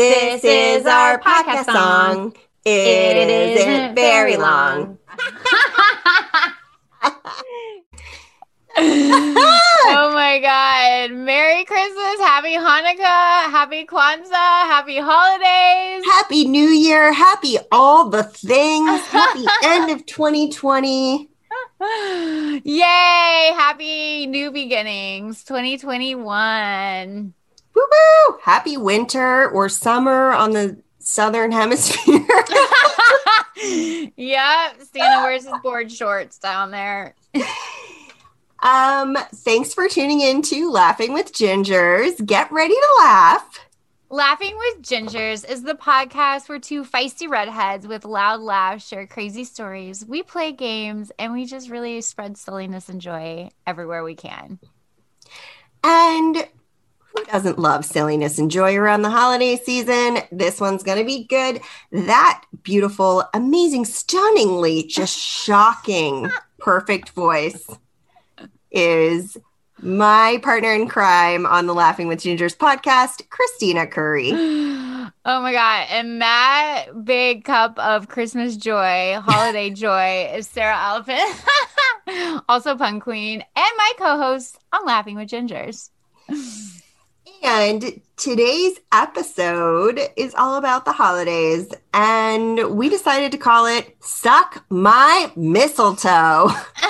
This 0.00 0.42
is 0.44 0.86
our 0.86 1.20
podcast 1.20 1.66
song. 1.66 2.34
It 2.64 3.28
isn't 3.28 3.94
very 3.94 4.38
long. 4.38 4.96
oh 8.78 10.10
my 10.14 10.40
god. 10.40 11.14
Merry 11.14 11.66
Christmas, 11.66 12.18
happy 12.20 12.54
Hanukkah, 12.54 13.50
happy 13.50 13.84
Kwanzaa, 13.84 14.64
happy 14.72 14.96
holidays. 14.98 16.02
Happy 16.06 16.48
New 16.48 16.68
Year. 16.70 17.12
Happy 17.12 17.58
all 17.70 18.08
the 18.08 18.22
things. 18.22 19.02
Happy 19.02 19.44
end 19.64 19.90
of 19.90 20.06
2020. 20.06 21.28
Yay, 22.64 23.52
happy 23.54 24.26
new 24.28 24.50
beginnings 24.50 25.44
2021. 25.44 27.34
Woo 27.80 27.86
woo. 28.28 28.38
Happy 28.42 28.76
winter 28.76 29.48
or 29.50 29.68
summer 29.68 30.32
on 30.32 30.50
the 30.52 30.76
southern 30.98 31.52
hemisphere. 31.60 32.26
yep, 34.16 34.76
Santa 34.92 35.22
wears 35.22 35.44
his 35.44 35.52
board 35.62 35.90
shorts 35.90 36.38
down 36.38 36.70
there. 36.70 37.14
um, 38.60 39.16
thanks 39.34 39.72
for 39.72 39.88
tuning 39.88 40.20
in 40.20 40.42
to 40.42 40.70
Laughing 40.70 41.12
with 41.12 41.32
Gingers. 41.32 42.24
Get 42.24 42.50
ready 42.52 42.74
to 42.74 42.96
laugh. 43.00 43.60
Laughing 44.10 44.56
with 44.58 44.82
Gingers 44.82 45.48
is 45.48 45.62
the 45.62 45.74
podcast 45.74 46.48
where 46.48 46.58
two 46.58 46.84
feisty 46.84 47.28
redheads 47.28 47.86
with 47.86 48.04
loud 48.04 48.40
laughs 48.40 48.86
share 48.88 49.06
crazy 49.06 49.44
stories. 49.44 50.04
We 50.04 50.22
play 50.24 50.50
games 50.52 51.12
and 51.18 51.32
we 51.32 51.46
just 51.46 51.70
really 51.70 52.00
spread 52.00 52.36
silliness 52.36 52.88
and 52.88 53.00
joy 53.00 53.50
everywhere 53.66 54.02
we 54.02 54.16
can. 54.16 54.58
And 55.84 56.46
who 57.14 57.24
doesn't 57.24 57.58
love 57.58 57.84
silliness 57.84 58.38
and 58.38 58.50
joy 58.50 58.76
around 58.76 59.02
the 59.02 59.10
holiday 59.10 59.56
season? 59.56 60.18
This 60.30 60.60
one's 60.60 60.82
going 60.82 60.98
to 60.98 61.04
be 61.04 61.24
good. 61.24 61.60
That 61.92 62.44
beautiful, 62.62 63.24
amazing, 63.34 63.84
stunningly 63.84 64.84
just 64.84 65.18
shocking, 65.18 66.30
perfect 66.58 67.10
voice 67.10 67.68
is 68.70 69.36
my 69.82 70.38
partner 70.42 70.72
in 70.72 70.86
crime 70.86 71.46
on 71.46 71.66
the 71.66 71.74
Laughing 71.74 72.06
with 72.06 72.20
Gingers 72.20 72.56
podcast, 72.56 73.22
Kristina 73.28 73.90
Curry. 73.90 74.32
Oh 75.22 75.42
my 75.42 75.52
God. 75.52 75.86
And 75.90 76.22
that 76.22 76.86
big 77.04 77.44
cup 77.44 77.78
of 77.78 78.08
Christmas 78.08 78.56
joy, 78.56 79.18
holiday 79.20 79.68
joy 79.70 80.30
is 80.32 80.46
Sara 80.46 80.74
Alpin, 80.74 82.40
also 82.48 82.76
Pun 82.76 83.00
Queen, 83.00 83.40
and 83.40 83.70
my 83.76 83.92
co 83.98 84.16
host 84.16 84.58
on 84.72 84.86
Laughing 84.86 85.16
with 85.16 85.28
Gingers. 85.28 85.90
And 87.42 88.02
today's 88.16 88.78
episode 88.92 89.98
is 90.14 90.34
all 90.34 90.56
about 90.56 90.84
the 90.84 90.92
holidays, 90.92 91.72
and 91.94 92.76
we 92.76 92.90
decided 92.90 93.32
to 93.32 93.38
call 93.38 93.64
it 93.64 93.96
Suck 94.00 94.64
My 94.68 95.32
Mistletoe. 95.36 96.50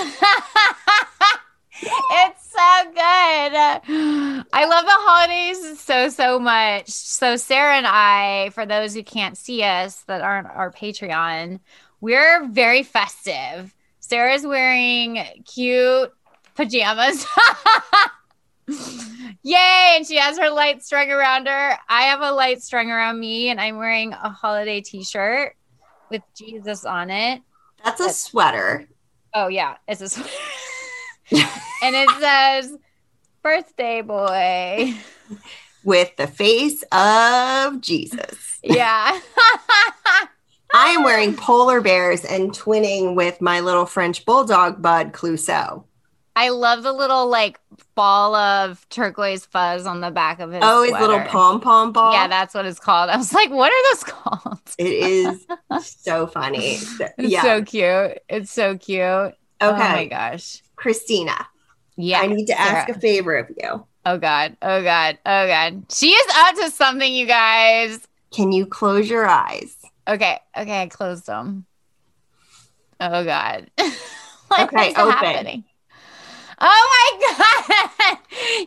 it's 1.83 2.51
so 2.51 2.85
good. 2.91 4.45
I 4.53 4.65
love 4.67 4.85
the 4.85 4.91
holidays 4.91 5.79
so, 5.81 6.09
so 6.09 6.41
much. 6.41 6.89
So, 6.89 7.37
Sara 7.37 7.77
and 7.77 7.87
I, 7.87 8.51
for 8.51 8.67
those 8.67 8.93
who 8.93 9.05
can't 9.05 9.39
see 9.39 9.63
us 9.63 10.03
that 10.03 10.21
aren't 10.21 10.49
our 10.49 10.73
Patreon, 10.73 11.61
we're 12.01 12.49
very 12.49 12.83
festive. 12.83 13.73
Sara's 14.01 14.45
wearing 14.45 15.25
cute 15.47 16.13
pajamas. 16.57 17.25
Yay! 19.43 19.95
And 19.97 20.07
she 20.07 20.17
has 20.17 20.39
her 20.39 20.51
light 20.51 20.83
strung 20.83 21.11
around 21.11 21.47
her. 21.47 21.79
I 21.89 22.03
have 22.03 22.21
a 22.21 22.33
light 22.33 22.63
strung 22.63 22.91
around 22.91 23.19
me, 23.19 23.49
and 23.49 23.61
I'm 23.61 23.77
wearing 23.79 24.13
a 24.13 24.31
holiday 24.31 24.81
t 24.81 25.05
shirt 25.05 25.57
with 26.11 26.23
Jesus 26.37 26.85
on 26.85 27.11
it. 27.11 27.43
That's 27.85 28.01
a 28.01 28.11
sweater. 28.11 28.89
Oh, 29.35 29.49
yeah. 29.49 29.77
It's 29.89 30.01
a 30.01 30.09
sweater. 30.09 30.31
and 31.83 31.97
it 31.97 32.11
says, 32.21 32.77
Birthday 33.43 34.03
boy. 34.03 34.95
With 35.85 36.15
the 36.17 36.27
face 36.27 36.85
of 36.93 37.81
Jesus. 37.81 38.59
Yeah. 38.63 39.19
I 40.75 40.89
am 40.91 41.05
wearing 41.05 41.35
polar 41.35 41.81
bears 41.81 42.25
and 42.25 42.53
twinning 42.53 43.15
with 43.17 43.41
my 43.41 43.61
little 43.61 43.87
French 43.87 44.27
bulldog 44.27 44.83
bud 44.83 45.13
Clouseau. 45.13 45.85
I 46.43 46.49
love 46.49 46.83
the 46.83 46.93
little 46.93 47.27
like 47.29 47.61
ball 47.95 48.35
of 48.35 48.89
turquoise 48.89 49.45
fuzz 49.45 49.85
on 49.85 50.01
the 50.01 50.11
back 50.11 50.41
of 50.41 50.51
his. 50.53 50.61
Oh, 50.65 50.83
his 50.85 50.93
little 50.93 51.21
pom 51.21 51.61
pom 51.61 51.93
ball. 51.93 52.15
Yeah, 52.15 52.29
that's 52.29 52.55
what 52.55 52.65
it's 52.65 52.81
called. 52.81 53.11
I 53.11 53.17
was 53.19 53.35
like, 53.35 53.51
what 53.51 53.71
are 53.71 53.93
those 53.93 54.05
called? 54.05 54.61
It 54.79 54.87
is 54.87 55.47
so 56.03 56.27
funny. 56.27 56.77
So, 56.77 57.09
It's 57.19 57.29
yeah. 57.33 57.43
so 57.43 57.63
cute. 57.63 58.19
It's 58.31 58.51
so 58.51 58.79
cute. 58.79 59.01
okay. 59.03 59.35
Oh 59.61 59.73
my 59.77 60.07
gosh. 60.07 60.63
Kristina, 60.77 61.45
Yeah. 61.97 62.21
I 62.21 62.27
need 62.27 62.47
to 62.47 62.59
ask 62.59 62.87
Sara. 62.87 62.97
a 62.97 63.01
favor 63.01 63.37
of 63.37 63.51
you. 63.63 63.87
Oh 64.07 64.17
god. 64.17 64.57
Oh 64.63 64.83
god. 64.83 65.19
Oh 65.27 65.47
god. 65.47 65.85
She 65.93 66.09
is 66.09 66.33
up 66.37 66.55
to 66.55 66.71
something, 66.71 67.13
you 67.15 67.27
guys. 67.27 68.01
Can 68.33 68.51
you 68.53 68.65
close 68.65 69.11
your 69.11 69.27
eyes? 69.29 69.77
Okay. 70.09 70.39
Okay. 70.57 70.83
I 70.83 70.87
closed 70.87 71.27
them. 71.27 71.67
Oh 72.99 73.25
god. 73.25 73.71
Okay, 74.53 74.91
open. 74.97 75.13
happening? 75.13 75.65
Oh 76.63 76.85
my 76.95 77.09
god! 78.09 78.19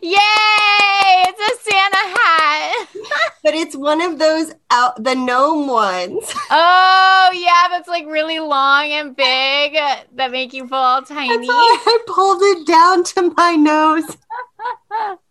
Yay! 0.02 1.26
It's 1.30 1.40
a 1.40 1.70
Santa 1.70 1.98
hat. 2.18 2.88
But 3.44 3.56
it's 3.56 3.76
one 3.76 4.00
of 4.00 4.20
those 4.20 4.54
out 4.72 5.04
the 5.04 5.16
gnome 5.16 5.68
ones. 5.68 6.34
Oh 6.50 7.30
yeah, 7.34 7.68
that's 7.70 7.88
like 7.88 8.06
really 8.06 8.40
long 8.40 8.92
and 8.92 9.16
big 9.16 9.74
that 9.74 10.32
make 10.32 10.54
you 10.54 10.68
feel 10.68 11.02
tiny. 11.02 11.48
I 11.50 11.98
pulled 12.06 12.42
it 12.42 12.68
down 12.68 13.04
to 13.06 13.34
my 13.36 13.56
nose. 13.56 14.18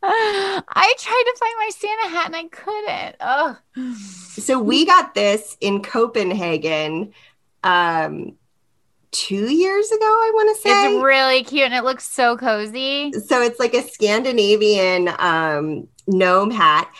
I 0.03 0.95
tried 0.99 1.25
to 1.27 1.37
find 1.39 1.55
my 1.59 1.71
Santa 1.71 2.09
hat 2.09 2.27
and 2.27 2.37
I 2.37 2.49
couldn't. 2.49 3.17
Oh. 3.21 3.59
So 4.41 4.59
we 4.59 4.85
got 4.85 5.15
this 5.15 5.57
in 5.61 5.83
Copenhagen 5.83 7.13
um 7.65 8.37
two 9.13 9.53
years 9.53 9.91
ago, 9.91 10.05
I 10.05 10.31
want 10.35 10.57
to 10.57 10.63
say. 10.63 10.95
It's 10.95 11.05
really 11.05 11.45
cute 11.45 11.67
and 11.67 11.75
it 11.75 11.85
looks 11.85 12.09
so 12.09 12.37
cozy. 12.37 13.13
so 13.13 13.41
it's 13.43 13.61
like 13.61 13.75
a 13.75 13.83
Scandinavian 13.83 15.11
um 15.19 15.89
gnome 16.07 16.51
hat. 16.51 16.93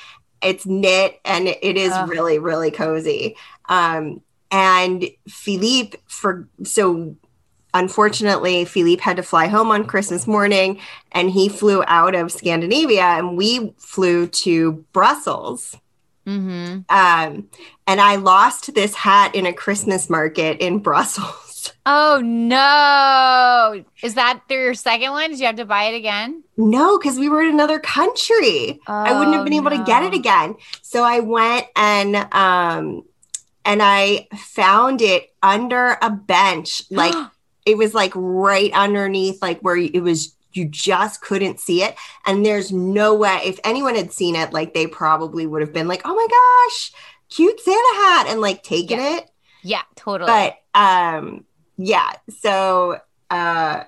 It's 0.43 0.67
knit 0.67 1.21
and 1.25 1.49
it 1.49 1.77
is 1.77 1.93
really, 2.07 2.39
really 2.39 2.71
cozy. 2.71 3.37
Um 3.69 4.23
and 4.51 5.05
Philippe 5.29 5.99
for 6.07 6.49
so 6.65 7.17
unfortunately 7.75 8.65
Philippe 8.67 9.03
had 9.03 9.17
to 9.17 9.23
fly 9.23 9.47
home 9.47 9.71
on 9.71 9.87
Christmas 9.87 10.27
morning 10.27 10.79
and 11.13 11.31
he 11.31 11.49
flew 11.49 11.83
out 11.87 12.15
of 12.15 12.31
Scandinavia 12.31 13.03
and 13.03 13.37
we 13.37 13.73
flew 13.79 14.27
to 14.29 14.73
Brussels. 14.93 15.77
Mm-hmm. 16.27 16.81
Um, 16.89 17.49
and 17.87 18.01
I 18.01 18.17
lost 18.17 18.75
this 18.75 18.95
hat 18.95 19.35
in 19.35 19.47
a 19.47 19.53
Christmas 19.53 20.09
market 20.09 20.61
in 20.61 20.79
Brussels. 20.83 21.52
Oh 21.87 22.21
no. 22.23 23.85
Is 24.03 24.15
that 24.15 24.41
your 24.49 24.75
second 24.75 25.11
one? 25.13 25.31
Did 25.31 25.41
you 25.41 25.47
have 25.47 25.57
to 25.57 25.65
buy 25.65 25.85
it 25.85 25.97
again? 25.97 26.43
No, 26.57 26.99
because 26.99 27.19
we 27.19 27.29
were 27.29 27.43
in 27.43 27.51
another 27.51 27.79
country. 27.79 28.81
I 28.87 29.13
wouldn't 29.13 29.33
have 29.35 29.43
Oh, 29.43 29.45
been 29.45 29.53
able 29.55 29.71
to 29.71 29.83
get 29.85 30.03
it 30.03 30.15
again. 30.15 30.57
So 30.83 31.03
I 31.03 31.21
went 31.21 31.67
and 31.77 32.17
um 32.33 33.05
and 33.65 33.81
I 33.83 34.29
found 34.37 35.03
it 35.03 35.33
under 35.43 35.97
a 36.03 36.11
bench. 36.11 36.83
Like 36.91 37.15
it 37.65 37.77
was 37.79 37.95
like 37.95 38.13
right 38.17 38.73
underneath 38.73 39.41
like 39.41 39.61
where 39.61 39.77
it 39.77 40.03
was 40.03 40.35
you 40.53 40.67
just 40.67 41.21
couldn't 41.23 41.61
see 41.61 41.83
it. 41.83 41.97
And 42.27 42.45
there's 42.45 42.73
no 42.73 43.15
way 43.15 43.41
if 43.45 43.59
anyone 43.65 43.95
had 43.95 44.13
seen 44.13 44.37
it, 44.37 44.53
like 44.53 44.75
they 44.75 44.87
probably 44.87 45.47
would 45.47 45.63
have 45.63 45.73
been 45.73 45.89
like, 45.89 46.03
oh 46.05 46.15
my 46.15 46.27
gosh, 46.69 46.93
cute 47.31 47.59
Santa 47.61 47.95
hat 47.95 48.27
and 48.29 48.41
like 48.41 48.63
taken 48.63 48.99
Yeah. 48.99 49.17
it. 49.19 49.31
yeah, 49.63 49.83
totally. 49.97 50.27
but 50.27 50.59
um 50.79 51.45
yeah 51.77 52.13
so 52.41 52.99
uh 53.31 53.85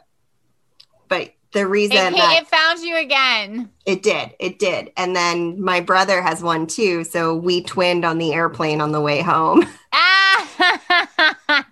but 1.09 1.33
the 1.53 1.67
reason 1.67 1.97
it, 1.97 2.17
that 2.17 2.43
it 2.43 2.49
found 2.49 2.81
you 2.81 2.97
again. 2.97 3.71
it 3.87 4.03
did 4.03 4.35
it 4.41 4.59
did 4.59 4.91
and 4.97 5.15
then 5.15 5.61
my 5.61 5.81
brother 5.81 6.21
has 6.23 6.43
one 6.43 6.67
too 6.67 7.05
so 7.05 7.35
we 7.35 7.63
twinned 7.63 8.05
on 8.05 8.19
the 8.19 8.33
airplane 8.33 8.81
on 8.81 8.93
the 8.93 9.01
way 9.01 9.21
home 9.21 9.65
Ah. 9.93 11.67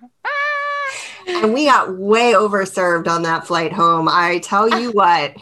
and 1.27 1.53
we 1.53 1.67
got 1.67 1.97
way 1.97 2.33
overserved 2.33 3.09
on 3.09 3.23
that 3.23 3.47
flight 3.47 3.73
home 3.73 4.09
i 4.09 4.39
tell 4.39 4.81
you 4.81 4.91
what 4.93 5.35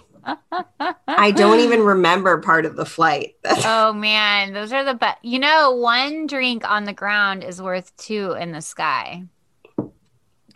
i 1.09 1.31
don't 1.31 1.61
even 1.61 1.81
remember 1.81 2.39
part 2.39 2.65
of 2.67 2.77
the 2.77 2.85
flight 2.85 3.35
oh 3.65 3.93
man, 3.93 4.53
those 4.53 4.73
are 4.73 4.85
the 4.85 4.95
best. 4.95 5.19
You 5.23 5.39
know, 5.39 5.73
one 5.73 6.27
drink 6.27 6.69
on 6.69 6.85
the 6.85 6.93
ground 6.93 7.43
is 7.43 7.61
worth 7.61 7.95
two 7.97 8.33
in 8.33 8.53
the 8.53 8.61
sky. 8.61 9.25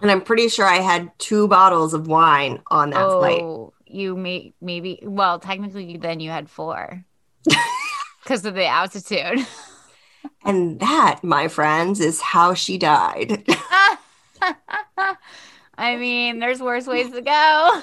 And 0.04 0.10
i'm 0.12 0.20
pretty 0.20 0.48
sure 0.48 0.66
i 0.66 0.76
had 0.76 1.10
two 1.18 1.48
bottles 1.48 1.94
of 1.94 2.06
wine 2.06 2.60
on 2.70 2.90
that 2.90 3.10
flight 3.10 3.40
oh, 3.42 3.74
you 3.94 4.16
may 4.16 4.52
maybe 4.60 4.98
well, 5.02 5.38
technically 5.38 5.96
then 5.96 6.20
you 6.20 6.30
had 6.30 6.50
four. 6.50 7.04
Because 8.22 8.44
of 8.46 8.54
the 8.54 8.66
altitude. 8.66 9.46
And 10.42 10.80
that, 10.80 11.22
my 11.22 11.48
friends, 11.48 12.00
is 12.00 12.22
how 12.22 12.54
she 12.54 12.78
died. 12.78 13.44
I 15.76 15.96
mean, 15.96 16.38
there's 16.38 16.60
worse 16.60 16.86
ways 16.86 17.10
to 17.12 17.20
go. 17.20 17.82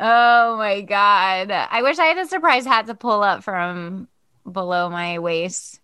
oh 0.00 0.56
my 0.56 0.80
god. 0.88 1.50
I 1.50 1.82
wish 1.82 1.98
I 1.98 2.06
had 2.06 2.16
a 2.16 2.26
surprise 2.26 2.64
hat 2.64 2.86
to 2.86 2.94
pull 2.94 3.22
up 3.22 3.44
from 3.44 4.08
below 4.50 4.88
my 4.88 5.18
waist. 5.18 5.81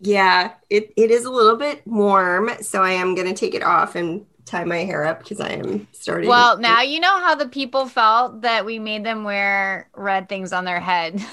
Yeah, 0.00 0.52
it, 0.70 0.92
it 0.96 1.10
is 1.10 1.24
a 1.24 1.30
little 1.30 1.56
bit 1.56 1.86
warm, 1.86 2.50
so 2.60 2.82
I 2.82 2.92
am 2.92 3.14
going 3.14 3.26
to 3.26 3.34
take 3.34 3.54
it 3.54 3.62
off 3.62 3.94
and 3.94 4.24
tie 4.44 4.64
my 4.64 4.78
hair 4.78 5.04
up 5.04 5.20
because 5.20 5.40
I 5.40 5.50
am 5.50 5.88
starting. 5.92 6.28
Well, 6.28 6.58
now 6.58 6.82
you 6.82 7.00
know 7.00 7.18
how 7.18 7.34
the 7.34 7.48
people 7.48 7.86
felt 7.86 8.42
that 8.42 8.64
we 8.64 8.78
made 8.78 9.04
them 9.04 9.24
wear 9.24 9.88
red 9.94 10.28
things 10.28 10.52
on 10.52 10.64
their 10.64 10.80
head. 10.80 11.20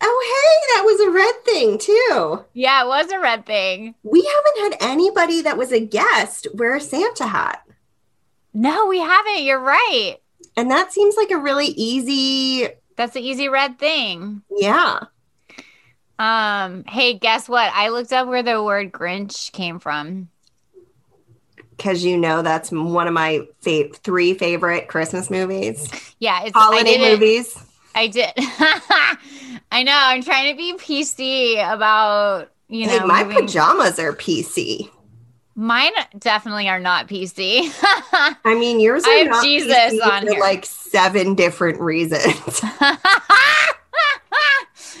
Oh, 0.00 0.22
hey, 0.24 0.76
that 0.76 0.84
was 0.84 1.00
a 1.00 1.10
red 1.10 1.44
thing 1.44 1.78
too. 1.78 2.44
Yeah, 2.52 2.84
it 2.84 2.88
was 2.88 3.10
a 3.10 3.18
red 3.18 3.46
thing. 3.46 3.94
We 4.04 4.22
haven't 4.22 4.80
had 4.80 4.90
anybody 4.92 5.42
that 5.42 5.58
was 5.58 5.72
a 5.72 5.84
guest 5.84 6.46
wear 6.54 6.76
a 6.76 6.80
Santa 6.80 7.26
hat. 7.26 7.64
No, 8.54 8.86
we 8.86 9.00
haven't. 9.00 9.42
You're 9.42 9.60
right. 9.60 10.16
And 10.56 10.70
that 10.70 10.92
seems 10.92 11.16
like 11.16 11.30
a 11.30 11.36
really 11.36 11.66
easy. 11.66 12.68
That's 12.96 13.16
an 13.16 13.22
easy 13.22 13.48
red 13.48 13.78
thing. 13.78 14.42
Yeah. 14.56 15.00
Um, 16.18 16.84
hey, 16.84 17.14
guess 17.14 17.48
what? 17.48 17.70
I 17.74 17.88
looked 17.90 18.12
up 18.12 18.26
where 18.26 18.42
the 18.42 18.62
word 18.62 18.92
Grinch 18.92 19.52
came 19.52 19.78
from. 19.78 20.28
Because 21.76 22.04
you 22.04 22.16
know 22.16 22.42
that's 22.42 22.72
one 22.72 23.06
of 23.06 23.14
my 23.14 23.46
fa- 23.60 23.88
three 23.94 24.34
favorite 24.34 24.88
Christmas 24.88 25.30
movies. 25.30 25.88
Yeah, 26.18 26.42
it's 26.42 26.56
holiday 26.56 26.98
movies. 26.98 27.56
I 27.94 28.08
did. 28.08 28.32
I 29.70 29.82
know. 29.84 29.96
I'm 29.96 30.22
trying 30.22 30.52
to 30.52 30.56
be 30.56 30.72
PC 30.74 31.54
about 31.72 32.50
you 32.68 32.86
know. 32.86 32.98
Hey, 32.98 33.04
my 33.04 33.22
moving. 33.24 33.46
pajamas 33.46 33.98
are 34.00 34.12
PC. 34.12 34.90
Mine 35.54 35.92
definitely 36.18 36.68
are 36.68 36.78
not 36.78 37.08
PC. 37.08 37.62
I 38.44 38.54
mean, 38.54 38.78
yours 38.80 39.04
are 39.04 39.10
I 39.10 39.28
have 39.32 39.42
Jesus 39.42 39.72
PC 39.76 40.02
on 40.04 40.26
for 40.26 40.32
here. 40.32 40.40
like 40.40 40.64
seven 40.64 41.34
different 41.34 41.80
reasons. 41.80 42.60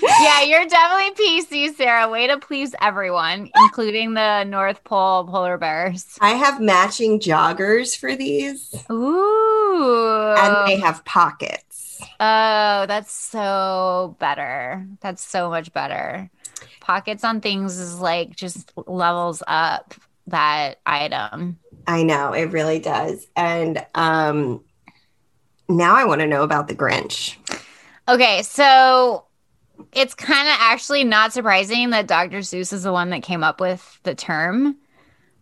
yeah, 0.02 0.42
you're 0.42 0.66
definitely 0.66 1.26
PC, 1.26 1.74
Sara. 1.74 2.08
Way 2.08 2.26
to 2.26 2.38
please 2.38 2.74
everyone, 2.80 3.50
including 3.56 4.14
the 4.14 4.44
North 4.44 4.84
Pole 4.84 5.24
polar 5.24 5.58
bears. 5.58 6.16
I 6.20 6.30
have 6.30 6.60
matching 6.60 7.20
joggers 7.20 7.96
for 7.96 8.14
these. 8.14 8.74
Ooh. 8.90 10.34
And 10.38 10.68
they 10.68 10.78
have 10.78 11.04
pockets. 11.04 12.00
Oh, 12.20 12.86
that's 12.86 13.12
so 13.12 14.16
better. 14.18 14.86
That's 15.00 15.22
so 15.22 15.50
much 15.50 15.72
better. 15.72 16.30
Pockets 16.80 17.24
on 17.24 17.40
things 17.40 17.78
is 17.78 18.00
like 18.00 18.34
just 18.34 18.72
levels 18.86 19.42
up 19.46 19.94
that 20.26 20.80
item. 20.86 21.58
I 21.86 22.02
know, 22.02 22.32
it 22.32 22.52
really 22.52 22.78
does. 22.78 23.26
And 23.36 23.84
um 23.94 24.62
now 25.68 25.94
I 25.94 26.04
want 26.04 26.20
to 26.20 26.26
know 26.26 26.42
about 26.42 26.68
the 26.68 26.74
Grinch. 26.74 27.36
Okay, 28.08 28.42
so 28.42 29.24
it's 29.92 30.14
kind 30.14 30.48
of 30.48 30.54
actually 30.58 31.04
not 31.04 31.32
surprising 31.32 31.90
that 31.90 32.06
Dr. 32.06 32.38
Seuss 32.38 32.72
is 32.72 32.82
the 32.82 32.92
one 32.92 33.10
that 33.10 33.22
came 33.22 33.42
up 33.42 33.60
with 33.60 34.00
the 34.02 34.14
term. 34.14 34.76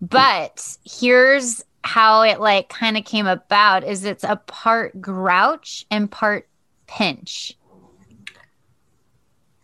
But 0.01 0.77
here's 0.85 1.65
how 1.83 2.23
it 2.23 2.41
like 2.41 2.69
kind 2.69 2.97
of 2.97 3.05
came 3.05 3.27
about 3.27 3.85
is 3.85 4.05
it's 4.05 4.25
a 4.25 4.37
part 4.37 5.01
grouch 5.01 5.87
and 5.91 6.11
part 6.11 6.49
pinch. 6.87 7.57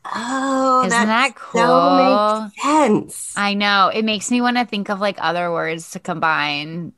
Oh, 0.04 0.84
isn't 0.86 0.90
that 0.90 1.36
cool? 1.36 1.60
So 1.60 2.42
makes 2.42 2.62
sense. 2.62 3.34
I 3.36 3.54
know. 3.54 3.90
It 3.94 4.04
makes 4.04 4.30
me 4.30 4.40
want 4.40 4.56
to 4.56 4.64
think 4.64 4.88
of 4.88 5.00
like 5.00 5.16
other 5.20 5.52
words 5.52 5.92
to 5.92 6.00
combine 6.00 6.92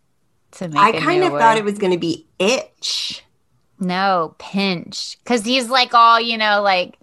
to 0.52 0.68
make. 0.68 0.78
I 0.78 0.92
kind 0.98 1.22
of 1.22 1.32
thought 1.32 1.58
it 1.58 1.64
was 1.64 1.78
going 1.78 1.92
to 1.92 1.98
be 1.98 2.26
itch. 2.38 3.22
No, 3.78 4.34
pinch, 4.38 5.18
because 5.22 5.44
he's 5.44 5.68
like 5.68 5.92
all 5.92 6.20
you 6.20 6.38
know, 6.38 6.62
like 6.62 6.96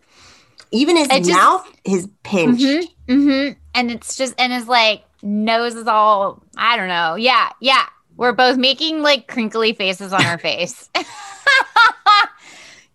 even 0.72 0.96
his 0.98 1.30
mouth 1.30 1.68
is 1.84 2.08
pinched. 2.24 2.64
Mm-hmm, 2.64 3.12
mm-hmm. 3.14 3.60
And 3.76 3.92
it's 3.92 4.16
just 4.16 4.34
and 4.38 4.54
his 4.54 4.68
like 4.68 5.04
nose 5.22 5.76
is 5.76 5.88
all 5.88 6.42
I 6.58 6.78
don't 6.78 6.88
know. 6.88 7.16
Yeah, 7.16 7.50
yeah. 7.60 7.86
We're 8.16 8.34
both 8.34 8.58
making 8.58 9.02
like 9.02 9.28
crinkly 9.28 9.74
faces 9.74 10.14
on 10.14 10.26
our 10.26 10.38
face. 10.40 10.90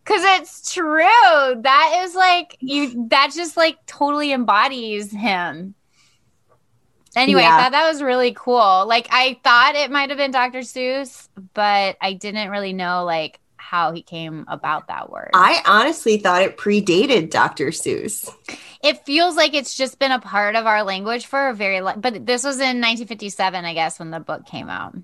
Cause 0.04 0.22
it's 0.22 0.72
true. 0.72 1.02
That 1.02 2.02
is 2.04 2.14
like 2.14 2.56
you 2.60 3.08
that 3.08 3.32
just 3.34 3.56
like 3.56 3.84
totally 3.86 4.32
embodies 4.32 5.10
him. 5.10 5.74
Anyway, 7.16 7.40
yeah. 7.40 7.56
I 7.56 7.62
thought 7.62 7.72
that 7.72 7.88
was 7.88 8.02
really 8.02 8.32
cool. 8.36 8.86
Like 8.86 9.08
I 9.10 9.40
thought 9.42 9.74
it 9.74 9.90
might 9.90 10.10
have 10.10 10.18
been 10.18 10.30
Dr. 10.30 10.60
Seuss, 10.60 11.28
but 11.54 11.96
I 12.00 12.12
didn't 12.12 12.50
really 12.50 12.72
know 12.74 13.04
like 13.04 13.40
how 13.66 13.92
he 13.92 14.00
came 14.00 14.44
about 14.46 14.86
that 14.86 15.10
word. 15.10 15.30
I 15.34 15.60
honestly 15.66 16.18
thought 16.18 16.42
it 16.42 16.56
predated 16.56 17.30
Dr. 17.30 17.66
Seuss. 17.68 18.32
It 18.82 19.04
feels 19.04 19.34
like 19.34 19.54
it's 19.54 19.76
just 19.76 19.98
been 19.98 20.12
a 20.12 20.20
part 20.20 20.54
of 20.54 20.66
our 20.66 20.84
language 20.84 21.26
for 21.26 21.48
a 21.48 21.54
very 21.54 21.80
long 21.80 22.00
but 22.00 22.24
this 22.26 22.44
was 22.44 22.56
in 22.56 22.80
1957 22.80 23.64
I 23.64 23.74
guess 23.74 23.98
when 23.98 24.10
the 24.10 24.20
book 24.20 24.46
came 24.46 24.70
out. 24.70 24.94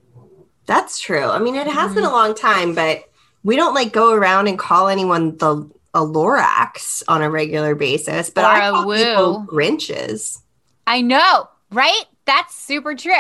That's 0.67 1.01
true. 1.01 1.25
I 1.25 1.41
mean, 1.41 1.57
it 1.57 1.67
has 1.67 1.87
mm-hmm. 1.87 1.95
been 1.97 2.05
a 2.05 2.11
long 2.11 2.37
time, 2.37 2.75
but 2.75 3.11
we 3.43 3.57
don't 3.57 3.75
like 3.75 3.93
go 3.93 4.13
around 4.15 4.47
and 4.47 4.57
call 4.59 4.89
anyone 4.89 5.37
the 5.39 5.69
a 5.95 6.01
Lorax 6.01 7.03
on 7.09 7.21
a 7.21 7.29
regular 7.29 7.75
basis, 7.75 8.31
but 8.31 8.45
or 8.45 8.49
I 8.49 8.71
call 8.71 8.87
woo. 8.87 8.97
people 8.97 9.47
Grinches. 9.47 10.41
I 10.87 11.03
know, 11.03 11.49
right? 11.71 12.05
That's 12.25 12.55
super 12.55 12.95
true. 12.95 13.13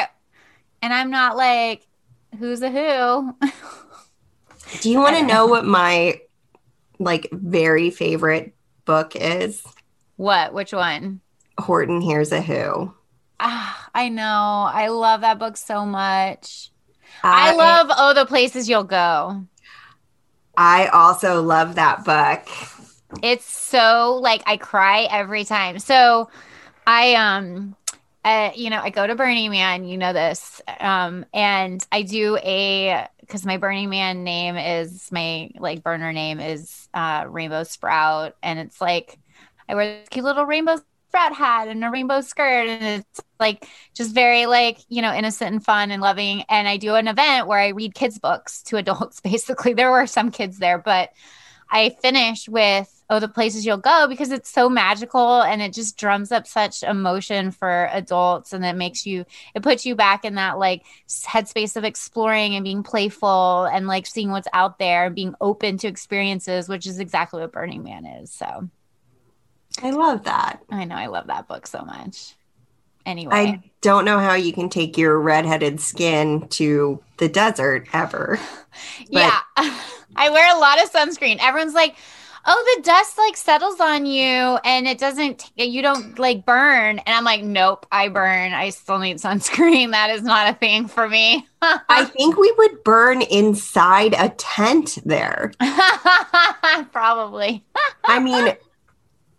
And 0.80 0.92
I'm 0.92 1.10
not 1.10 1.36
like, 1.36 1.86
who's 2.38 2.62
a 2.62 2.70
who? 2.70 3.36
Do 4.80 4.90
you 4.90 4.98
want 4.98 5.16
to 5.16 5.22
know 5.22 5.46
what 5.46 5.64
my 5.64 6.20
like 6.98 7.28
very 7.32 7.90
favorite 7.90 8.54
book 8.84 9.14
is? 9.16 9.62
What? 10.16 10.54
Which 10.54 10.72
one? 10.72 11.20
Horton 11.58 12.00
Hears 12.00 12.32
a 12.32 12.40
Who. 12.40 12.94
Ah, 13.40 13.88
I 13.94 14.08
know. 14.08 14.24
I 14.72 14.88
love 14.88 15.22
that 15.22 15.38
book 15.38 15.56
so 15.56 15.84
much. 15.84 16.70
I, 17.24 17.50
I 17.50 17.56
love 17.56 17.88
Oh 17.90 18.14
the 18.14 18.26
Places 18.26 18.68
You'll 18.68 18.84
Go. 18.84 19.46
I 20.56 20.86
also 20.88 21.42
love 21.42 21.76
that 21.76 22.04
book. 22.04 22.46
It's 23.22 23.44
so 23.44 24.18
like 24.22 24.42
I 24.46 24.56
cry 24.56 25.08
every 25.10 25.44
time. 25.44 25.78
So 25.78 26.30
I 26.86 27.14
um 27.14 27.76
uh, 28.24 28.50
you 28.54 28.70
know, 28.70 28.80
I 28.80 28.90
go 28.90 29.06
to 29.06 29.14
Burning 29.14 29.50
Man, 29.50 29.84
you 29.84 29.98
know 29.98 30.12
this. 30.12 30.60
Um 30.78 31.26
and 31.34 31.84
I 31.90 32.02
do 32.02 32.36
a 32.38 33.08
cuz 33.28 33.44
my 33.44 33.56
Burning 33.56 33.90
Man 33.90 34.24
name 34.24 34.56
is 34.56 35.10
my 35.10 35.50
like 35.58 35.82
burner 35.82 36.12
name 36.12 36.40
is 36.40 36.88
uh 36.94 37.24
Rainbow 37.28 37.64
Sprout 37.64 38.36
and 38.42 38.58
it's 38.58 38.80
like 38.80 39.18
I 39.68 39.74
wear 39.74 40.00
this 40.00 40.08
cute 40.08 40.24
little 40.24 40.44
rainbow 40.44 40.78
sprout 41.12 41.34
hat 41.34 41.68
and 41.68 41.84
a 41.84 41.90
rainbow 41.90 42.22
skirt 42.22 42.68
and 42.68 42.82
it's 42.82 43.20
like 43.38 43.68
just 43.92 44.14
very 44.14 44.46
like 44.46 44.78
you 44.88 45.02
know 45.02 45.12
innocent 45.12 45.52
and 45.52 45.62
fun 45.62 45.90
and 45.90 46.00
loving 46.00 46.42
and 46.48 46.66
i 46.66 46.78
do 46.78 46.94
an 46.94 47.06
event 47.06 47.46
where 47.46 47.58
i 47.58 47.68
read 47.68 47.94
kids 47.94 48.18
books 48.18 48.62
to 48.62 48.78
adults 48.78 49.20
basically 49.24 49.74
there 49.74 49.90
were 49.90 50.06
some 50.06 50.30
kids 50.30 50.58
there 50.58 50.78
but 50.78 51.10
i 51.70 51.90
finish 52.00 52.48
with 52.48 53.01
oh 53.12 53.20
the 53.20 53.28
places 53.28 53.66
you'll 53.66 53.76
go 53.76 54.06
because 54.08 54.32
it's 54.32 54.50
so 54.50 54.68
magical 54.68 55.42
and 55.42 55.60
it 55.60 55.72
just 55.72 55.98
drums 55.98 56.32
up 56.32 56.46
such 56.46 56.82
emotion 56.82 57.50
for 57.50 57.88
adults 57.92 58.52
and 58.52 58.64
it 58.64 58.74
makes 58.74 59.04
you 59.04 59.24
it 59.54 59.62
puts 59.62 59.84
you 59.84 59.94
back 59.94 60.24
in 60.24 60.34
that 60.36 60.58
like 60.58 60.82
headspace 61.08 61.76
of 61.76 61.84
exploring 61.84 62.56
and 62.56 62.64
being 62.64 62.82
playful 62.82 63.64
and 63.64 63.86
like 63.86 64.06
seeing 64.06 64.30
what's 64.30 64.48
out 64.54 64.78
there 64.78 65.06
and 65.06 65.14
being 65.14 65.34
open 65.40 65.76
to 65.76 65.86
experiences 65.86 66.68
which 66.68 66.86
is 66.86 66.98
exactly 66.98 67.40
what 67.40 67.52
burning 67.52 67.82
man 67.82 68.06
is 68.06 68.32
so 68.32 68.68
I 69.80 69.90
love 69.90 70.24
that. 70.24 70.60
I 70.70 70.84
know. 70.84 70.96
I 70.96 71.06
love 71.06 71.28
that 71.28 71.48
book 71.48 71.66
so 71.66 71.82
much. 71.82 72.34
Anyway, 73.04 73.34
I 73.34 73.62
don't 73.80 74.04
know 74.04 74.18
how 74.18 74.34
you 74.34 74.52
can 74.52 74.68
take 74.68 74.96
your 74.96 75.18
redheaded 75.18 75.80
skin 75.80 76.46
to 76.48 77.02
the 77.16 77.28
desert 77.28 77.88
ever. 77.92 78.38
yeah. 79.08 79.40
I 80.14 80.30
wear 80.30 80.54
a 80.54 80.58
lot 80.58 80.82
of 80.82 80.92
sunscreen. 80.92 81.38
Everyone's 81.40 81.74
like, 81.74 81.96
oh, 82.44 82.74
the 82.76 82.82
dust 82.82 83.18
like 83.18 83.36
settles 83.36 83.80
on 83.80 84.06
you 84.06 84.58
and 84.64 84.86
it 84.86 84.98
doesn't, 84.98 85.50
you 85.56 85.82
don't 85.82 86.18
like 86.18 86.44
burn. 86.44 86.98
And 86.98 87.14
I'm 87.14 87.24
like, 87.24 87.42
nope, 87.42 87.86
I 87.92 88.08
burn. 88.08 88.52
I 88.52 88.70
still 88.70 88.98
need 88.98 89.18
sunscreen. 89.18 89.92
That 90.02 90.10
is 90.10 90.22
not 90.22 90.48
a 90.48 90.54
thing 90.54 90.88
for 90.88 91.08
me. 91.08 91.46
I 91.60 92.04
think 92.16 92.36
we 92.36 92.52
would 92.56 92.82
burn 92.82 93.20
inside 93.22 94.14
a 94.14 94.30
tent 94.30 94.98
there. 95.04 95.52
Probably. 96.92 97.64
I 98.04 98.18
mean, 98.18 98.54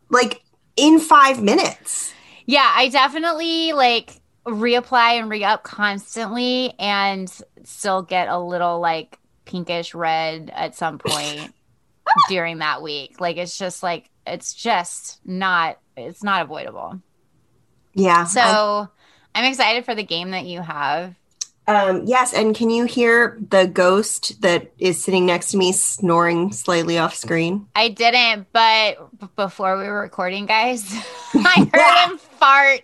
like 0.10 0.42
in 0.76 1.00
five 1.00 1.42
minutes. 1.42 2.14
Yeah, 2.46 2.72
I 2.74 2.90
definitely 2.90 3.74
like 3.74 4.22
reapply 4.46 5.20
and 5.20 5.30
re 5.30 5.44
up 5.44 5.64
constantly 5.64 6.74
and 6.80 7.32
still 7.64 8.04
get 8.04 8.28
a 8.28 8.40
little 8.40 8.80
like 8.80 9.20
pinkish 9.46 9.94
red 9.94 10.52
at 10.54 10.76
some 10.76 11.00
point. 11.00 11.54
During 12.30 12.60
that 12.60 12.82
week. 12.82 13.20
Like 13.20 13.38
it's 13.38 13.58
just 13.58 13.84
like 13.84 14.10
it's 14.26 14.54
just 14.54 15.20
not 15.26 15.80
it's 15.96 16.24
not 16.24 16.42
avoidable. 16.42 17.00
Yeah. 17.94 18.26
So 18.26 18.42
I, 18.42 18.88
I'm 19.36 19.46
excited 19.46 19.86
for 19.86 19.96
the 19.96 20.04
game 20.04 20.32
that 20.32 20.46
you 20.46 20.62
have. 20.62 21.16
Um, 21.66 22.04
yes, 22.06 22.34
and 22.34 22.54
can 22.54 22.70
you 22.70 22.84
hear 22.84 23.40
the 23.50 23.68
ghost 23.68 24.42
that 24.42 24.74
is 24.80 25.02
sitting 25.02 25.26
next 25.26 25.52
to 25.52 25.58
me 25.58 25.72
snoring 25.72 26.52
slightly 26.52 26.98
off 26.98 27.16
screen? 27.16 27.68
I 27.74 27.88
didn't, 27.88 28.48
but 28.52 28.98
b- 29.18 29.28
before 29.38 29.78
we 29.78 29.86
were 29.86 30.02
recording, 30.02 30.46
guys, 30.46 30.84
I 31.34 31.70
heard 31.74 32.12
him 32.12 32.18
fart. 32.18 32.82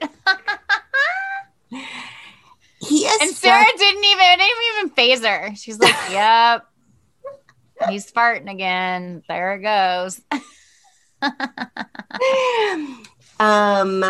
He 2.82 3.00
is 3.00 3.22
And 3.22 3.32
Sara 3.32 3.66
didn't 3.78 4.06
even 4.06 4.26
it 4.26 4.38
didn't 4.38 4.64
even 4.78 4.90
phase 4.92 5.26
her. 5.26 5.54
She's 5.56 5.78
like, 5.80 5.96
Yep. 6.12 6.66
He's 7.88 8.12
farting 8.12 8.52
again. 8.52 9.24
There 9.28 9.54
it 9.54 9.62
goes. 9.62 10.20
um 13.40 14.04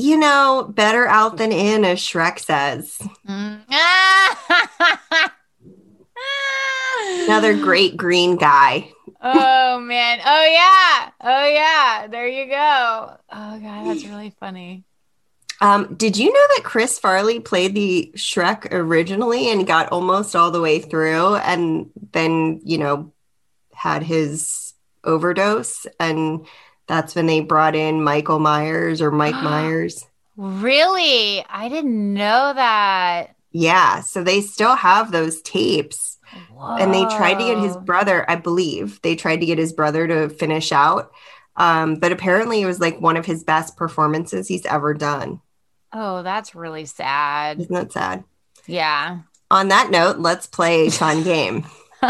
you 0.00 0.16
know, 0.16 0.70
better 0.72 1.08
out 1.08 1.38
than 1.38 1.50
in, 1.50 1.84
as 1.84 1.98
Shrek 1.98 2.38
says. 2.38 2.96
Mm. 3.26 3.64
Another 7.26 7.54
great 7.54 7.96
green 7.96 8.36
guy. 8.36 8.92
Oh 9.20 9.80
man. 9.80 10.20
Oh 10.24 10.44
yeah. 10.44 11.10
Oh 11.20 11.46
yeah. 11.46 12.06
There 12.06 12.28
you 12.28 12.46
go. 12.46 13.16
Oh 13.30 13.58
god, 13.58 13.86
that's 13.86 14.04
really 14.04 14.30
funny. 14.38 14.84
Um, 15.60 15.94
did 15.96 16.16
you 16.16 16.32
know 16.32 16.46
that 16.56 16.64
Chris 16.64 16.98
Farley 16.98 17.40
played 17.40 17.74
the 17.74 18.12
Shrek 18.16 18.72
originally 18.72 19.50
and 19.50 19.66
got 19.66 19.90
almost 19.90 20.36
all 20.36 20.50
the 20.50 20.60
way 20.60 20.78
through 20.78 21.36
and 21.36 21.90
then, 22.12 22.60
you 22.64 22.78
know, 22.78 23.12
had 23.74 24.02
his 24.02 24.74
overdose? 25.02 25.86
And 25.98 26.46
that's 26.86 27.14
when 27.14 27.26
they 27.26 27.40
brought 27.40 27.74
in 27.74 28.04
Michael 28.04 28.38
Myers 28.38 29.02
or 29.02 29.10
Mike 29.10 29.34
Myers. 29.42 30.06
Really? 30.36 31.44
I 31.48 31.68
didn't 31.68 32.14
know 32.14 32.52
that. 32.54 33.34
Yeah. 33.50 34.00
So 34.00 34.22
they 34.22 34.40
still 34.40 34.76
have 34.76 35.10
those 35.10 35.42
tapes. 35.42 36.18
And 36.60 36.92
they 36.92 37.04
tried 37.04 37.38
to 37.38 37.44
get 37.44 37.58
his 37.58 37.76
brother, 37.76 38.30
I 38.30 38.36
believe, 38.36 39.00
they 39.02 39.16
tried 39.16 39.40
to 39.40 39.46
get 39.46 39.58
his 39.58 39.72
brother 39.72 40.06
to 40.06 40.28
finish 40.28 40.72
out. 40.72 41.10
Um, 41.56 41.96
but 41.96 42.12
apparently 42.12 42.60
it 42.60 42.66
was 42.66 42.80
like 42.80 43.00
one 43.00 43.16
of 43.16 43.26
his 43.26 43.44
best 43.44 43.76
performances 43.76 44.46
he's 44.46 44.66
ever 44.66 44.94
done. 44.94 45.40
Oh, 45.92 46.22
that's 46.22 46.54
really 46.54 46.84
sad. 46.84 47.60
Isn't 47.60 47.74
that 47.74 47.92
sad? 47.92 48.24
Yeah. 48.66 49.20
On 49.50 49.68
that 49.68 49.90
note, 49.90 50.18
let's 50.18 50.46
play 50.46 50.86
a 50.88 50.90
fun 50.90 51.22
game. 51.22 51.64
do 52.02 52.08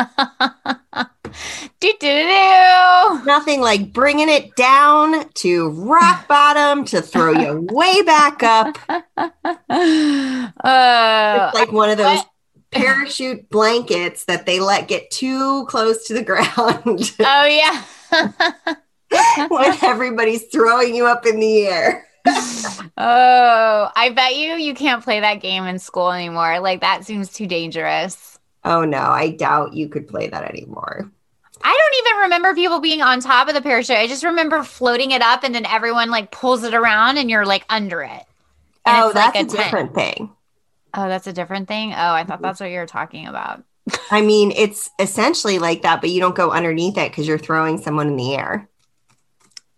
do 1.80 1.96
do. 2.00 3.24
Nothing 3.24 3.60
like 3.60 3.92
bringing 3.92 4.28
it 4.28 4.54
down 4.56 5.28
to 5.34 5.70
rock 5.70 6.26
bottom 6.26 6.84
to 6.86 7.00
throw 7.00 7.32
you 7.32 7.66
way 7.70 8.02
back 8.02 8.42
up. 8.42 8.76
Uh, 9.70 11.50
It's 11.50 11.54
like 11.58 11.72
one 11.72 11.90
of 11.90 11.98
those 11.98 12.20
parachute 12.72 13.48
blankets 13.50 14.24
that 14.24 14.44
they 14.46 14.60
let 14.60 14.88
get 14.88 15.10
too 15.10 15.64
close 15.66 16.06
to 16.06 16.14
the 16.14 16.22
ground 16.24 16.48
oh 17.20 17.44
yeah. 17.46 17.84
when 19.48 19.76
everybody's 19.82 20.44
throwing 20.46 20.94
you 20.94 21.06
up 21.06 21.24
in 21.26 21.38
the 21.40 21.66
air. 21.66 22.04
Oh, 22.96 23.90
I 23.94 24.10
bet 24.14 24.36
you 24.36 24.54
you 24.54 24.74
can't 24.74 25.02
play 25.02 25.20
that 25.20 25.40
game 25.40 25.64
in 25.64 25.78
school 25.78 26.10
anymore. 26.12 26.60
Like 26.60 26.80
that 26.80 27.04
seems 27.04 27.32
too 27.32 27.46
dangerous. 27.46 28.38
Oh 28.64 28.84
no, 28.84 28.98
I 29.00 29.30
doubt 29.30 29.74
you 29.74 29.88
could 29.88 30.06
play 30.08 30.28
that 30.28 30.44
anymore. 30.44 31.10
I 31.62 31.76
don't 31.76 32.06
even 32.06 32.22
remember 32.22 32.54
people 32.54 32.80
being 32.80 33.02
on 33.02 33.20
top 33.20 33.48
of 33.48 33.54
the 33.54 33.62
parachute. 33.62 33.96
I 33.96 34.06
just 34.06 34.24
remember 34.24 34.62
floating 34.62 35.10
it 35.10 35.22
up 35.22 35.42
and 35.44 35.54
then 35.54 35.66
everyone 35.66 36.10
like 36.10 36.30
pulls 36.30 36.62
it 36.64 36.74
around 36.74 37.18
and 37.18 37.30
you're 37.30 37.46
like 37.46 37.64
under 37.68 38.02
it. 38.02 38.22
And 38.86 38.96
Oh, 38.96 39.08
it's 39.10 39.14
like 39.14 39.32
that's 39.34 39.40
a, 39.40 39.44
different 39.44 39.94
thing. 39.94 40.30
Oh, 40.94 41.08
that's 41.08 41.26
a 41.26 41.32
different 41.32 41.68
thing. 41.68 41.92
Oh, 41.92 42.12
I 42.12 42.24
thought 42.24 42.42
that's 42.42 42.60
what 42.60 42.70
you 42.70 42.78
were 42.78 42.86
talking 42.86 43.26
about. 43.26 43.64
I 44.10 44.20
mean, 44.22 44.52
it's 44.52 44.90
essentially 44.98 45.58
like 45.58 45.82
that, 45.82 46.00
but 46.00 46.10
you 46.10 46.20
don't 46.20 46.34
go 46.34 46.50
underneath 46.50 46.98
it 46.98 47.10
because 47.10 47.26
you're 47.26 47.38
throwing 47.38 47.78
someone 47.78 48.08
in 48.08 48.16
the 48.16 48.34
air. 48.34 48.68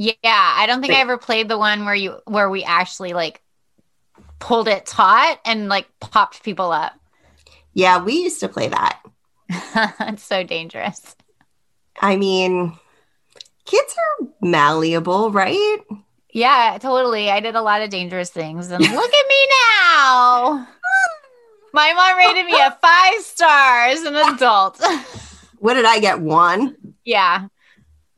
Yeah, 0.00 0.14
I 0.24 0.64
don't 0.66 0.80
think 0.80 0.94
I 0.94 1.00
ever 1.00 1.18
played 1.18 1.48
the 1.48 1.58
one 1.58 1.84
where 1.84 1.94
you 1.94 2.20
where 2.24 2.48
we 2.48 2.64
actually 2.64 3.12
like 3.12 3.42
pulled 4.38 4.66
it 4.66 4.86
taut 4.86 5.38
and 5.44 5.68
like 5.68 5.88
popped 6.00 6.42
people 6.42 6.72
up. 6.72 6.98
Yeah, 7.74 8.02
we 8.02 8.14
used 8.14 8.40
to 8.40 8.48
play 8.48 8.68
that. 8.68 8.98
it's 10.00 10.22
so 10.22 10.42
dangerous. 10.42 11.14
I 12.00 12.16
mean, 12.16 12.72
kids 13.66 13.94
are 13.98 14.28
malleable, 14.40 15.32
right? 15.32 15.80
Yeah, 16.32 16.78
totally. 16.80 17.30
I 17.30 17.40
did 17.40 17.54
a 17.54 17.60
lot 17.60 17.82
of 17.82 17.90
dangerous 17.90 18.30
things 18.30 18.70
and 18.70 18.82
look 18.82 19.14
at 19.14 19.28
me 19.28 19.48
now. 19.90 20.66
My 21.74 21.92
mom 21.92 22.16
rated 22.16 22.46
me 22.46 22.58
a 22.58 22.70
five 22.80 23.20
star 23.20 23.88
as 23.88 24.00
an 24.04 24.16
adult. 24.16 24.80
What 25.58 25.74
did 25.74 25.84
I 25.84 26.00
get? 26.00 26.20
One. 26.20 26.74
yeah. 27.04 27.48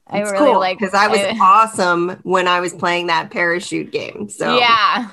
I 0.06 0.20
It's 0.20 0.30
really 0.32 0.50
cool 0.50 0.58
like 0.60 0.78
because 0.78 0.94
I 0.94 1.08
was 1.08 1.20
I- 1.20 1.38
awesome 1.40 2.20
when 2.22 2.48
I 2.48 2.60
was 2.60 2.72
playing 2.74 3.06
that 3.06 3.30
parachute 3.30 3.90
game. 3.92 4.28
So 4.28 4.58
Yeah. 4.58 5.08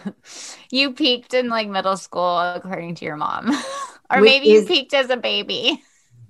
You 0.71 0.91
peaked 0.93 1.33
in 1.33 1.49
like 1.49 1.67
middle 1.67 1.97
school 1.97 2.39
according 2.39 2.95
to 2.95 3.05
your 3.05 3.15
mom. 3.17 3.49
or 4.11 4.21
Which 4.21 4.29
maybe 4.29 4.47
you 4.47 4.65
peaked 4.65 4.93
as 4.93 5.09
a 5.09 5.17
baby. 5.17 5.81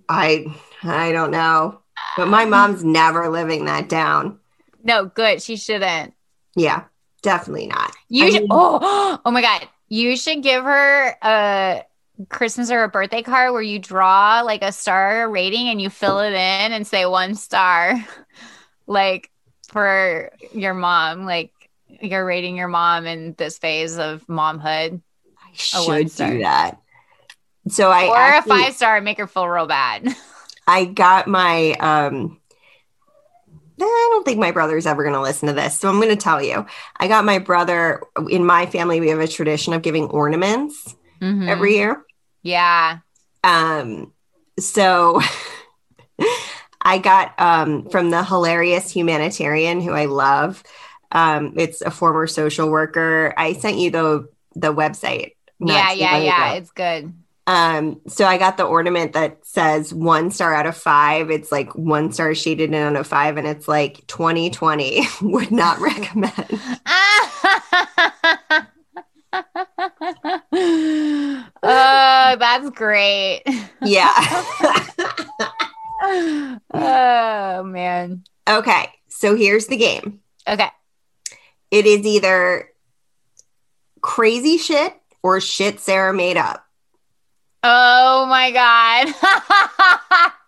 I 0.08 0.46
I 0.84 1.12
don't 1.12 1.32
know, 1.32 1.82
but 2.18 2.28
my 2.28 2.46
mom's 2.46 2.84
never 2.84 3.30
living 3.30 3.66
that 3.66 3.90
down. 3.90 4.40
No, 4.84 5.06
good. 5.06 5.42
She 5.42 5.56
shouldn't. 5.58 6.14
Yeah, 6.56 6.84
definitely 7.22 7.68
not. 7.68 7.92
You 8.08 8.26
I 8.26 8.30
should, 8.32 8.42
mean- 8.42 8.50
oh, 8.52 9.20
oh 9.26 9.32
my 9.32 9.42
god. 9.42 9.68
You 9.90 10.16
should 10.16 10.44
give 10.44 10.64
her 10.64 11.16
a 11.22 11.84
Christmas 12.30 12.70
or 12.72 12.84
a 12.84 12.90
birthday 12.90 13.24
card 13.24 13.54
where 13.54 13.62
you 13.62 13.80
draw 13.80 14.42
like 14.42 14.62
a 14.62 14.72
star 14.72 15.30
rating 15.30 15.68
and 15.68 15.82
you 15.82 15.90
fill 15.90 16.20
it 16.20 16.30
in 16.34 16.72
and 16.72 16.86
say 16.86 17.06
one 17.06 17.36
star. 17.36 17.96
like 18.90 19.30
for 19.70 20.32
your 20.52 20.74
mom, 20.74 21.26
like 21.26 21.54
you're 22.02 22.26
rating 22.26 22.58
your 22.58 22.68
mom 22.68 23.06
in 23.06 23.34
this 23.38 23.58
phase 23.58 23.98
of 23.98 24.26
momhood. 24.28 25.02
I 25.46 25.54
should 25.54 26.10
do 26.16 26.40
that. 26.40 26.80
So 27.70 27.90
I 27.92 28.08
or 28.08 28.18
actually- 28.18 28.60
a 28.60 28.64
five 28.66 28.74
star 28.76 28.96
and 28.98 29.06
make 29.06 29.18
her 29.20 29.28
feel 29.28 29.48
real 29.48 29.68
bad. 29.68 30.08
I 30.68 30.86
got 30.86 31.28
my 31.28 31.72
um 31.80 32.40
I 33.82 34.08
don't 34.12 34.26
think 34.26 34.40
my 34.40 34.52
brother's 34.52 34.86
ever 34.86 35.04
going 35.04 35.16
to 35.16 35.22
listen 35.22 35.48
to 35.48 35.54
this. 35.54 35.80
So 35.80 35.88
I'm 35.88 35.96
going 36.02 36.10
to 36.10 36.16
tell 36.18 36.44
you. 36.44 36.66
I 36.98 37.08
got 37.08 37.24
my 37.24 37.40
brother 37.40 38.02
in 38.30 38.46
my 38.46 38.66
family 38.66 39.00
we 39.00 39.08
have 39.10 39.20
a 39.22 39.28
tradition 39.28 39.72
of 39.74 39.82
giving 39.82 40.06
ornaments 40.06 40.96
Mhm. 41.22 41.48
every 41.48 41.76
year. 41.76 42.04
yeah. 42.44 43.00
Um 43.44 44.12
so 44.60 45.22
I 46.90 46.98
got 46.98 47.40
um 47.40 47.90
from 47.90 48.10
the 48.10 48.24
hilarious 48.24 48.90
humanitarian 48.90 49.82
who 49.82 49.92
I 49.92 50.06
love. 50.06 50.64
Um 51.12 51.54
it's 51.56 51.82
a 51.82 51.92
former 51.92 52.28
social 52.28 52.70
worker. 52.70 53.34
I 53.38 53.54
sent 53.54 53.78
you 53.78 53.92
the 53.92 54.30
the 54.56 54.74
website. 54.74 55.36
Yeah, 55.60 55.92
yeah, 55.92 56.18
yeah. 56.18 56.50
ago. 56.50 56.58
It's 56.58 56.72
good. 56.72 57.14
Um, 57.50 58.00
so 58.08 58.26
I 58.26 58.38
got 58.38 58.58
the 58.58 58.64
ornament 58.64 59.14
that 59.14 59.44
says 59.44 59.92
one 59.92 60.30
star 60.30 60.54
out 60.54 60.68
of 60.68 60.78
five. 60.78 61.32
It's 61.32 61.52
like 61.52 61.74
one 61.74 62.12
star 62.12 62.36
shaded 62.36 62.70
in 62.70 62.76
out 62.76 62.96
of 62.96 63.08
five, 63.08 63.38
and 63.38 63.48
it's 63.48 63.68
like 63.68 64.06
2020 64.06 65.02
would 65.24 65.52
not 65.52 65.80
recommend. 65.80 66.32
oh, 71.64 72.36
that's 72.40 72.70
great. 72.70 73.42
Yeah. 73.82 74.14
oh 76.74 77.64
man. 77.64 78.24
okay. 78.48 78.90
So 79.10 79.36
here's 79.36 79.68
the 79.68 79.78
game. 79.78 80.22
Okay. 80.48 80.70
It 81.72 81.86
is 81.86 82.06
either 82.06 82.70
crazy 84.02 84.58
shit 84.58 84.94
or 85.22 85.40
shit 85.42 85.80
Sara 85.80 86.14
made 86.14 86.38
up. 86.38 86.66
Oh 87.64 88.26
my 88.30 88.52
god. 88.52 89.14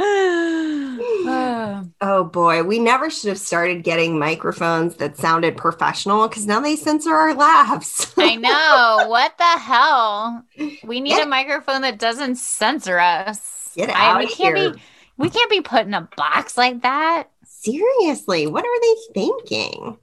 Oh. 2.02 2.24
Boy, 2.24 2.62
we 2.62 2.78
never 2.78 3.10
should 3.10 3.28
have 3.28 3.38
started 3.38 3.84
getting 3.84 4.18
microphones 4.18 4.96
that 4.96 5.18
sounded 5.18 5.56
professional 5.56 6.26
because 6.26 6.46
now 6.46 6.60
they 6.60 6.76
censor 6.76 7.14
our 7.14 7.34
laughs. 7.34 8.14
I 8.16 8.36
know. 8.36 9.08
What 9.08 9.36
the 9.36 9.44
hell? 9.44 10.44
We 10.82 11.00
need 11.00 11.18
a 11.18 11.26
microphone 11.26 11.82
that 11.82 11.98
doesn't 11.98 12.36
censor 12.36 12.98
us. 12.98 13.72
Get 13.76 13.90
I, 13.90 14.10
out 14.10 14.18
we 14.18 14.24
of 14.24 14.30
can't 14.30 14.56
here. 14.56 14.72
be 14.72 14.82
we 15.18 15.28
can't 15.28 15.50
be 15.50 15.60
put 15.60 15.86
in 15.86 15.92
a 15.92 16.08
box 16.16 16.56
like 16.56 16.82
that. 16.82 17.28
Seriously, 17.44 18.46
what 18.46 18.64
are 18.64 18.80
they 18.80 19.20
thinking? 19.20 19.98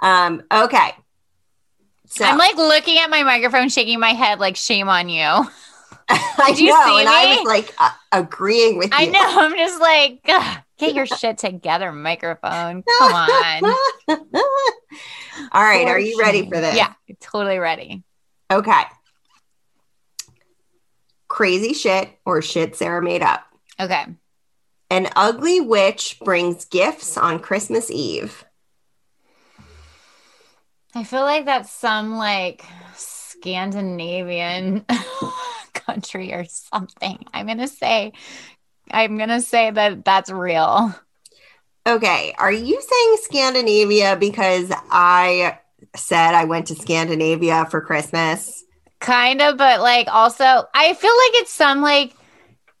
Um, 0.00 0.42
okay. 0.50 0.92
So 2.08 2.24
I'm 2.24 2.38
like 2.38 2.56
looking 2.56 2.98
at 2.98 3.10
my 3.10 3.22
microphone, 3.22 3.68
shaking 3.68 4.00
my 4.00 4.10
head, 4.10 4.40
like 4.40 4.56
shame 4.56 4.88
on 4.88 5.08
you. 5.08 5.22
I 6.08 6.44
Did 6.48 6.58
you 6.60 6.70
know, 6.70 6.84
see 6.84 7.00
and 7.00 7.08
I 7.08 7.36
was 7.36 7.46
like 7.46 7.74
uh, 7.78 7.90
agreeing 8.12 8.78
with 8.78 8.92
I 8.92 9.02
you. 9.02 9.08
I 9.08 9.12
know. 9.12 9.40
I'm 9.40 9.56
just 9.56 9.80
like, 9.80 10.24
get 10.78 10.94
your 10.94 11.04
shit 11.04 11.36
together, 11.38 11.92
microphone. 11.92 12.82
Come 12.98 13.12
on. 13.12 13.64
All 15.52 15.62
right, 15.62 15.86
are 15.86 15.98
you 15.98 16.18
ready 16.18 16.44
for 16.48 16.60
this? 16.60 16.76
Yeah, 16.76 16.92
totally 17.20 17.58
ready. 17.58 18.02
Okay. 18.50 18.82
Crazy 21.28 21.74
shit 21.74 22.08
or 22.24 22.40
shit 22.40 22.74
Sara 22.74 23.02
made 23.02 23.22
up. 23.22 23.44
Okay. 23.78 24.06
An 24.90 25.08
ugly 25.14 25.60
witch 25.60 26.18
brings 26.24 26.64
gifts 26.64 27.18
on 27.18 27.38
Christmas 27.38 27.90
Eve. 27.90 28.44
I 30.94 31.04
feel 31.04 31.22
like 31.22 31.44
that's 31.44 31.70
some 31.70 32.16
like 32.16 32.64
Scandinavian 32.94 34.84
country 35.74 36.32
or 36.32 36.44
something. 36.44 37.24
I'm 37.32 37.46
going 37.46 37.58
to 37.58 37.68
say, 37.68 38.12
I'm 38.90 39.16
going 39.16 39.28
to 39.28 39.40
say 39.42 39.70
that 39.70 40.04
that's 40.04 40.30
real. 40.30 40.94
Okay, 41.86 42.34
are 42.38 42.52
you 42.52 42.80
saying 42.80 43.16
Scandinavia 43.22 44.16
because 44.16 44.70
I 44.90 45.58
said 45.96 46.34
I 46.34 46.44
went 46.44 46.66
to 46.66 46.74
Scandinavia 46.74 47.66
for 47.70 47.80
Christmas? 47.80 48.64
Kind 49.00 49.40
of, 49.40 49.56
but 49.56 49.80
like 49.80 50.08
also, 50.08 50.44
I 50.44 50.94
feel 50.94 51.10
like 51.10 51.42
it's 51.42 51.52
some 51.52 51.80
like 51.80 52.14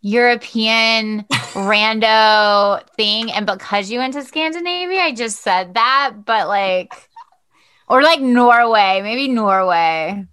European 0.00 1.22
rando 1.54 2.86
thing. 2.96 3.30
And 3.32 3.46
because 3.46 3.90
you 3.90 3.98
went 3.98 4.14
to 4.14 4.24
Scandinavia, 4.24 5.00
I 5.00 5.14
just 5.14 5.42
said 5.42 5.74
that, 5.74 6.12
but 6.24 6.48
like, 6.48 7.07
or 7.88 8.02
like 8.02 8.20
Norway, 8.20 9.00
maybe 9.02 9.28
Norway. 9.28 10.24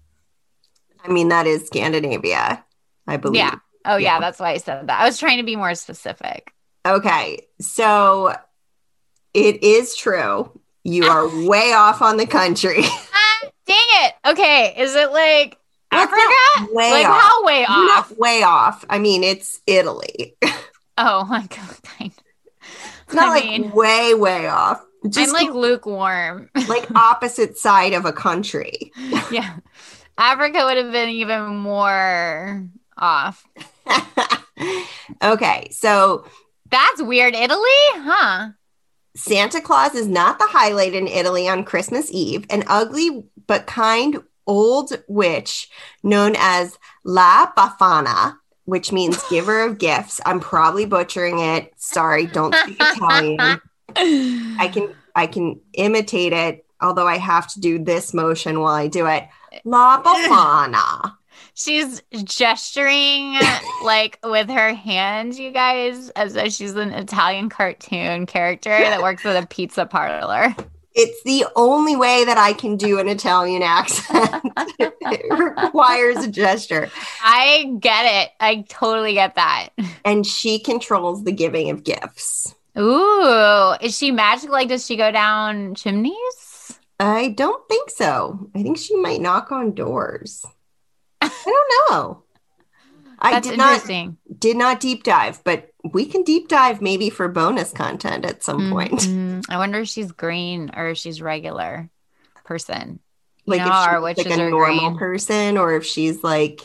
I 1.04 1.08
mean, 1.08 1.30
that 1.30 1.48
is 1.48 1.68
Scandinavia, 1.68 2.64
I 3.08 3.18
believe. 3.18 3.38
Yeah. 3.40 3.56
Oh, 3.86 3.98
yeah. 3.98 4.16
Yeah. 4.16 4.20
That's 4.20 4.40
why 4.40 4.52
I 4.52 4.58
said 4.58 4.88
that. 4.88 5.00
I 5.02 5.06
was 5.06 5.18
trying 5.20 5.38
to 5.38 5.44
be 5.44 5.56
more 5.56 5.76
specific. 5.76 6.52
Okay, 6.86 7.46
so 7.62 8.36
it 9.34 9.64
is 9.64 9.96
true. 9.96 10.52
You 10.84 11.06
are 11.06 11.28
way 11.48 11.74
off 11.74 12.02
on 12.02 12.18
the 12.18 12.28
country. 12.28 12.84
Ah, 13.18 13.50
dang 13.66 13.78
it. 13.80 14.14
Okay. 14.28 14.76
Is 14.78 14.94
it 14.96 15.12
like 15.12 15.58
Well, 15.92 16.04
it's 16.04 16.12
not 16.12 16.58
Africa? 16.62 16.74
way 16.76 16.92
like 16.92 17.06
off. 17.08 17.22
how 17.22 17.46
way 17.46 17.60
You're 17.62 17.70
off? 17.70 18.10
not 18.12 18.18
way 18.20 18.44
off. 18.44 18.86
I 18.90 19.00
mean, 19.00 19.24
it's 19.24 19.62
Italy. 19.68 20.36
Oh 20.98 21.26
my 21.26 21.42
God. 21.48 21.78
It's 22.00 23.14
not 23.14 23.26
I 23.26 23.30
like 23.32 23.44
mean- 23.46 23.72
way, 23.72 24.14
way 24.14 24.48
off. 24.48 24.82
I'm 25.06 25.12
Just 25.12 25.34
like 25.34 25.52
lukewarm, 25.52 26.50
like, 26.68 26.90
opposite 26.96 27.58
side 27.60 27.94
of 27.94 28.06
a 28.06 28.12
country. 28.12 28.92
yeah. 29.32 29.58
Africa 30.18 30.66
would 30.66 30.78
have 30.78 30.92
been 30.92 31.10
even 31.10 31.46
more 31.58 32.68
off. 32.98 33.46
okay, 35.24 35.68
so 35.72 36.26
That's 36.72 37.04
weird. 37.04 37.36
Italy? 37.36 37.60
Huh? 37.94 38.50
Santa 39.16 39.62
Claus 39.62 39.94
is 39.94 40.08
not 40.08 40.40
the 40.40 40.48
highlight 40.50 40.94
in 40.96 41.08
Italy 41.08 41.48
on 41.48 41.64
Christmas 41.64 42.10
Eve. 42.12 42.46
An 42.50 42.64
ugly 42.68 43.26
but 43.48 43.68
kind 43.68 44.18
old 44.48 44.92
witch 45.08 45.70
known 46.04 46.36
as 46.38 46.78
La 47.04 47.52
Bafana, 47.56 48.38
which 48.64 48.92
means 48.92 49.22
giver 49.30 49.64
of 49.64 49.78
gifts. 49.80 50.20
I'm 50.26 50.40
probably 50.40 50.86
butchering 50.86 51.40
it. 51.40 51.74
Sorry, 51.78 52.26
don't 52.26 52.56
speak 52.56 52.78
Italian. 52.80 53.62
I 53.98 54.70
can 54.72 54.94
I 55.16 55.28
can 55.28 55.60
imitate 55.74 56.34
it, 56.34 56.66
although 56.82 57.08
I 57.08 57.18
have 57.18 57.48
to 57.54 57.60
do 57.60 57.80
this 57.80 58.14
motion 58.14 58.60
while 58.60 58.76
I 58.76 58.88
do 58.88 59.08
it. 59.08 59.28
La 59.64 60.02
Bafana. 60.02 61.16
She's 61.54 62.02
gesturing 62.24 63.40
like 63.84 64.20
with 64.24 64.50
her 64.50 64.74
hands, 64.74 65.40
you 65.40 65.52
guys, 65.52 66.10
as 66.10 66.34
though 66.34 66.50
she's 66.50 66.76
an 66.76 66.92
Italian 66.92 67.50
cartoon 67.50 68.26
character 68.26 68.70
that 68.70 69.02
works 69.02 69.26
at 69.26 69.42
a 69.42 69.48
pizza 69.48 69.86
parlor. 69.86 70.54
It's 70.96 71.24
the 71.24 71.46
only 71.56 71.96
way 71.96 72.26
that 72.26 72.38
I 72.38 72.54
can 72.54 72.78
do 72.78 73.00
an 73.00 73.08
Italian 73.10 73.64
accent. 73.64 74.44
it 74.80 75.40
requires 75.40 76.24
a 76.24 76.30
gesture. 76.30 76.90
I 77.22 77.76
get 77.80 78.06
it. 78.06 78.32
I 78.40 78.66
totally 78.68 79.14
get 79.14 79.36
that. 79.36 79.70
And 80.04 80.26
she 80.26 80.60
controls 80.60 81.24
the 81.24 81.34
giving 81.34 81.70
of 81.70 81.84
gifts. 81.84 82.56
Ooh, 82.78 83.74
is 83.82 83.98
she 83.98 84.12
magic? 84.12 84.50
Like, 84.50 84.68
does 84.68 84.86
she 84.86 84.96
go 84.96 85.12
down 85.12 85.76
chimneys? 85.76 86.78
I 87.00 87.30
don't 87.30 87.68
think 87.68 87.90
so. 87.90 88.50
I 88.56 88.64
think 88.64 88.78
she 88.78 88.96
might 88.96 89.22
knock 89.22 89.52
on 89.52 89.74
doors. 89.74 90.46
I 91.22 91.30
don't 91.46 91.92
know. 91.92 92.24
I 93.20 93.40
did 93.40 93.58
not 93.58 93.86
did 94.40 94.58
not 94.58 94.80
deep 94.80 95.04
dive, 95.04 95.42
but 95.44 95.70
we 95.94 96.06
can 96.06 96.24
deep 96.24 96.48
dive 96.48 96.82
maybe 96.82 97.10
for 97.10 97.28
bonus 97.28 97.72
content 97.72 98.26
at 98.26 98.44
some 98.44 98.70
point. 98.70 98.92
Mhm. 99.02 99.46
I 99.50 99.58
wonder 99.58 99.80
if 99.82 99.88
she's 99.88 100.12
green 100.12 100.72
or 100.76 100.90
if 100.90 100.98
she's 100.98 101.22
regular 101.22 101.90
person, 102.44 103.00
Like 103.46 103.60
know, 103.60 104.06
if 104.06 104.18
she's 104.18 104.26
like 104.28 104.38
a 104.40 104.50
normal 104.50 104.90
green. 104.92 104.98
person 104.98 105.58
or 105.58 105.76
if 105.76 105.86
she's 105.86 106.24
like 106.24 106.62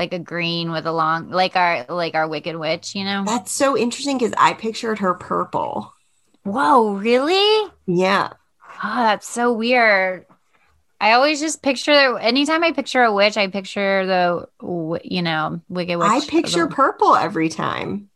like 0.00 0.14
a 0.14 0.18
green 0.18 0.72
with 0.72 0.86
a 0.86 0.92
long, 0.92 1.30
like 1.30 1.56
our 1.56 1.84
like 1.88 2.14
our 2.14 2.26
Wicked 2.26 2.56
Witch. 2.56 2.94
You 2.94 3.04
know? 3.04 3.24
that's 3.26 3.52
so 3.52 3.76
interesting 3.76 4.16
because 4.16 4.32
I 4.38 4.54
pictured 4.54 4.98
her 5.00 5.14
purple. 5.14 5.92
Whoa, 6.42 6.94
really? 6.94 7.70
Yeah. 7.86 8.30
Oh, 8.82 9.02
that's 9.02 9.28
so 9.28 9.52
weird. 9.52 10.24
I 11.02 11.12
always 11.12 11.38
just 11.38 11.62
picture 11.62 11.92
that. 11.92 12.16
anytime 12.22 12.64
I 12.64 12.72
picture 12.72 13.02
a 13.02 13.12
witch, 13.12 13.36
I 13.36 13.48
picture 13.48 14.06
the 14.06 15.00
you 15.04 15.20
know 15.22 15.60
wicked 15.68 15.98
witch. 15.98 16.08
I 16.08 16.20
picture 16.26 16.66
the- 16.66 16.74
purple 16.74 17.14
every 17.14 17.50
time. 17.50 18.08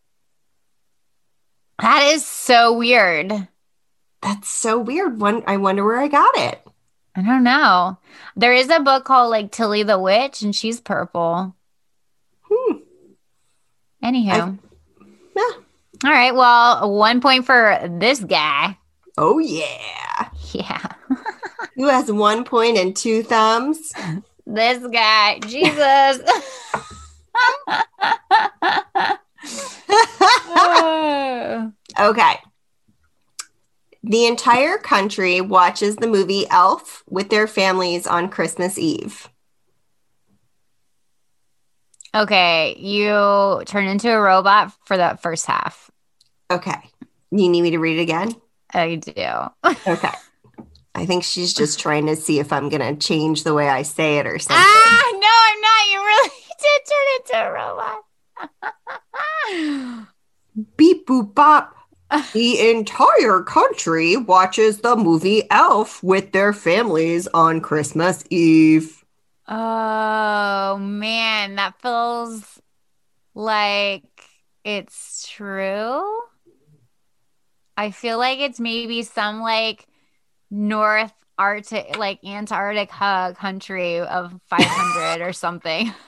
that 1.80 2.12
is 2.14 2.24
so 2.24 2.72
weird. 2.72 3.30
That's 4.22 4.48
so 4.48 4.78
weird. 4.78 5.20
One 5.20 5.42
I 5.46 5.58
wonder 5.58 5.84
where 5.84 6.00
I 6.00 6.08
got 6.08 6.34
it. 6.38 6.62
I 7.14 7.20
don't 7.20 7.44
know. 7.44 7.98
There 8.36 8.54
is 8.54 8.70
a 8.70 8.80
book 8.80 9.04
called 9.04 9.30
like 9.30 9.52
Tilly 9.52 9.82
the 9.82 9.98
Witch, 9.98 10.40
and 10.40 10.56
she's 10.56 10.80
purple. 10.80 11.54
Hmm. 12.54 12.76
Anywho, 14.04 14.58
Yeah. 15.36 15.42
all 16.04 16.10
right. 16.10 16.34
Well, 16.34 16.92
one 16.94 17.20
point 17.20 17.46
for 17.46 17.78
this 17.98 18.20
guy. 18.20 18.78
Oh 19.16 19.38
yeah. 19.38 20.28
Yeah, 20.52 20.92
Who 21.76 21.88
has 21.88 22.12
one 22.12 22.44
point 22.44 22.76
and 22.78 22.94
two 22.94 23.22
thumbs? 23.24 23.92
this 24.46 24.86
guy. 24.88 25.38
Jesus. 25.40 26.20
Okay. 31.98 32.36
The 34.02 34.26
entire 34.26 34.76
country 34.78 35.40
watches 35.40 35.96
the 35.96 36.06
movie 36.06 36.46
Elf 36.50 37.02
with 37.08 37.30
their 37.30 37.46
families 37.46 38.06
on 38.06 38.28
Christmas 38.28 38.78
Eve. 38.78 39.28
Okay, 42.14 42.76
you 42.78 43.62
turn 43.66 43.86
into 43.86 44.10
a 44.10 44.20
robot 44.20 44.72
for 44.84 44.96
that 44.96 45.20
first 45.20 45.46
half. 45.46 45.90
Okay. 46.50 46.76
You 47.30 47.48
need 47.48 47.62
me 47.62 47.70
to 47.72 47.78
read 47.78 47.98
it 47.98 48.02
again? 48.02 48.34
I 48.72 48.96
do. 48.96 49.12
Okay. 49.86 50.10
I 50.94 51.06
think 51.06 51.24
she's 51.24 51.52
just 51.52 51.80
trying 51.80 52.06
to 52.06 52.14
see 52.14 52.38
if 52.38 52.52
I'm 52.52 52.68
going 52.68 52.80
to 52.80 52.94
change 53.04 53.42
the 53.42 53.54
way 53.54 53.68
I 53.68 53.82
say 53.82 54.18
it 54.18 54.26
or 54.26 54.38
something. 54.38 54.56
Ah, 54.56 55.10
no, 55.12 55.28
I'm 55.48 55.60
not. 55.60 55.86
You 55.92 55.98
really 56.04 56.30
did 56.60 56.82
turn 56.90 57.06
into 57.18 57.36
a 57.42 57.52
robot. 59.98 60.08
Beep 60.76 61.06
boop 61.06 61.34
bop. 61.34 61.74
The 62.32 62.70
entire 62.70 63.42
country 63.42 64.16
watches 64.16 64.78
the 64.78 64.94
movie 64.94 65.50
Elf 65.50 66.00
with 66.04 66.30
their 66.30 66.52
families 66.52 67.26
on 67.34 67.60
Christmas 67.60 68.24
Eve. 68.30 69.03
Oh 69.48 70.78
man, 70.78 71.56
that 71.56 71.80
feels 71.80 72.60
like 73.34 74.04
it's 74.64 75.28
true. 75.28 76.20
I 77.76 77.90
feel 77.90 78.18
like 78.18 78.38
it's 78.38 78.60
maybe 78.60 79.02
some 79.02 79.40
like 79.40 79.86
North 80.50 81.12
Arctic, 81.36 81.98
like 81.98 82.24
Antarctica 82.24 83.34
country 83.36 83.98
of 84.00 84.32
500 84.48 85.26
or 85.26 85.32
something. 85.32 85.92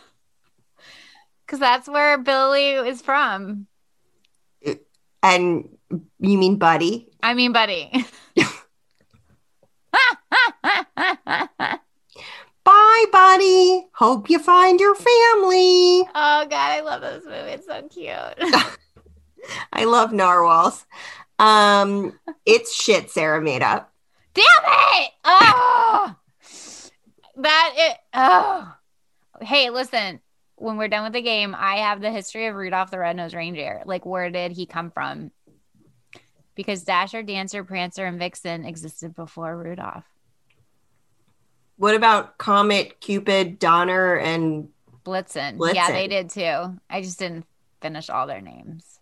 Because 1.44 1.60
that's 1.60 1.88
where 1.88 2.18
Billy 2.18 2.72
is 2.72 3.00
from. 3.00 3.68
And 5.22 5.68
you 6.18 6.38
mean 6.38 6.56
Buddy? 6.58 7.08
I 7.22 7.34
mean, 7.34 7.52
buddy. 7.52 8.04
Hi, 12.88 13.10
buddy. 13.10 13.88
Hope 13.94 14.30
you 14.30 14.38
find 14.38 14.78
your 14.78 14.94
family. 14.94 16.02
Oh 16.14 16.46
God, 16.48 16.52
I 16.52 16.80
love 16.82 17.00
this 17.00 17.24
movie. 17.24 17.36
It's 17.36 17.66
so 17.66 17.82
cute. 17.88 18.78
I 19.72 19.84
love 19.84 20.12
narwhals. 20.12 20.86
Um, 21.40 22.16
it's 22.46 22.72
shit 22.72 23.10
Sara 23.10 23.42
made 23.42 23.62
up. 23.62 23.92
Damn 24.34 24.44
it! 24.44 25.10
Oh, 25.24 26.14
that 27.38 27.72
it. 27.76 27.96
Oh, 28.14 28.72
hey, 29.42 29.70
listen. 29.70 30.20
When 30.54 30.76
we're 30.76 30.86
done 30.86 31.02
with 31.02 31.12
the 31.12 31.22
game, 31.22 31.56
I 31.58 31.78
have 31.78 32.00
the 32.00 32.12
history 32.12 32.46
of 32.46 32.54
Rudolph 32.54 32.92
the 32.92 33.00
Red-Nosed 33.00 33.34
Reindeer. 33.34 33.82
Like, 33.84 34.06
where 34.06 34.30
did 34.30 34.52
he 34.52 34.64
come 34.64 34.92
from? 34.92 35.32
Because 36.54 36.84
Dasher, 36.84 37.24
Dancer, 37.24 37.64
Prancer, 37.64 38.06
and 38.06 38.18
Vixen 38.18 38.64
existed 38.64 39.14
before 39.16 39.56
Rudolph. 39.56 40.04
What 41.76 41.94
about 41.94 42.38
Comet, 42.38 43.00
Cupid, 43.00 43.58
Donner, 43.58 44.16
and 44.16 44.68
Blitzen. 45.06 45.74
Yeah, 45.74 45.92
they 45.92 46.08
did 46.08 46.30
too. 46.30 46.78
I 46.90 47.00
just 47.00 47.18
didn't 47.18 47.46
finish 47.80 48.10
all 48.10 48.26
their 48.26 48.40
names. 48.40 48.98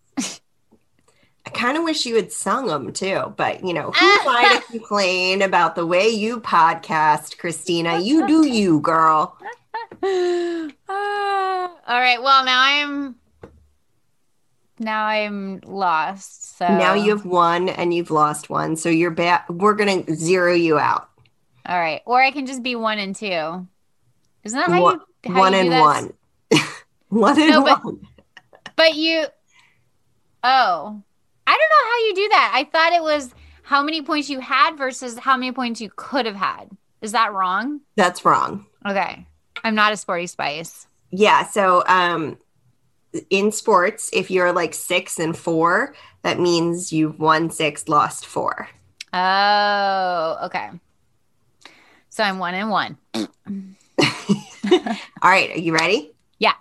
I 1.46 1.50
kind 1.50 1.76
of 1.76 1.84
wish 1.84 2.06
you 2.06 2.16
had 2.16 2.32
sung 2.32 2.66
them 2.68 2.92
too, 2.92 3.34
but 3.36 3.64
you 3.64 3.74
know, 3.74 3.90
who 3.90 4.06
am 4.06 4.28
I 4.28 4.60
to 4.60 4.72
complain 4.72 5.42
about 5.42 5.74
the 5.74 5.86
way 5.86 6.08
you 6.08 6.40
podcast, 6.40 7.36
Kristina? 7.38 8.04
You 8.04 8.26
do 8.26 8.46
you, 8.46 8.80
girl. 8.80 9.36
Ah, 10.06 11.70
all 11.88 12.00
right. 12.00 12.22
Well, 12.22 12.44
now 12.44 12.60
I'm 12.60 13.14
now 14.78 15.06
I'm 15.06 15.60
lost. 15.64 16.58
So 16.58 16.68
Now 16.68 16.92
you 16.92 17.10
have 17.16 17.24
one 17.24 17.70
and 17.70 17.94
you've 17.94 18.10
lost 18.10 18.50
one, 18.50 18.76
so 18.76 18.90
you're 18.90 19.10
back. 19.10 19.48
We're 19.48 19.74
gonna 19.74 20.04
zero 20.14 20.52
you 20.52 20.78
out. 20.78 21.08
All 21.66 21.78
right, 21.78 22.02
or 22.04 22.22
I 22.22 22.30
can 22.30 22.46
just 22.46 22.62
be 22.62 22.74
one 22.76 22.98
and 22.98 23.14
two. 23.14 23.66
Isn't 24.44 24.58
that 24.58 24.68
how 24.70 24.82
One- 24.82 25.00
you 25.24 25.32
how 25.32 25.40
one 25.40 25.52
you 25.54 25.62
do 25.62 25.72
and 25.72 25.80
one. 25.80 26.12
one 27.08 27.40
and 27.40 27.50
No, 27.50 27.64
but- 27.64 27.84
one. 27.84 28.06
But 28.76 28.94
you, 28.96 29.24
oh, 30.42 31.02
I 31.46 31.50
don't 31.52 31.70
know 31.70 31.90
how 31.90 31.98
you 32.06 32.14
do 32.14 32.28
that. 32.30 32.52
I 32.54 32.64
thought 32.64 32.92
it 32.92 33.02
was 33.02 33.32
how 33.62 33.82
many 33.82 34.02
points 34.02 34.28
you 34.28 34.40
had 34.40 34.76
versus 34.76 35.16
how 35.18 35.36
many 35.36 35.52
points 35.52 35.80
you 35.80 35.90
could 35.94 36.26
have 36.26 36.34
had. 36.36 36.70
Is 37.00 37.12
that 37.12 37.32
wrong? 37.32 37.80
That's 37.96 38.24
wrong. 38.24 38.66
Okay, 38.86 39.26
I'm 39.62 39.74
not 39.74 39.92
a 39.92 39.96
sporty 39.96 40.26
spice. 40.26 40.86
Yeah. 41.10 41.46
So, 41.46 41.84
um, 41.86 42.36
in 43.30 43.52
sports, 43.52 44.10
if 44.12 44.30
you're 44.30 44.52
like 44.52 44.74
six 44.74 45.18
and 45.20 45.36
four, 45.36 45.94
that 46.22 46.40
means 46.40 46.92
you've 46.92 47.20
won 47.20 47.50
six, 47.50 47.88
lost 47.88 48.26
four. 48.26 48.68
Oh, 49.12 50.38
okay. 50.46 50.70
So 52.14 52.22
I'm 52.22 52.38
one 52.38 52.54
and 52.54 52.70
one. 52.70 52.96
All 53.14 53.24
right. 55.24 55.50
Are 55.50 55.58
you 55.58 55.74
ready? 55.74 56.12
Yeah. 56.38 56.52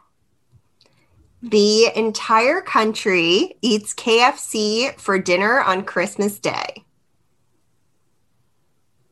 The 1.43 1.95
entire 1.95 2.59
country 2.59 3.53
eats 3.61 3.93
KFC 3.93 4.99
for 4.99 5.19
dinner 5.19 5.61
on 5.61 5.83
Christmas 5.83 6.39
Day. 6.39 6.83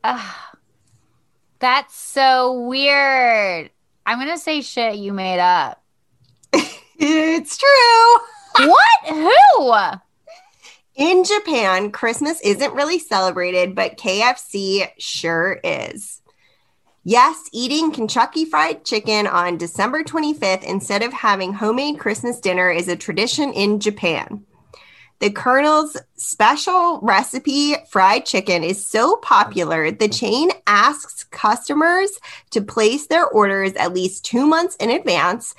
Ugh. 0.03 0.35
That's 1.59 1.95
so 1.95 2.59
weird. 2.61 3.69
I'm 4.07 4.17
gonna 4.17 4.39
say 4.39 4.61
shit 4.61 4.95
you 4.95 5.13
made 5.13 5.39
up. 5.39 5.83
It's 7.03 7.57
true. 7.57 8.67
What? 8.67 9.05
Who? 9.07 9.73
In 10.95 11.23
Japan, 11.23 11.91
Christmas 11.91 12.41
isn't 12.41 12.73
really 12.73 12.97
celebrated, 12.97 13.75
but 13.75 13.97
KFC 13.97 14.87
sure 14.97 15.59
is. 15.63 16.20
Yes, 17.03 17.49
eating 17.51 17.91
Kentucky 17.91 18.45
Fried 18.45 18.85
Chicken 18.85 19.25
on 19.25 19.57
December 19.57 20.03
25th 20.03 20.63
instead 20.63 21.01
of 21.01 21.11
having 21.11 21.51
homemade 21.51 21.97
Christmas 21.97 22.39
dinner 22.39 22.69
is 22.69 22.87
a 22.87 22.95
tradition 22.95 23.51
in 23.53 23.79
Japan. 23.79 24.45
The 25.17 25.31
Colonel's 25.31 25.97
special 26.15 26.99
recipe 27.01 27.75
fried 27.89 28.27
chicken 28.27 28.63
is 28.63 28.85
so 28.85 29.15
popular, 29.17 29.89
the 29.89 30.09
chain 30.09 30.51
asks 30.67 31.23
customers 31.25 32.11
to 32.51 32.61
place 32.61 33.07
their 33.07 33.27
orders 33.27 33.73
at 33.73 33.93
least 33.93 34.23
two 34.23 34.45
months 34.45 34.75
in 34.75 34.91
advance. 34.91 35.55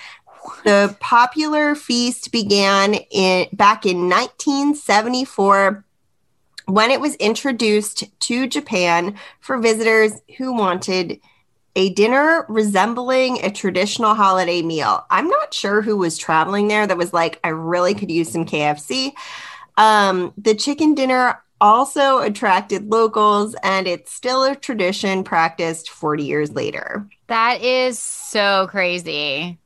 The 0.64 0.96
popular 1.00 1.74
feast 1.74 2.30
began 2.30 2.94
in 2.94 3.48
back 3.52 3.84
in 3.84 4.08
1974 4.08 5.84
when 6.66 6.90
it 6.90 7.00
was 7.00 7.16
introduced 7.16 8.04
to 8.20 8.46
Japan 8.46 9.16
for 9.40 9.58
visitors 9.58 10.12
who 10.38 10.52
wanted 10.52 11.20
a 11.74 11.90
dinner 11.90 12.44
resembling 12.48 13.42
a 13.42 13.50
traditional 13.50 14.14
holiday 14.14 14.62
meal. 14.62 15.04
I'm 15.10 15.28
not 15.28 15.54
sure 15.54 15.82
who 15.82 15.96
was 15.96 16.18
traveling 16.18 16.68
there 16.68 16.86
that 16.86 16.98
was 16.98 17.12
like, 17.12 17.40
I 17.42 17.48
really 17.48 17.94
could 17.94 18.10
use 18.10 18.30
some 18.30 18.44
KFC. 18.44 19.12
Um, 19.76 20.34
the 20.36 20.54
chicken 20.54 20.94
dinner 20.94 21.42
also 21.60 22.18
attracted 22.18 22.90
locals, 22.90 23.54
and 23.62 23.86
it's 23.86 24.12
still 24.12 24.44
a 24.44 24.54
tradition 24.54 25.24
practiced 25.24 25.88
40 25.88 26.24
years 26.24 26.52
later. 26.52 27.08
That 27.28 27.62
is 27.62 27.98
so 27.98 28.66
crazy. 28.68 29.58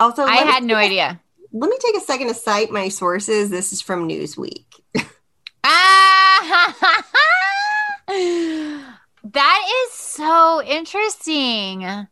Also, 0.00 0.22
I 0.22 0.36
let 0.36 0.46
me 0.46 0.52
had 0.52 0.64
no 0.64 0.74
idea. 0.74 1.20
Let 1.52 1.70
me 1.70 1.78
take 1.80 1.96
a 1.96 2.00
second 2.00 2.28
to 2.28 2.34
cite 2.34 2.72
my 2.72 2.88
sources. 2.88 3.50
This 3.50 3.72
is 3.72 3.80
from 3.80 4.08
Newsweek. 4.08 4.64
Ah! 5.62 7.04
that 9.32 9.68
is 9.86 9.92
so 9.92 10.62
interesting. 10.62 12.06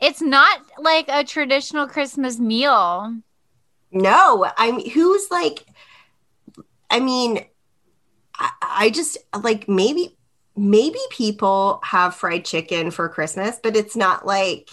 It's 0.00 0.20
not 0.20 0.60
like 0.78 1.06
a 1.08 1.24
traditional 1.24 1.86
Christmas 1.86 2.38
meal. 2.38 3.16
No, 3.92 4.50
I'm 4.56 4.80
who's 4.80 5.30
like, 5.30 5.64
I 6.90 7.00
mean, 7.00 7.44
I, 8.38 8.50
I 8.62 8.90
just 8.90 9.18
like 9.42 9.68
maybe, 9.68 10.16
maybe 10.56 10.98
people 11.10 11.80
have 11.82 12.14
fried 12.14 12.44
chicken 12.44 12.90
for 12.90 13.08
Christmas, 13.08 13.58
but 13.62 13.76
it's 13.76 13.96
not 13.96 14.24
like 14.24 14.70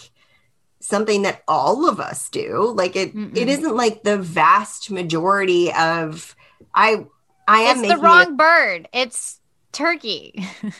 something 0.80 1.22
that 1.22 1.42
all 1.48 1.88
of 1.88 1.98
us 1.98 2.28
do. 2.28 2.72
Like 2.74 2.94
it, 2.94 3.12
it 3.34 3.48
isn't 3.48 3.76
like 3.76 4.02
the 4.02 4.18
vast 4.18 4.90
majority 4.90 5.72
of. 5.72 6.34
I, 6.74 7.06
I 7.46 7.60
am 7.60 7.78
It's 7.78 7.88
the 7.88 7.96
wrong 7.96 8.36
bird. 8.36 8.88
It's 8.92 9.40
turkey. 9.72 10.46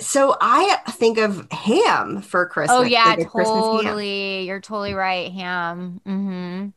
so 0.00 0.36
I 0.40 0.78
think 0.90 1.18
of 1.18 1.50
ham 1.52 2.22
for 2.22 2.46
Christmas. 2.46 2.78
oh 2.78 2.82
yeah, 2.82 3.10
like 3.10 3.20
a 3.20 3.24
Christmas 3.24 3.66
ham. 3.66 3.84
totally. 3.84 4.46
You're 4.46 4.60
totally 4.60 4.94
right. 4.94 5.32
Ham. 5.32 6.00
hmm 6.04 6.68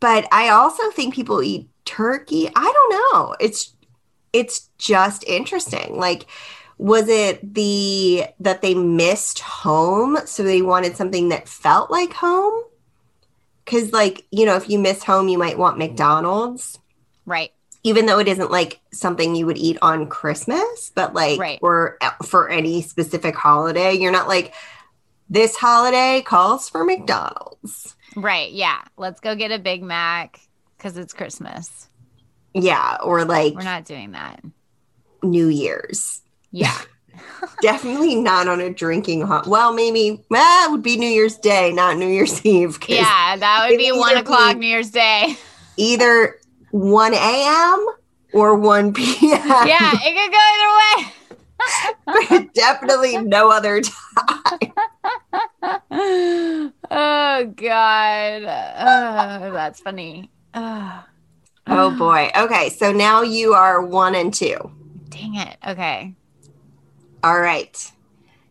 but 0.00 0.28
I 0.30 0.50
also 0.50 0.90
think 0.90 1.14
people 1.14 1.42
eat 1.42 1.66
turkey. 1.86 2.50
I 2.54 2.72
don't 2.72 3.14
know. 3.14 3.36
It's 3.40 3.74
it's 4.34 4.68
just 4.76 5.24
interesting. 5.24 5.96
Like 5.96 6.26
was 6.76 7.08
it 7.08 7.54
the 7.54 8.24
that 8.40 8.60
they 8.60 8.74
missed 8.74 9.38
home 9.40 10.18
so 10.26 10.42
they 10.42 10.60
wanted 10.60 10.96
something 10.96 11.30
that 11.30 11.48
felt 11.48 11.90
like 11.90 12.12
home? 12.12 12.64
Cuz 13.64 13.92
like, 13.92 14.26
you 14.30 14.44
know, 14.44 14.56
if 14.56 14.68
you 14.68 14.78
miss 14.78 15.04
home, 15.04 15.28
you 15.28 15.38
might 15.38 15.56
want 15.58 15.78
McDonald's 15.78 16.78
Right. 17.26 17.52
Even 17.84 18.06
though 18.06 18.18
it 18.18 18.26
isn't 18.28 18.50
like 18.50 18.80
something 18.92 19.34
you 19.36 19.46
would 19.46 19.58
eat 19.58 19.78
on 19.82 20.06
Christmas, 20.08 20.90
but 20.94 21.14
like 21.14 21.38
Right. 21.38 21.58
or 21.62 21.98
for 22.24 22.48
any 22.48 22.82
specific 22.82 23.36
holiday, 23.36 23.92
you're 23.94 24.10
not 24.12 24.26
like 24.26 24.52
this 25.30 25.54
holiday 25.56 26.20
calls 26.22 26.68
for 26.68 26.84
McDonald's. 26.84 27.94
Right. 28.16 28.50
Yeah. 28.52 28.80
Let's 28.96 29.20
go 29.20 29.34
get 29.36 29.50
a 29.52 29.58
Big 29.58 29.82
Mac 29.82 30.40
because 30.76 30.96
it's 30.96 31.12
Christmas. 31.12 31.88
Yeah, 32.54 32.98
or 33.02 33.24
like 33.24 33.54
We're 33.54 33.62
not 33.62 33.84
doing 33.84 34.12
that. 34.12 34.40
New 35.22 35.48
Year's. 35.48 36.20
Yeah. 36.50 36.76
Definitely 37.62 38.16
not 38.16 38.48
on 38.48 38.60
a 38.60 38.70
drinking 38.70 39.22
hot. 39.22 39.46
Well, 39.46 39.72
maybe 39.72 40.24
well, 40.30 40.68
it 40.68 40.72
would 40.72 40.82
be 40.82 40.96
New 40.96 41.08
Year's 41.08 41.36
Day, 41.36 41.72
not 41.72 41.96
New 41.96 42.08
Year's 42.08 42.44
Eve. 42.46 42.78
yeah. 42.88 43.36
That 43.36 43.66
would 43.68 43.78
be 43.78 43.92
one 43.92 44.16
o'clock 44.16 44.54
be- 44.54 44.60
New 44.60 44.66
Year's 44.66 44.90
Day. 44.90 45.36
Either 45.76 46.38
1 46.74 47.14
a.m. 47.14 47.86
or 48.32 48.56
1 48.56 48.92
p.m. 48.94 49.40
yeah. 49.66 49.92
It 49.94 50.12
could 50.16 50.32
go 50.32 50.38
either 50.50 50.70
way. 50.80 51.12
but 52.28 52.52
definitely 52.54 53.16
no 53.18 53.48
other 53.50 53.80
time. 53.80 54.72
oh 56.90 57.52
God. 57.56 58.42
Oh, 58.42 59.52
that's 59.52 59.80
funny. 59.80 60.30
Oh, 60.54 61.04
Oh 61.68 61.90
boy. 61.98 62.30
Okay, 62.36 62.70
so 62.70 62.90
now 62.92 63.22
you 63.22 63.54
are 63.54 63.80
one 63.80 64.14
and 64.16 64.34
two. 64.34 64.56
dang 65.10 65.36
it. 65.36 65.56
Okay. 65.66 66.12
All 67.22 67.40
right. 67.40 67.90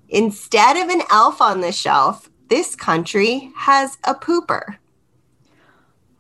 Instead 0.10 0.78
of 0.78 0.90
an 0.90 1.02
elf 1.12 1.42
on 1.42 1.60
the 1.62 1.72
shelf, 1.74 2.30
this 2.50 2.74
country 2.76 3.52
has 3.58 3.98
a 4.06 4.16
pooper. 4.16 4.78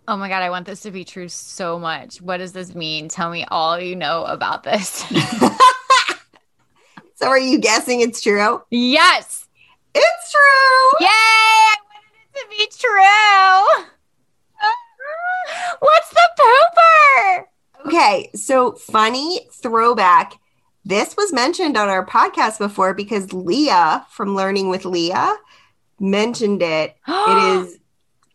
Oh 0.07 0.17
my 0.17 0.27
God. 0.27 0.41
I 0.43 0.49
want 0.49 0.65
this 0.65 0.81
to 0.81 0.91
be 0.91 1.05
true 1.05 1.29
so 1.29 1.79
much. 1.79 2.21
What 2.21 2.37
does 2.37 2.51
this 2.51 2.75
mean? 2.75 3.07
Tell 3.07 3.29
me 3.29 3.45
all 3.49 3.79
you 3.79 3.95
know 3.95 4.25
about 4.25 4.63
this. 4.63 5.05
So 7.15 7.29
are 7.29 7.39
you 7.39 7.57
guessing 7.57 8.01
it's 8.01 8.19
true? 8.21 8.61
yes. 8.69 9.47
It's 9.95 10.31
true. 10.31 10.99
Yay! 10.99 11.07
I 11.07 11.75
wanted 11.87 12.17
it 12.19 12.33
to 12.37 12.45
be 12.49 12.67
true. 12.77 13.85
What's 15.79 16.09
the 16.09 16.29
pooper? 16.39 17.43
Okay, 17.87 18.29
so 18.35 18.73
funny 18.73 19.47
throwback. 19.53 20.33
This 20.83 21.15
was 21.15 21.31
mentioned 21.31 21.77
on 21.77 21.87
our 21.87 22.05
podcast 22.05 22.57
before 22.57 22.93
because 22.93 23.31
Leah 23.31 24.05
from 24.09 24.35
Learning 24.35 24.67
with 24.67 24.83
Leah 24.83 25.37
mentioned 26.01 26.61
it. 26.61 26.97
it 27.07 27.37
is 27.67 27.79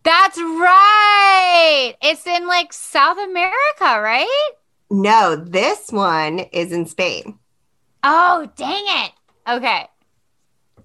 That's 0.08 0.38
right. 0.38 1.92
It's 2.00 2.26
in 2.26 2.46
like 2.46 2.72
South 2.72 3.18
America, 3.18 4.00
right? 4.00 4.50
no, 4.90 5.36
this 5.36 5.92
one 5.92 6.38
is 6.38 6.72
in 6.72 6.86
Spain. 6.86 7.38
Oh, 8.02 8.50
dang 8.56 8.84
it. 8.86 9.12
Okay. 9.46 9.86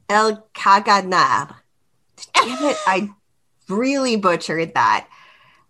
El 0.09 0.45
Caganar. 0.53 1.55
Damn 2.33 2.65
it, 2.65 2.77
I 2.85 3.11
really 3.69 4.17
butchered 4.17 4.73
that. 4.73 5.07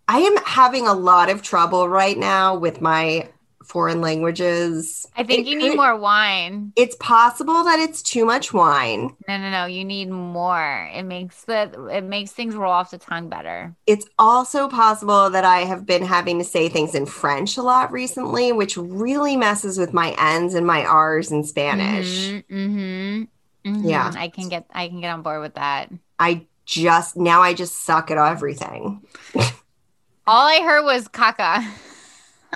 I 0.08 0.18
am 0.18 0.36
having 0.38 0.88
a 0.88 0.92
lot 0.92 1.30
of 1.30 1.40
trouble 1.40 1.88
right 1.88 2.18
now 2.18 2.56
with 2.56 2.80
my 2.80 3.28
foreign 3.64 4.00
languages. 4.00 5.06
I 5.16 5.24
think 5.24 5.46
It 5.46 5.50
you 5.50 5.56
need 5.58 5.76
more 5.76 5.96
wine. 5.96 6.72
It's 6.76 6.96
possible 6.96 7.64
that 7.64 7.78
it's 7.78 8.02
too 8.02 8.24
much 8.24 8.52
wine. 8.52 9.16
No, 9.26 9.36
no, 9.38 9.50
no. 9.50 9.66
You 9.66 9.84
need 9.84 10.10
more. 10.10 10.90
It 10.94 11.04
makes 11.04 11.44
the 11.44 11.88
it 11.92 12.04
makes 12.04 12.32
things 12.32 12.54
roll 12.54 12.72
off 12.72 12.90
the 12.90 12.98
tongue 12.98 13.28
better. 13.28 13.74
It's 13.86 14.06
also 14.18 14.68
possible 14.68 15.30
that 15.30 15.44
I 15.44 15.60
have 15.60 15.86
been 15.86 16.04
having 16.04 16.38
to 16.38 16.44
say 16.44 16.68
things 16.68 16.94
in 16.94 17.06
French 17.06 17.56
a 17.56 17.62
lot 17.62 17.90
recently, 17.92 18.52
which 18.52 18.76
really 18.76 19.36
messes 19.36 19.78
with 19.78 19.92
my 19.92 20.14
N's 20.18 20.54
and 20.54 20.66
my 20.66 20.84
R's 20.84 21.30
in 21.32 21.44
Spanish. 21.44 22.28
Mm-hmm. 22.50 23.22
hmm 23.64 23.88
Yeah. 23.88 24.12
I 24.16 24.28
can 24.28 24.48
get 24.48 24.66
I 24.72 24.88
can 24.88 25.00
get 25.00 25.10
on 25.12 25.22
board 25.22 25.40
with 25.40 25.54
that. 25.54 25.90
I 26.18 26.46
just 26.66 27.16
now 27.16 27.42
I 27.42 27.54
just 27.54 27.84
suck 27.84 28.10
at 28.10 28.18
everything. 28.18 29.02
All 30.26 30.46
I 30.48 30.62
heard 30.62 30.84
was 30.84 31.08
caca. 31.08 31.62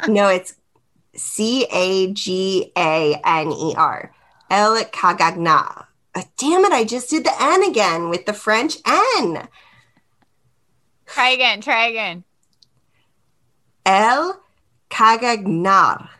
no, 0.09 0.29
it's 0.29 0.55
C 1.18 1.66
A 1.70 2.12
G 2.12 2.72
A 2.76 3.20
N 3.24 3.52
E 3.52 3.74
R. 3.76 4.12
El 4.50 4.76
Cagagna. 4.85 5.87
Uh, 6.14 6.22
damn 6.38 6.64
it, 6.64 6.72
I 6.72 6.85
just 6.85 7.11
did 7.11 7.24
the 7.24 7.35
N 7.38 7.64
again 7.64 8.09
with 8.09 8.24
the 8.26 8.33
French 8.33 8.76
N. 8.87 9.46
Try 11.07 11.31
again. 11.31 11.61
Try 11.61 11.87
again. 11.88 12.24
El 13.85 14.40
Cagagnar. 14.88 16.11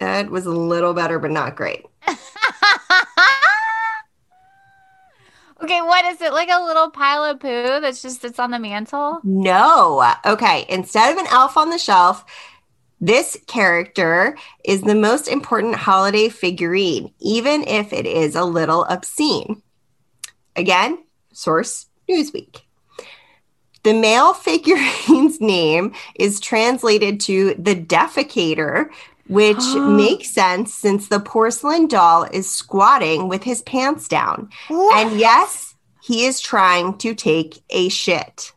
That 0.00 0.30
was 0.30 0.46
a 0.46 0.50
little 0.50 0.94
better, 0.94 1.18
but 1.18 1.30
not 1.30 1.54
great. 1.54 1.86
okay, 5.62 5.80
what 5.80 6.04
is 6.06 6.20
it? 6.20 6.32
Like 6.32 6.48
a 6.50 6.64
little 6.64 6.90
pile 6.90 7.22
of 7.22 7.38
poo 7.38 7.80
that's 7.80 8.02
just 8.02 8.24
it's 8.24 8.40
on 8.40 8.50
the 8.50 8.58
mantle? 8.58 9.20
No. 9.22 10.12
Okay. 10.26 10.66
Instead 10.68 11.12
of 11.12 11.18
an 11.18 11.28
elf 11.30 11.56
on 11.56 11.70
the 11.70 11.78
shelf, 11.78 12.24
this 13.02 13.36
character 13.48 14.38
is 14.64 14.82
the 14.82 14.94
most 14.94 15.26
important 15.26 15.74
holiday 15.74 16.28
figurine, 16.28 17.12
even 17.18 17.64
if 17.64 17.92
it 17.92 18.06
is 18.06 18.36
a 18.36 18.44
little 18.44 18.84
obscene. 18.84 19.60
Again, 20.54 20.98
source 21.32 21.86
Newsweek. 22.08 22.60
The 23.82 23.92
male 23.92 24.32
figurine's 24.34 25.40
name 25.40 25.94
is 26.14 26.38
translated 26.38 27.18
to 27.22 27.56
the 27.58 27.74
defecator, 27.74 28.88
which 29.26 29.64
makes 29.74 30.30
sense 30.30 30.72
since 30.72 31.08
the 31.08 31.18
porcelain 31.18 31.88
doll 31.88 32.22
is 32.22 32.48
squatting 32.48 33.28
with 33.28 33.42
his 33.42 33.62
pants 33.62 34.06
down. 34.06 34.48
And 34.70 35.18
yes, 35.18 35.74
he 36.04 36.24
is 36.24 36.40
trying 36.40 36.98
to 36.98 37.16
take 37.16 37.64
a 37.70 37.88
shit. 37.88 38.52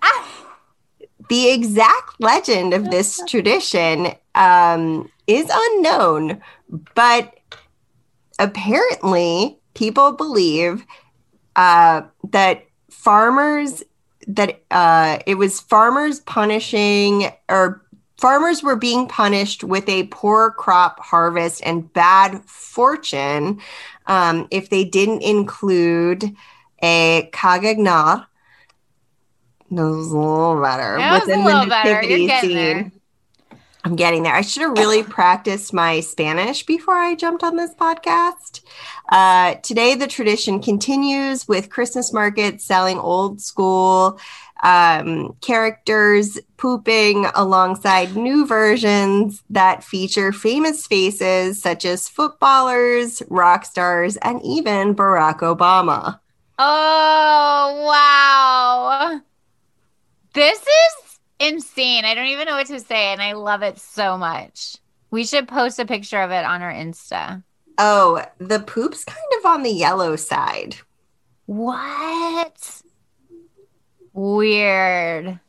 Ah! 0.00 0.49
The 1.30 1.50
exact 1.50 2.20
legend 2.20 2.74
of 2.74 2.90
this 2.90 3.22
tradition 3.28 4.08
um, 4.34 5.10
is 5.26 5.50
unknown, 5.52 6.42
but 6.94 7.38
apparently 8.38 9.58
people 9.74 10.12
believe 10.12 10.84
uh, 11.56 12.02
that 12.30 12.66
farmers 12.90 13.82
that 14.26 14.60
uh, 14.70 15.18
it 15.26 15.36
was 15.36 15.60
farmers 15.60 16.20
punishing 16.20 17.30
or 17.48 17.82
farmers 18.18 18.62
were 18.62 18.76
being 18.76 19.08
punished 19.08 19.64
with 19.64 19.88
a 19.88 20.04
poor 20.08 20.50
crop 20.50 21.00
harvest 21.00 21.62
and 21.64 21.92
bad 21.92 22.42
fortune 22.44 23.60
um, 24.06 24.46
if 24.50 24.68
they 24.68 24.84
didn't 24.84 25.22
include 25.22 26.36
a 26.82 27.28
cagagnar. 27.32 28.26
Was 29.70 30.12
a 30.12 30.18
little 30.18 30.60
better. 30.60 30.96
That 30.98 31.26
was 31.26 31.28
a 31.28 31.38
little 31.38 31.66
better. 31.66 32.02
You're 32.02 32.02
nativity 32.02 32.26
getting 32.26 32.54
there. 32.56 32.92
I'm 33.82 33.96
getting 33.96 34.22
there. 34.22 34.34
I 34.34 34.42
should 34.42 34.62
have 34.62 34.72
really 34.72 35.02
practiced 35.02 35.72
my 35.72 36.00
Spanish 36.00 36.66
before 36.66 36.96
I 36.96 37.14
jumped 37.14 37.42
on 37.42 37.56
this 37.56 37.74
podcast. 37.74 38.60
Uh, 39.08 39.54
today, 39.62 39.94
the 39.94 40.06
tradition 40.06 40.60
continues 40.60 41.48
with 41.48 41.70
Christmas 41.70 42.12
markets 42.12 42.64
selling 42.64 42.98
old 42.98 43.40
school 43.40 44.20
um, 44.62 45.34
characters 45.40 46.38
pooping 46.58 47.26
alongside 47.34 48.16
new 48.16 48.46
versions 48.46 49.42
that 49.48 49.82
feature 49.82 50.32
famous 50.32 50.86
faces 50.86 51.62
such 51.62 51.86
as 51.86 52.08
footballers, 52.08 53.22
rock 53.30 53.64
stars, 53.64 54.18
and 54.18 54.42
even 54.44 54.94
Barack 54.94 55.38
Obama. 55.38 56.20
Oh 56.58 57.84
wow. 57.86 59.20
This 60.32 60.60
is 60.60 61.18
insane. 61.38 62.04
I 62.04 62.14
don't 62.14 62.26
even 62.26 62.46
know 62.46 62.56
what 62.56 62.66
to 62.68 62.80
say, 62.80 63.12
and 63.12 63.20
I 63.20 63.32
love 63.32 63.62
it 63.62 63.78
so 63.78 64.16
much. 64.16 64.76
We 65.10 65.24
should 65.24 65.48
post 65.48 65.78
a 65.78 65.84
picture 65.84 66.20
of 66.20 66.30
it 66.30 66.44
on 66.44 66.62
our 66.62 66.72
Insta. 66.72 67.42
Oh, 67.78 68.24
the 68.38 68.60
poop's 68.60 69.04
kind 69.04 69.18
of 69.38 69.46
on 69.46 69.62
the 69.62 69.72
yellow 69.72 70.14
side. 70.16 70.76
What? 71.46 72.82
Weird. 74.12 75.40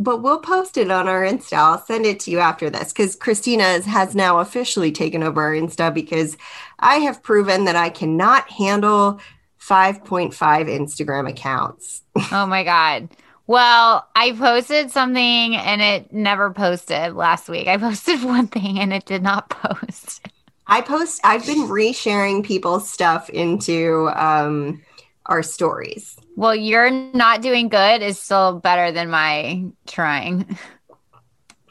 But 0.00 0.22
we'll 0.22 0.40
post 0.40 0.76
it 0.76 0.90
on 0.90 1.08
our 1.08 1.22
Insta. 1.22 1.52
I'll 1.54 1.84
send 1.84 2.04
it 2.04 2.18
to 2.20 2.30
you 2.30 2.40
after 2.40 2.68
this 2.68 2.92
because 2.92 3.16
Kristina 3.16 3.82
has 3.84 4.16
now 4.16 4.40
officially 4.40 4.90
taken 4.90 5.22
over 5.22 5.42
our 5.42 5.52
Insta 5.52 5.94
because 5.94 6.36
I 6.80 6.96
have 6.96 7.22
proven 7.22 7.66
that 7.66 7.76
I 7.76 7.90
cannot 7.90 8.50
handle 8.50 9.20
5.5 9.60 10.32
Instagram 10.34 11.28
accounts. 11.28 12.02
Oh 12.32 12.46
my 12.46 12.64
God. 12.64 13.08
Well, 13.46 14.08
I 14.16 14.32
posted 14.32 14.90
something 14.90 15.54
and 15.56 15.82
it 15.82 16.12
never 16.12 16.50
posted 16.52 17.14
last 17.14 17.48
week. 17.48 17.68
I 17.68 17.76
posted 17.88 18.22
one 18.24 18.46
thing 18.48 18.78
and 18.78 18.92
it 18.92 19.04
did 19.04 19.22
not 19.22 19.48
post. 19.50 20.26
I 20.66 20.80
post, 20.80 21.20
I've 21.24 21.44
been 21.44 21.68
resharing 21.68 22.42
people's 22.44 22.90
stuff 22.90 23.28
into 23.28 24.10
um, 24.14 24.82
our 25.26 25.42
stories. 25.42 26.16
Well, 26.36 26.56
you're 26.56 26.90
not 26.90 27.42
doing 27.42 27.68
good 27.68 28.00
is 28.02 28.18
still 28.18 28.60
better 28.60 28.90
than 28.90 29.10
my 29.10 29.64
trying. 29.86 30.58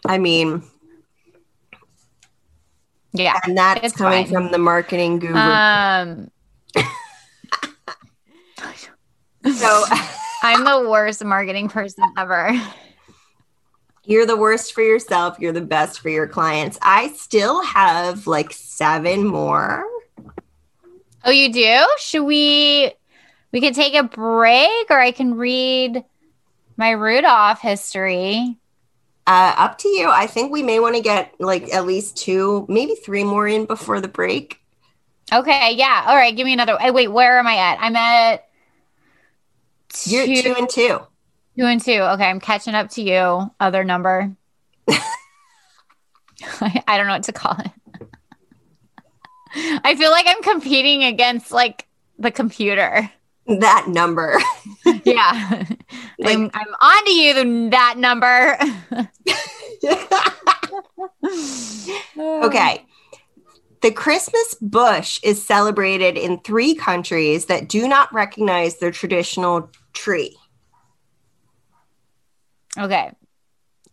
I 0.05 0.19
mean, 0.19 0.63
Yeah. 3.13 3.39
and 3.45 3.57
that's 3.57 3.93
coming 3.95 4.25
fine. 4.25 4.33
from 4.33 4.51
the 4.51 4.57
marketing 4.59 5.19
guru. 5.19 5.35
Um, 5.37 6.29
so 9.55 9.83
I'm 10.43 10.65
the 10.65 10.89
worst 10.89 11.23
marketing 11.23 11.69
person 11.69 12.03
ever. 12.17 12.51
you're 14.03 14.25
the 14.25 14.35
worst 14.35 14.73
for 14.73 14.81
yourself, 14.81 15.39
you're 15.39 15.53
the 15.53 15.61
best 15.61 16.01
for 16.01 16.09
your 16.09 16.27
clients. 16.27 16.77
I 16.81 17.13
still 17.13 17.63
have 17.63 18.27
like 18.27 18.51
seven 18.51 19.25
more. 19.25 19.85
Oh, 21.23 21.31
you 21.31 21.51
do? 21.51 21.87
Should 21.97 22.23
we? 22.23 22.91
We 23.53 23.61
could 23.61 23.73
take 23.73 23.93
a 23.93 24.03
break, 24.03 24.89
or 24.89 24.99
I 24.99 25.11
can 25.11 25.35
read 25.35 26.03
my 26.75 26.91
Rudolph 26.91 27.61
history. 27.61 28.57
Uh, 29.25 29.55
up 29.57 29.77
to 29.77 29.87
you. 29.87 30.09
I 30.09 30.27
think 30.27 30.51
we 30.51 30.61
may 30.63 30.81
want 30.81 30.97
to 30.97 31.01
get 31.01 31.35
like 31.39 31.73
at 31.73 31.85
least 31.85 32.17
two, 32.17 32.65
maybe 32.67 32.95
three 32.95 33.23
more 33.23 33.47
in 33.47 33.65
before 33.65 34.01
the 34.01 34.09
break. 34.09 34.59
Okay, 35.31 35.75
yeah. 35.75 36.03
All 36.07 36.15
right, 36.17 36.35
give 36.35 36.45
me 36.45 36.51
another. 36.51 36.77
Wait, 36.91 37.07
where 37.07 37.39
am 37.39 37.47
I 37.47 37.55
at? 37.55 37.77
I'm 37.79 37.95
at 37.95 38.42
You're 40.05 40.25
two, 40.25 40.41
two 40.41 40.55
and 40.57 40.69
two. 40.69 40.99
two 41.57 41.65
and 41.65 41.81
two. 41.83 41.91
Okay, 42.01 42.25
I'm 42.25 42.39
catching 42.39 42.73
up 42.75 42.89
to 42.91 43.01
you. 43.01 43.51
Other 43.59 43.83
number. 43.83 44.35
I, 44.89 45.01
I 46.87 46.97
don't 46.97 47.07
know 47.07 47.13
what 47.13 47.23
to 47.23 47.31
call 47.33 47.55
it. 47.59 47.71
I 49.83 49.95
feel 49.95 50.09
like 50.11 50.25
I'm 50.27 50.41
competing 50.43 51.03
against 51.03 51.51
like 51.51 51.87
the 52.17 52.31
computer. 52.31 53.09
That 53.47 53.85
number. 53.87 54.39
Yeah, 55.05 55.63
Like- 56.19 56.35
I'm, 56.37 56.51
I'm 56.53 56.73
on 56.81 57.05
to 57.05 57.11
you. 57.11 57.69
That 57.69 57.95
number. 57.97 58.57
okay. 62.17 62.85
The 63.81 63.91
Christmas 63.91 64.55
bush 64.61 65.19
is 65.23 65.43
celebrated 65.45 66.17
in 66.17 66.39
three 66.39 66.73
countries 66.75 67.45
that 67.45 67.67
do 67.67 67.87
not 67.87 68.13
recognize 68.13 68.77
their 68.79 68.91
traditional 68.91 69.69
tree. 69.93 70.37
Okay. 72.77 73.11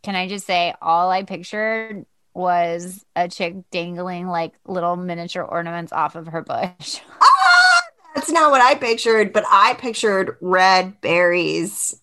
Can 0.02 0.16
I 0.16 0.28
just 0.28 0.46
say 0.46 0.74
all 0.80 1.10
I 1.10 1.24
pictured 1.24 2.06
was 2.34 3.04
a 3.16 3.28
chick 3.28 3.54
dangling 3.70 4.26
like 4.28 4.54
little 4.66 4.96
miniature 4.96 5.42
ornaments 5.42 5.92
off 5.92 6.14
of 6.16 6.28
her 6.28 6.42
bush. 6.42 7.00
Ah, 7.22 7.82
that's 8.14 8.30
not 8.30 8.50
what 8.50 8.60
I 8.60 8.74
pictured, 8.74 9.32
but 9.32 9.44
I 9.48 9.74
pictured 9.74 10.36
red 10.40 11.00
berries 11.00 12.00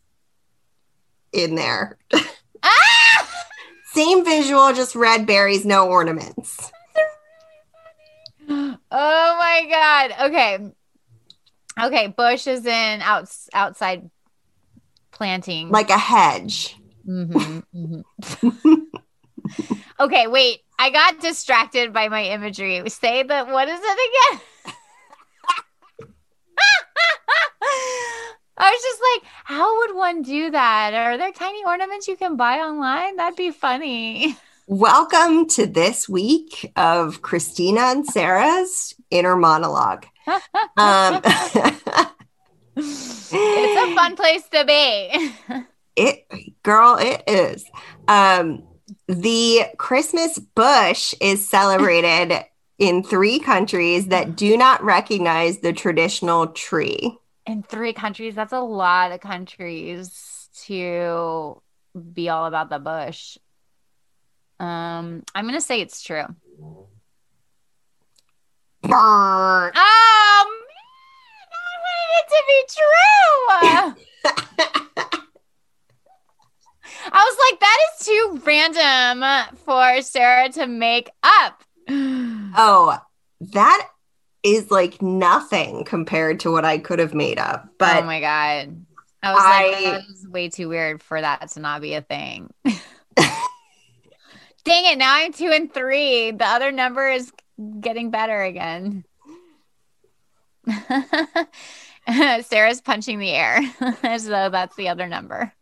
in 1.34 1.56
there. 1.56 1.98
ah! 2.64 3.30
Same 3.94 4.24
visual, 4.24 4.74
just 4.74 4.96
red 4.96 5.26
berries, 5.26 5.66
no 5.66 5.88
ornaments. 5.88 6.72
Oh 8.50 9.38
my 9.40 9.68
god. 9.70 10.30
Okay. 10.30 10.72
Okay, 11.80 12.08
bush 12.08 12.48
is 12.48 12.66
in 12.66 13.02
outs 13.02 13.50
outside 13.54 14.10
planting. 15.12 15.70
Like 15.70 15.90
a 15.90 15.98
hedge. 15.98 16.76
Mhm, 17.08 17.64
mhm. 17.76 18.04
okay, 20.00 20.28
wait. 20.28 20.62
I 20.80 20.90
got 20.90 21.20
distracted 21.20 21.94
by 21.94 22.08
my 22.10 22.24
imagery. 22.24 22.88
Say 22.90 23.24
that. 23.24 23.48
What 23.48 23.68
is 23.68 23.80
it 23.82 24.00
again? 24.34 24.42
I 28.60 28.72
was 28.72 28.82
just 28.82 29.02
like, 29.14 29.32
how 29.44 29.78
would 29.80 29.96
one 29.96 30.24
do 30.24 30.50
that? 30.50 30.94
Are 30.94 31.18
there 31.18 31.32
tiny 31.32 31.64
ornaments 31.64 32.08
you 32.08 32.18
can 32.18 32.36
buy 32.38 32.58
online? 32.58 33.16
That'd 33.18 33.38
be 33.38 33.52
funny. 33.52 34.36
Welcome 34.70 35.48
to 35.52 35.66
this 35.66 36.10
week 36.10 36.74
of 36.76 37.22
Kristina 37.22 37.94
and 37.94 38.06
Sara's 38.06 38.94
inner 39.10 39.38
monologue. 39.38 40.06
Um, 40.78 41.22
it's 42.76 43.92
a 43.92 43.96
fun 43.96 44.16
place 44.18 44.44
to 44.50 44.66
be. 44.66 45.32
it, 45.96 46.28
girl, 46.64 46.98
it 47.00 47.24
is. 47.28 47.66
Um, 48.10 48.68
the 49.08 49.68
Christmas 49.78 50.38
bush 50.38 51.14
is 51.22 51.50
celebrated 51.50 52.44
in 52.78 53.04
three 53.04 53.40
countries 53.40 54.08
that 54.08 54.36
do 54.36 54.58
not 54.58 54.84
recognize 54.84 55.60
the 55.60 55.72
traditional 55.72 56.48
tree. 56.48 57.18
In 57.46 57.64
three 57.64 57.94
countries, 57.94 58.36
that's 58.36 58.54
a 58.54 58.60
lot 58.60 59.14
of 59.14 59.22
countries 59.22 60.50
to 60.66 61.62
be 62.14 62.28
all 62.28 62.46
about 62.46 62.70
the 62.70 62.80
bush. 62.80 63.38
Um, 64.60 65.24
I'm 65.36 65.46
gonna 65.46 65.62
say 65.62 65.82
it's 65.82 66.02
true. 66.02 66.26
Burn. 68.82 68.92
Oh 68.94 70.46
man, 70.50 71.48
I 71.54 71.76
wanted 71.84 72.12
it 72.18 72.28
to 72.30 72.42
be 72.48 72.60
true. 72.76 73.96
I 77.10 77.24
was 77.24 77.38
like, 77.52 77.60
that 77.60 77.78
is 77.86 78.06
too 78.06 78.42
random 78.46 79.24
for 79.66 80.02
Sara 80.02 80.50
to 80.50 80.68
make 80.68 81.10
up. 81.24 81.64
Oh, 82.60 82.98
that 83.54 83.88
is 84.42 84.72
like 84.72 85.00
nothing 85.02 85.84
compared 85.84 86.40
to 86.40 86.52
what 86.52 86.66
I 86.66 86.80
could 86.80 86.98
have 86.98 87.14
made 87.14 87.38
up. 87.38 87.70
But 87.78 87.98
oh 88.04 88.06
my 88.06 88.20
god. 88.20 88.84
I 89.22 89.34
was 89.34 89.44
I- 89.44 89.68
like, 89.68 89.84
that 89.84 90.08
was 90.08 90.26
way 90.28 90.50
too 90.50 90.68
weird 90.70 91.04
for 91.04 91.22
that 91.22 91.50
to 91.52 91.60
not 91.60 91.82
be 91.82 91.94
a 91.94 92.02
thing. 92.02 92.52
Dang 94.68 94.86
it, 94.86 94.98
now 94.98 95.14
I'm 95.16 95.32
two 95.32 95.48
and 95.48 95.74
three. 95.74 96.32
The 96.32 96.46
other 96.46 96.74
number 96.74 97.10
is 97.10 97.32
getting 97.80 98.12
better 98.12 98.44
again. 98.44 99.06
Sara's 102.44 102.82
punching 102.82 103.20
the 103.20 103.32
air 103.32 103.62
as 104.04 104.26
though 104.26 104.50
that's 104.50 104.76
the 104.76 104.90
other 104.90 105.08
number. 105.08 105.54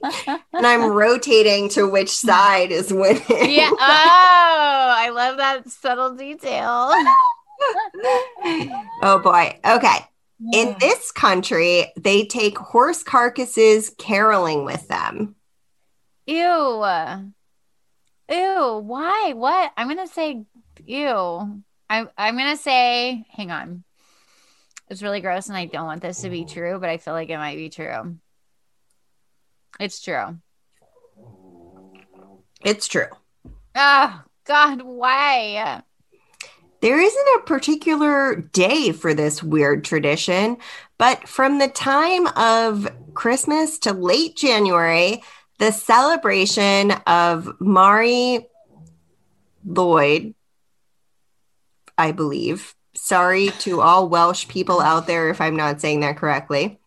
and 0.00 0.66
I'm 0.66 0.92
rotating 0.92 1.68
to 1.70 1.88
which 1.90 2.10
side 2.10 2.70
is 2.70 2.92
winning. 2.92 3.24
Yeah. 3.28 3.70
Oh, 3.72 3.76
I 3.80 5.10
love 5.12 5.38
that 5.38 5.68
subtle 5.68 6.14
detail. 6.14 6.92
oh 9.02 9.20
boy. 9.20 9.58
Okay. 9.66 9.98
In 10.52 10.76
this 10.78 11.10
country, 11.10 11.92
they 11.96 12.24
take 12.24 12.56
horse 12.56 13.02
carcasses 13.02 13.92
caroling 13.98 14.64
with 14.64 14.86
them. 14.86 15.34
Ew. 16.26 16.84
Ew. 18.30 18.82
Why? 18.84 19.32
What? 19.34 19.72
I'm 19.76 19.88
gonna 19.88 20.06
say 20.06 20.44
ew. 20.86 21.62
I'm 21.88 22.08
I'm 22.16 22.36
gonna 22.36 22.56
say, 22.56 23.26
hang 23.30 23.50
on. 23.50 23.84
It's 24.88 25.02
really 25.02 25.20
gross 25.20 25.48
and 25.48 25.56
I 25.56 25.66
don't 25.66 25.86
want 25.86 26.02
this 26.02 26.22
to 26.22 26.30
be 26.30 26.40
mm-hmm. 26.40 26.52
true, 26.52 26.78
but 26.78 26.88
I 26.88 26.98
feel 26.98 27.14
like 27.14 27.28
it 27.28 27.38
might 27.38 27.56
be 27.56 27.68
true. 27.68 28.16
It's 29.78 30.00
true. 30.00 30.38
It's 32.62 32.86
true. 32.86 33.06
Oh 33.74 34.22
God, 34.44 34.82
why? 34.82 35.82
There 36.80 37.00
isn't 37.00 37.28
a 37.38 37.44
particular 37.44 38.36
day 38.36 38.92
for 38.92 39.12
this 39.12 39.42
weird 39.42 39.84
tradition, 39.84 40.56
but 40.98 41.28
from 41.28 41.58
the 41.58 41.68
time 41.68 42.26
of 42.28 42.88
Christmas 43.12 43.78
to 43.80 43.92
late 43.92 44.36
January, 44.36 45.22
the 45.60 45.70
celebration 45.70 46.90
of 47.06 47.60
Mari 47.60 48.48
Lwyd, 49.68 50.34
I 51.98 52.12
believe. 52.12 52.74
Sorry 52.94 53.50
to 53.60 53.82
all 53.82 54.08
Welsh 54.08 54.48
people 54.48 54.80
out 54.80 55.06
there 55.06 55.28
if 55.28 55.38
I'm 55.38 55.56
not 55.56 55.82
saying 55.82 56.00
that 56.00 56.16
correctly. 56.16 56.80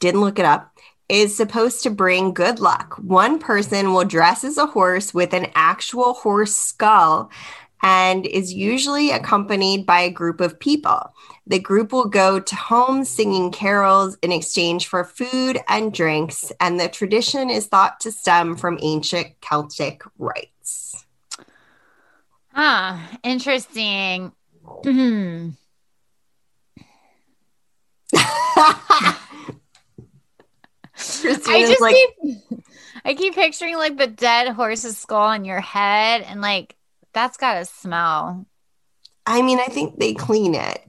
Didn't 0.00 0.22
look 0.22 0.38
it 0.38 0.46
up. 0.46 0.70
Is 1.10 1.36
supposed 1.36 1.82
to 1.82 1.90
bring 1.90 2.32
good 2.32 2.58
luck. 2.58 2.94
One 2.96 3.38
person 3.38 3.92
will 3.92 4.04
dress 4.04 4.44
as 4.44 4.56
a 4.56 4.64
horse 4.64 5.12
with 5.12 5.34
an 5.34 5.48
actual 5.54 6.14
horse 6.14 6.56
skull 6.56 7.30
and 7.82 8.26
is 8.26 8.52
usually 8.52 9.10
accompanied 9.10 9.84
by 9.84 10.00
a 10.00 10.10
group 10.10 10.40
of 10.40 10.58
people. 10.58 11.12
The 11.46 11.58
group 11.58 11.92
will 11.92 12.08
go 12.08 12.38
to 12.38 12.56
homes 12.56 13.08
singing 13.08 13.50
carols 13.50 14.16
in 14.22 14.30
exchange 14.30 14.86
for 14.86 15.04
food 15.04 15.58
and 15.68 15.92
drinks, 15.92 16.52
and 16.60 16.78
the 16.78 16.88
tradition 16.88 17.50
is 17.50 17.66
thought 17.66 18.00
to 18.00 18.12
stem 18.12 18.56
from 18.56 18.78
ancient 18.80 19.40
Celtic 19.40 20.02
rites. 20.18 21.04
Huh. 22.52 22.98
Interesting. 23.24 24.32
Hmm. 24.84 25.50
I 31.44 31.66
just 31.66 31.80
like, 31.80 31.94
keep 31.94 32.36
I 33.04 33.14
keep 33.14 33.34
picturing 33.34 33.76
like 33.76 33.96
the 33.96 34.06
dead 34.06 34.48
horse's 34.48 34.96
skull 34.96 35.22
on 35.22 35.44
your 35.44 35.60
head 35.60 36.22
and 36.22 36.40
like 36.40 36.76
that's 37.12 37.36
gotta 37.36 37.64
smell. 37.64 38.46
I 39.26 39.42
mean, 39.42 39.58
I 39.60 39.66
think 39.66 39.98
they 39.98 40.14
clean 40.14 40.54
it. 40.54 40.82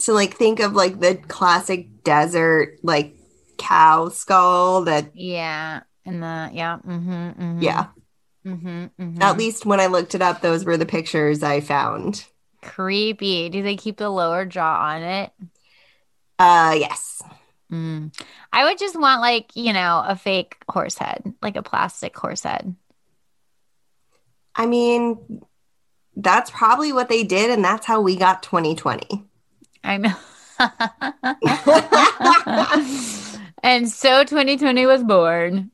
So, 0.00 0.12
like, 0.12 0.34
think 0.36 0.60
of 0.60 0.72
like 0.74 1.00
the 1.00 1.16
classic 1.16 2.04
desert, 2.04 2.78
like 2.82 3.14
cow 3.58 4.08
skull 4.08 4.84
that, 4.84 5.14
Yeah. 5.14 5.80
And 6.04 6.22
the 6.22 6.50
yeah. 6.52 6.78
Mm-hmm, 6.86 7.60
yeah, 7.60 7.86
Mm-hmm, 8.46 8.68
mm-hmm. 8.98 9.22
at 9.22 9.36
least 9.36 9.66
when 9.66 9.80
I 9.80 9.86
looked 9.86 10.14
it 10.14 10.22
up, 10.22 10.40
those 10.40 10.64
were 10.64 10.76
the 10.78 10.86
pictures 10.86 11.42
I 11.42 11.60
found. 11.60 12.24
creepy. 12.62 13.48
Do 13.50 13.62
they 13.62 13.76
keep 13.76 13.96
the 13.98 14.08
lower 14.10 14.44
jaw 14.46 14.80
on 14.86 15.02
it? 15.02 15.30
Uh, 16.38 16.74
yes. 16.78 17.20
Mm. 17.70 18.14
I 18.52 18.64
would 18.64 18.78
just 18.78 18.98
want 18.98 19.20
like, 19.20 19.54
you 19.54 19.72
know, 19.72 20.02
a 20.06 20.16
fake 20.16 20.56
horse 20.70 20.96
head, 20.96 21.34
like 21.42 21.56
a 21.56 21.62
plastic 21.62 22.16
horse 22.16 22.42
head. 22.42 22.74
I 24.58 24.66
mean, 24.66 25.40
that's 26.16 26.50
probably 26.50 26.92
what 26.92 27.08
they 27.08 27.22
did, 27.22 27.50
and 27.50 27.64
that's 27.64 27.86
how 27.86 28.00
we 28.00 28.16
got 28.16 28.42
2020. 28.42 29.24
I 29.84 29.96
know. 29.96 30.14
and 33.62 33.88
so 33.88 34.24
2020 34.24 34.86
was 34.86 35.04
born. 35.04 35.70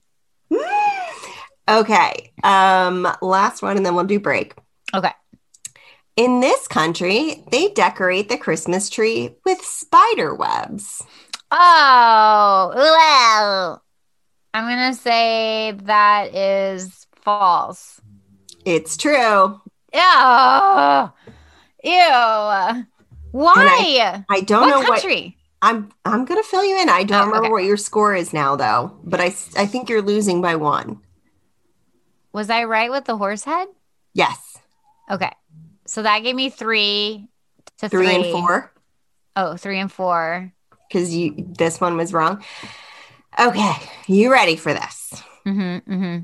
okay. 1.69 2.33
Um, 2.45 3.09
last 3.23 3.63
one, 3.63 3.79
and 3.79 3.87
then 3.87 3.95
we'll 3.95 4.05
do 4.05 4.21
break. 4.21 4.55
Okay. 4.93 5.13
In 6.17 6.41
this 6.41 6.69
country, 6.69 7.43
they 7.51 7.71
decorate 7.71 8.29
the 8.29 8.37
Christmas 8.37 8.91
tree 8.91 9.35
with 9.47 9.63
spider 9.63 10.35
webs. 10.35 11.03
Oh, 11.51 12.73
well. 12.75 13.83
I'm 14.53 14.69
going 14.69 14.93
to 14.93 15.01
say 15.01 15.73
that 15.85 16.35
is 16.35 17.07
false. 17.23 17.99
It's 18.65 18.97
true. 18.97 19.61
Ew. 19.93 21.11
Ew. 21.85 22.85
Why? 23.33 24.25
I 24.31 24.41
don't 24.41 24.61
what 24.63 24.69
know 24.71 24.79
what 24.81 25.01
country? 25.01 25.37
I'm. 25.61 25.91
I'm 26.05 26.25
gonna 26.25 26.43
fill 26.43 26.65
you 26.65 26.81
in. 26.81 26.89
I 26.89 27.05
don't 27.05 27.23
Oh, 27.23 27.27
remember 27.27 27.47
okay. 27.47 27.53
what 27.53 27.65
your 27.65 27.77
score 27.77 28.15
is 28.15 28.33
now, 28.33 28.55
though. 28.57 28.99
But 29.05 29.21
I 29.21 29.27
I 29.57 29.67
think 29.67 29.89
you're 29.89 30.03
losing 30.03 30.41
by 30.41 30.57
one. 30.57 31.01
Was 32.33 32.51
I 32.51 32.65
right 32.65 32.91
with 32.91 33.05
the 33.05 33.17
horse 33.17 33.45
head? 33.45 33.69
Yes. 34.13 34.59
Okay. 35.11 35.31
So 35.87 36.03
that 36.03 36.21
gave 36.23 36.35
me 36.35 36.51
three 36.51 37.29
to 37.79 37.89
Three, 37.89 38.07
three, 38.07 38.15
and 38.17 38.33
four. 38.33 38.73
Oh, 39.37 39.57
three 39.57 39.79
and 39.79 39.91
four. 39.91 40.53
Because 40.89 41.15
you 41.15 41.35
this 41.59 41.81
one 41.81 41.97
was 41.97 42.13
wrong. 42.13 42.43
Okay, 43.39 43.73
you 44.07 44.31
ready 44.31 44.55
for 44.57 44.73
this? 44.73 45.23
Mm-hmm, 45.45 45.93
mm-hmm. 45.93 46.19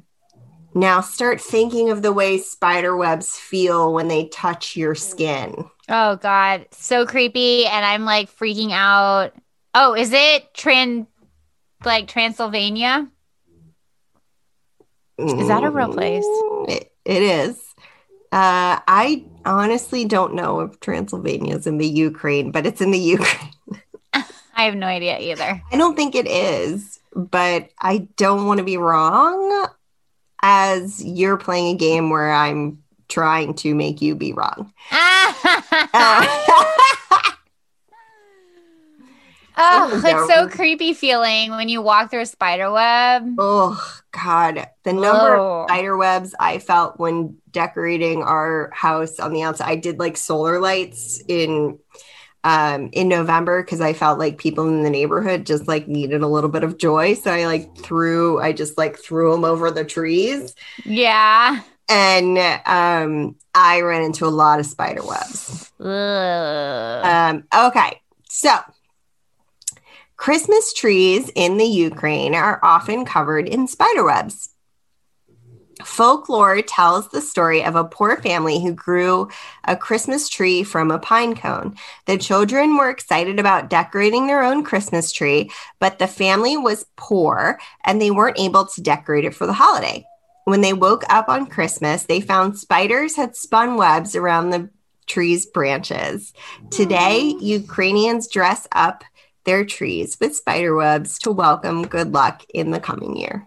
Now 0.75 1.01
start 1.01 1.41
thinking 1.41 1.91
of 1.91 2.03
the 2.03 2.13
way 2.13 2.39
spider 2.39 2.97
webs 2.97 3.37
feel 3.37 3.93
when 3.93 4.09
they 4.09 4.29
touch 4.29 4.77
your 4.77 4.95
skin. 4.95 5.69
Oh 5.89 6.17
God, 6.17 6.67
so 6.71 7.07
creepy, 7.07 7.67
and 7.67 7.85
I'm 7.85 8.05
like 8.05 8.31
freaking 8.31 8.71
out. 8.71 9.33
Oh, 9.75 9.95
is 9.95 10.13
it 10.13 10.55
Tran 10.55 11.07
like 11.85 12.07
Transylvania? 12.07 13.09
Is 15.19 15.49
that 15.49 15.65
a 15.65 15.71
real 15.71 15.93
place? 15.93 16.25
Mm, 16.25 16.71
It, 16.71 16.93
it 17.05 17.23
is. 17.23 17.57
Uh, 18.33 18.79
I 18.87 19.25
honestly 19.45 20.05
don't 20.05 20.35
know 20.35 20.61
if 20.61 20.79
Transylvania 20.81 21.57
is 21.57 21.67
in 21.67 21.79
the 21.79 21.87
Ukraine, 21.89 22.53
but 22.53 22.65
it's 22.65 22.81
in 22.81 22.91
the 22.91 22.99
Ukraine. 23.17 23.51
I 24.15 24.65
have 24.65 24.77
no 24.77 24.87
idea 24.87 25.19
either. 25.19 25.61
I 25.73 25.77
don't 25.77 25.97
think 25.97 26.15
it 26.15 26.27
is, 26.29 27.01
but 27.15 27.71
I 27.79 28.09
don't 28.17 28.47
want 28.47 28.59
to 28.59 28.65
be 28.65 28.77
wrong 28.77 29.69
as 30.43 31.03
you're 31.05 31.37
playing 31.37 31.75
a 31.75 31.79
game 31.79 32.11
where 32.11 32.33
I'm 32.33 32.83
trying 33.09 33.55
to 33.55 33.75
make 33.75 34.01
you 34.01 34.15
be 34.15 34.33
wrong. 34.33 34.73
Uh, 39.57 39.91
oh, 39.93 40.03
it's 40.07 40.33
so 40.33 40.49
creepy 40.49 40.95
feeling 40.95 41.51
when 41.51 41.69
you 41.69 41.83
walk 41.83 42.11
through 42.11 42.23
a 42.23 42.27
spider 42.27 42.73
web. 42.73 43.35
oh, 43.37 44.01
God. 44.11 44.67
The 44.85 44.93
number 44.95 45.37
Whoa. 45.37 45.63
of 45.63 45.69
spider 45.69 45.97
webs 45.99 46.35
I 46.41 46.59
felt 46.59 46.99
when 46.99 47.37
decorating 47.51 48.23
our 48.23 48.71
house 48.73 49.19
on 49.19 49.35
the 49.35 49.43
outside, 49.43 49.69
I 49.69 49.77
did 49.77 49.99
like 49.99 50.17
solar 50.17 50.61
lights 50.61 51.23
in. 51.29 51.79
Um, 52.43 52.89
in 52.93 53.09
November, 53.09 53.63
because 53.63 53.83
I 53.83 53.93
felt 53.93 54.19
like 54.19 54.39
people 54.39 54.67
in 54.67 54.83
the 54.83 54.89
neighborhood 54.89 55.45
just 55.45 55.69
like 55.69 55.89
needed 55.89 56.23
a 56.23 56.27
little 56.27 56.49
bit 56.49 56.65
of 56.65 56.79
joy. 56.79 57.13
So 57.13 57.31
I 57.31 57.45
like 57.45 57.77
threw, 57.77 58.41
I 58.41 58.53
just 58.53 58.79
like 58.79 58.97
threw 58.99 59.33
them 59.33 59.45
over 59.45 59.71
the 59.71 59.85
trees. 59.85 60.55
Yeah. 60.87 61.61
and 61.91 62.39
um, 62.67 63.37
I 63.55 63.81
ran 63.83 64.03
into 64.03 64.25
a 64.25 64.29
lot 64.29 64.61
of 64.61 64.67
spider 64.67 65.05
webs. 65.05 65.71
Um, 65.81 67.45
okay, 67.53 68.01
so 68.29 68.57
Christmas 70.17 70.73
trees 70.73 71.31
in 71.35 71.57
the 71.57 71.65
Ukraine 71.65 72.35
are 72.35 72.61
often 72.63 73.05
covered 73.05 73.49
in 73.49 73.67
spider 73.67 74.05
webs. 74.05 74.50
Folklore 75.85 76.63
tells 76.63 77.09
the 77.09 77.21
story 77.21 77.65
of 77.65 77.77
a 77.77 77.85
poor 77.85 78.17
family 78.17 78.63
who 78.63 78.73
grew 78.73 79.29
a 79.65 79.77
Christmas 79.77 80.29
tree 80.29 80.63
from 80.63 80.91
a 80.91 80.99
pine 80.99 81.35
cone. 81.35 81.77
The 82.07 82.19
children 82.19 82.77
were 82.77 82.91
excited 82.91 83.39
about 83.39 83.71
decorating 83.71 84.27
their 84.27 84.43
own 84.43 84.65
Christmas 84.65 85.13
tree, 85.13 85.51
but 85.79 85.99
the 85.99 86.07
family 86.07 86.57
was 86.57 86.87
poor 86.97 87.59
and 87.85 88.01
they 88.01 88.11
weren't 88.11 88.39
able 88.39 88.67
to 88.67 88.81
decorate 88.81 89.25
it 89.25 89.35
for 89.35 89.47
the 89.47 89.53
holiday. 89.53 90.05
When 90.45 90.63
they 90.63 90.73
woke 90.73 91.05
up 91.09 91.29
on 91.29 91.47
Christmas, 91.47 92.05
they 92.05 92.21
found 92.21 92.59
spiders 92.59 93.17
had 93.17 93.37
spun 93.37 93.77
webs 93.77 94.17
around 94.17 94.51
the 94.51 94.71
tree's 95.07 95.47
branches. 95.47 96.33
Today, 96.71 97.35
Ukrainians 97.41 98.29
dress 98.29 98.67
up 98.73 99.05
their 99.45 99.65
trees 99.65 100.17
with 100.21 100.37
spider 100.37 100.75
webs 100.75 101.19
to 101.21 101.33
welcome 101.33 101.87
good 101.87 102.13
luck 102.13 102.45
in 102.53 102.71
the 102.71 102.81
coming 102.81 103.17
year. 103.17 103.47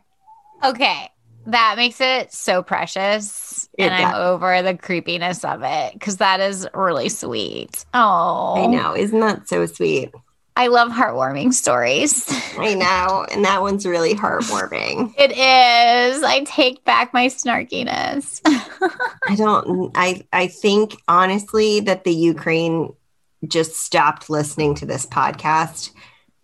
okay. 0.64 1.10
That 1.48 1.76
makes 1.78 2.00
it 2.00 2.34
so 2.34 2.64
precious. 2.64 3.70
It 3.78 3.86
and 3.86 3.94
I'm 3.94 4.16
over 4.16 4.62
the 4.62 4.78
creepiness 4.78 5.44
of 5.44 5.62
it 5.64 5.94
because 5.94 6.18
that 6.18 6.39
is 6.39 6.68
really 6.74 7.10
sweet. 7.10 7.86
Oh, 7.94 8.56
I 8.64 8.66
know, 8.68 8.96
isn't 8.96 9.20
that 9.20 9.48
so 9.48 9.66
sweet? 9.66 10.14
I 10.56 10.68
love 10.68 10.91
heartwarming 10.91 11.54
stories. 11.54 12.26
I 12.58 12.76
know, 12.76 13.26
and 13.32 13.44
that 13.44 13.62
one's 13.62 13.86
really 13.86 14.14
heartwarming. 14.14 15.14
It 15.18 15.32
is. 15.32 16.24
I 16.24 16.44
take 16.46 16.84
back 16.84 17.14
my 17.14 17.28
snarkiness. 17.28 18.41
I 19.28 19.36
don't 19.36 19.91
I 19.96 20.26
I 20.32 20.48
think 20.48 20.96
honestly 21.08 21.80
that 21.82 22.04
the 22.04 22.14
Ukraine 22.14 22.94
just 23.48 23.76
stopped 23.76 24.30
listening 24.30 24.76
to 24.76 24.86
this 24.86 25.06
podcast 25.06 25.91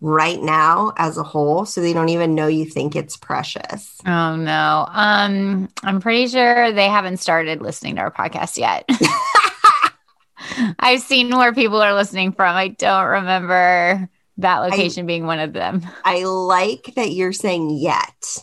right 0.02 0.40
now 0.40 0.92
as 0.96 1.18
a 1.18 1.22
whole 1.22 1.66
so 1.66 1.80
they 1.80 1.92
don't 1.92 2.08
even 2.08 2.34
know 2.34 2.46
you 2.46 2.64
think 2.64 2.96
it's 2.96 3.16
precious. 3.18 3.98
oh 4.06 4.34
no. 4.36 4.86
Um, 4.90 5.68
I'm 5.82 6.00
pretty 6.00 6.26
sure 6.28 6.72
they 6.72 6.88
haven't 6.88 7.18
started 7.18 7.60
listening 7.60 7.96
to 7.96 8.02
our 8.02 8.10
podcast 8.10 8.56
yet. 8.56 8.88
I've 10.78 11.00
seen 11.02 11.30
where 11.36 11.52
people 11.52 11.80
are 11.82 11.94
listening 11.94 12.32
from. 12.32 12.56
I 12.56 12.68
don't 12.68 13.06
remember 13.06 14.08
that 14.38 14.58
location 14.60 15.06
being 15.06 15.26
one 15.26 15.38
of 15.38 15.52
them. 15.52 15.86
I 16.04 16.24
like 16.24 16.94
that 16.96 17.12
you're 17.12 17.32
saying 17.34 17.70
yet. 17.78 18.38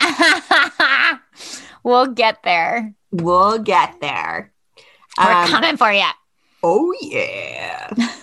we'll 1.84 2.06
get 2.06 2.42
there. 2.44 2.94
We'll 3.10 3.58
get 3.58 4.00
there. 4.00 4.52
We're 5.18 5.30
Um, 5.32 5.48
coming 5.48 5.76
for 5.76 5.92
you. 5.92 6.06
oh 6.62 6.94
yeah. 7.00 7.90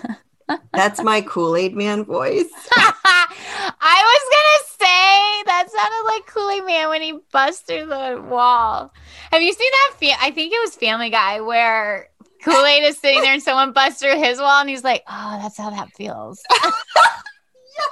That's 0.73 1.01
my 1.03 1.21
Kool-Aid 1.21 1.75
man 1.75 2.03
voice. 2.05 2.45
I 2.75 4.03
was 4.03 4.23
gonna 4.33 4.63
say 4.79 5.43
that 5.45 5.69
sounded 5.69 6.05
like 6.05 6.25
Kool 6.27 6.49
Aid 6.49 6.65
Man 6.65 6.89
when 6.89 7.01
he 7.01 7.19
busts 7.31 7.61
through 7.61 7.87
the 7.87 8.23
wall. 8.27 8.93
Have 9.31 9.41
you 9.41 9.53
seen 9.53 9.71
that? 9.71 9.93
Fa- 9.99 10.21
I 10.23 10.31
think 10.31 10.53
it 10.53 10.59
was 10.61 10.75
Family 10.75 11.09
Guy 11.09 11.41
where 11.41 12.09
Kool 12.43 12.65
Aid 12.65 12.83
is 12.83 12.97
sitting 12.97 13.21
there 13.21 13.33
and 13.33 13.43
someone 13.43 13.71
busts 13.73 13.99
through 14.01 14.17
his 14.17 14.39
wall 14.39 14.61
and 14.61 14.69
he's 14.69 14.83
like, 14.83 15.03
"Oh, 15.09 15.39
that's 15.41 15.57
how 15.57 15.69
that 15.69 15.89
feels." 15.95 16.41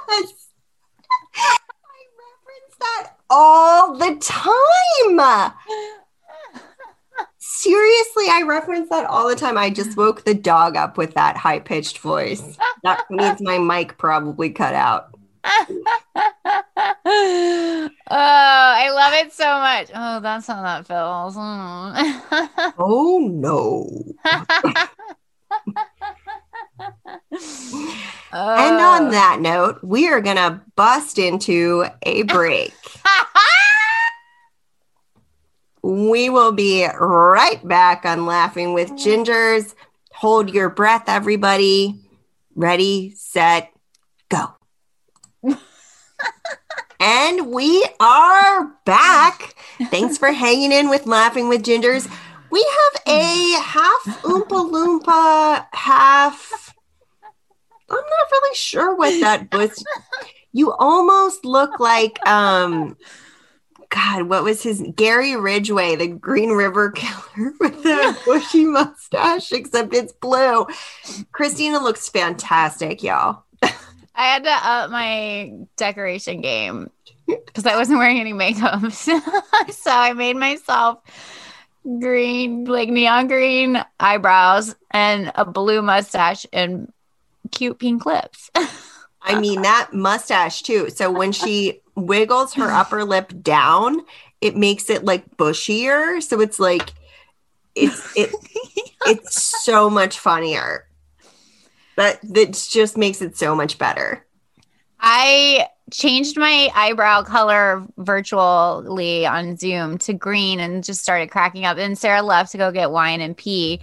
Yes. 0.08 0.48
I 1.36 1.58
reference 2.18 2.76
that 2.80 3.12
all 3.30 3.96
the 3.96 4.16
time. 4.20 5.52
Seriously, 7.48 8.24
I 8.30 8.42
reference 8.46 8.88
that 8.90 9.06
all 9.06 9.28
the 9.28 9.36
time. 9.36 9.56
I 9.56 9.70
just 9.70 9.96
woke 9.96 10.24
the 10.24 10.34
dog 10.34 10.76
up 10.76 10.98
with 10.98 11.14
that 11.14 11.36
high 11.36 11.60
pitched 11.60 11.98
voice. 11.98 12.42
That 12.82 13.04
means 13.10 13.40
my 13.40 13.58
mic 13.58 13.96
probably 13.98 14.50
cut 14.50 14.74
out. 14.74 15.10
oh, 15.44 15.84
I 18.10 18.90
love 18.90 19.12
it 19.14 19.32
so 19.32 19.44
much. 19.60 19.90
Oh, 19.94 20.18
that's 20.20 20.46
how 20.48 20.60
that 20.62 20.86
feels. 20.86 21.36
Mm. 21.36 22.72
Oh 22.78 23.18
no. 23.32 23.88
And 28.32 28.80
on 28.80 29.06
Oh. 29.06 29.10
that 29.12 29.38
note, 29.40 29.78
we 29.82 30.08
are 30.08 30.20
going 30.20 30.36
to 30.36 30.60
bust 30.74 31.18
into 31.18 31.86
a 32.02 32.22
break. 32.24 32.74
We 35.86 36.30
will 36.30 36.50
be 36.50 36.84
right 36.84 37.60
back 37.66 38.04
on 38.04 38.26
Laughing 38.26 38.74
with 38.74 38.90
Gingers. 38.94 39.72
Hold 40.14 40.52
your 40.52 40.68
breath, 40.68 41.04
everybody. 41.06 42.00
Ready, 42.56 43.12
set, 43.14 43.70
go. 44.28 44.56
and 47.00 47.52
we 47.52 47.86
are 48.00 48.72
back. 48.84 49.54
Thanks 49.92 50.18
for 50.18 50.32
hanging 50.32 50.72
in 50.72 50.88
with 50.88 51.06
Laughing 51.06 51.48
with 51.48 51.62
Gingers. 51.62 52.10
We 52.50 52.62
have 52.62 53.02
a 53.06 53.60
half 53.60 54.22
Oompa 54.24 54.68
Loompa, 54.68 55.66
half. 55.72 56.74
I'm 57.88 57.94
not 57.96 58.30
really 58.32 58.56
sure 58.56 58.96
what 58.96 59.20
that 59.20 59.54
was. 59.54 59.84
You 60.50 60.72
almost 60.72 61.44
look 61.44 61.78
like 61.78 62.18
um 62.26 62.96
God, 63.90 64.24
what 64.24 64.44
was 64.44 64.62
his 64.62 64.82
Gary 64.94 65.36
Ridgway, 65.36 65.96
the 65.96 66.08
Green 66.08 66.50
River 66.50 66.90
Killer 66.92 67.52
with 67.60 67.82
the 67.82 68.18
bushy 68.24 68.64
mustache, 68.64 69.52
except 69.52 69.94
it's 69.94 70.12
blue. 70.12 70.66
Kristina 71.32 71.82
looks 71.82 72.08
fantastic, 72.08 73.02
y'all. 73.02 73.44
I 73.62 74.22
had 74.22 74.44
to 74.44 74.50
up 74.50 74.90
my 74.90 75.52
decoration 75.76 76.40
game 76.40 76.90
because 77.26 77.66
I 77.66 77.76
wasn't 77.76 77.98
wearing 77.98 78.18
any 78.18 78.32
makeup. 78.32 78.90
so 78.92 79.20
I 79.86 80.14
made 80.14 80.36
myself 80.36 81.00
green, 81.84 82.64
like 82.64 82.88
neon 82.88 83.28
green 83.28 83.84
eyebrows 84.00 84.74
and 84.90 85.32
a 85.34 85.44
blue 85.44 85.82
mustache 85.82 86.46
and 86.52 86.92
cute 87.50 87.78
pink 87.78 88.06
lips. 88.06 88.50
I 89.22 89.38
mean 89.40 89.62
that 89.62 89.90
mustache 89.92 90.62
too. 90.62 90.88
So 90.90 91.10
when 91.10 91.32
she 91.32 91.80
wiggles 91.96 92.54
her 92.54 92.70
upper 92.70 93.04
lip 93.04 93.32
down, 93.42 94.02
it 94.40 94.56
makes 94.56 94.88
it 94.90 95.04
like 95.04 95.36
bushier. 95.36 96.22
So 96.22 96.40
it's 96.40 96.60
like 96.60 96.92
it's 97.74 98.16
it 98.16 98.30
it's 99.06 99.64
so 99.64 99.90
much 99.90 100.18
funnier. 100.18 100.86
That 101.96 102.20
that 102.22 102.52
just 102.70 102.96
makes 102.96 103.22
it 103.22 103.36
so 103.36 103.54
much 103.54 103.78
better. 103.78 104.24
I 105.00 105.68
changed 105.92 106.36
my 106.36 106.70
eyebrow 106.74 107.22
color 107.22 107.86
virtually 107.98 109.26
on 109.26 109.56
Zoom 109.56 109.98
to 109.98 110.12
green 110.12 110.58
and 110.58 110.82
just 110.82 111.02
started 111.02 111.30
cracking 111.30 111.64
up. 111.64 111.78
And 111.78 111.96
Sara 111.96 112.22
left 112.22 112.52
to 112.52 112.58
go 112.58 112.72
get 112.72 112.90
wine 112.90 113.20
and 113.20 113.36
pee. 113.36 113.80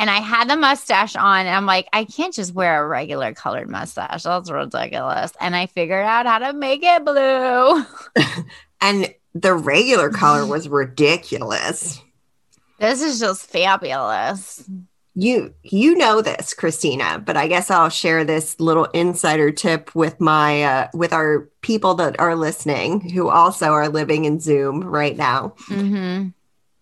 And 0.00 0.08
I 0.08 0.20
had 0.20 0.48
the 0.48 0.56
mustache 0.56 1.14
on, 1.14 1.40
and 1.40 1.54
I'm 1.54 1.66
like, 1.66 1.86
I 1.92 2.04
can't 2.04 2.32
just 2.32 2.54
wear 2.54 2.82
a 2.82 2.88
regular 2.88 3.34
colored 3.34 3.68
mustache. 3.68 4.22
That's 4.22 4.50
ridiculous. 4.50 5.30
And 5.38 5.54
I 5.54 5.66
figured 5.66 6.06
out 6.06 6.24
how 6.24 6.38
to 6.38 6.54
make 6.54 6.80
it 6.82 7.04
blue. 7.04 7.84
and 8.80 9.14
the 9.34 9.52
regular 9.52 10.08
color 10.08 10.46
was 10.46 10.70
ridiculous. 10.70 12.00
This 12.78 13.02
is 13.02 13.20
just 13.20 13.46
fabulous. 13.46 14.64
You 15.14 15.52
you 15.64 15.94
know 15.96 16.22
this, 16.22 16.54
Kristina, 16.54 17.22
but 17.22 17.36
I 17.36 17.46
guess 17.46 17.70
I'll 17.70 17.90
share 17.90 18.24
this 18.24 18.58
little 18.58 18.86
insider 18.94 19.50
tip 19.50 19.94
with 19.94 20.18
my 20.18 20.62
uh, 20.62 20.88
with 20.94 21.12
our 21.12 21.50
people 21.60 21.92
that 21.96 22.18
are 22.18 22.36
listening 22.36 23.10
who 23.10 23.28
also 23.28 23.72
are 23.72 23.90
living 23.90 24.24
in 24.24 24.40
Zoom 24.40 24.82
right 24.82 25.16
now. 25.16 25.52
Mm-hmm. 25.68 26.28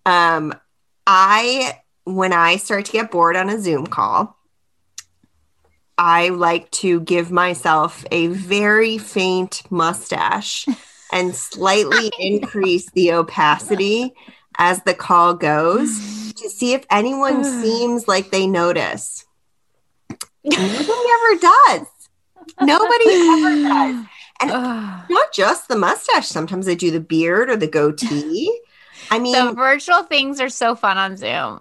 Um, 0.07 0.55
I 1.05 1.81
when 2.15 2.33
I 2.33 2.57
start 2.57 2.87
to 2.87 2.93
get 2.93 3.11
bored 3.11 3.37
on 3.37 3.51
a 3.51 3.61
Zoom 3.61 3.87
call, 3.87 4.37
I 5.97 6.29
like 6.29 6.71
to 6.73 7.01
give 7.01 7.31
myself 7.31 8.05
a 8.11 8.29
very 8.29 8.99
faint 8.99 9.63
mustache 9.71 10.67
and 11.13 11.35
slightly 11.35 12.11
increase 12.19 12.91
the 12.91 13.13
opacity 13.13 14.15
as 14.59 14.83
the 14.83 14.95
call 14.95 15.35
goes 15.35 16.33
to 16.35 16.49
see 16.51 16.73
if 16.73 16.87
anyone 16.91 17.45
seems 17.45 18.09
like 18.09 18.31
they 18.31 18.47
notice. 18.47 19.27
Nobody 20.45 20.65
ever 20.89 21.41
does. 21.41 21.87
Nobody 22.61 23.11
ever 23.11 23.63
does. 23.69 24.07
And 24.41 24.51
not 24.51 25.33
just 25.33 25.67
the 25.67 25.75
mustache. 25.75 26.29
Sometimes 26.29 26.69
I 26.69 26.75
do 26.75 26.93
the 26.93 27.01
beard 27.01 27.51
or 27.51 27.57
the 27.57 27.67
goatee. 27.67 28.57
I 29.11 29.19
mean, 29.19 29.33
the 29.33 29.53
virtual 29.53 30.05
things 30.05 30.41
are 30.41 30.49
so 30.49 30.77
fun 30.77 30.97
on 30.97 31.17
Zoom 31.17 31.61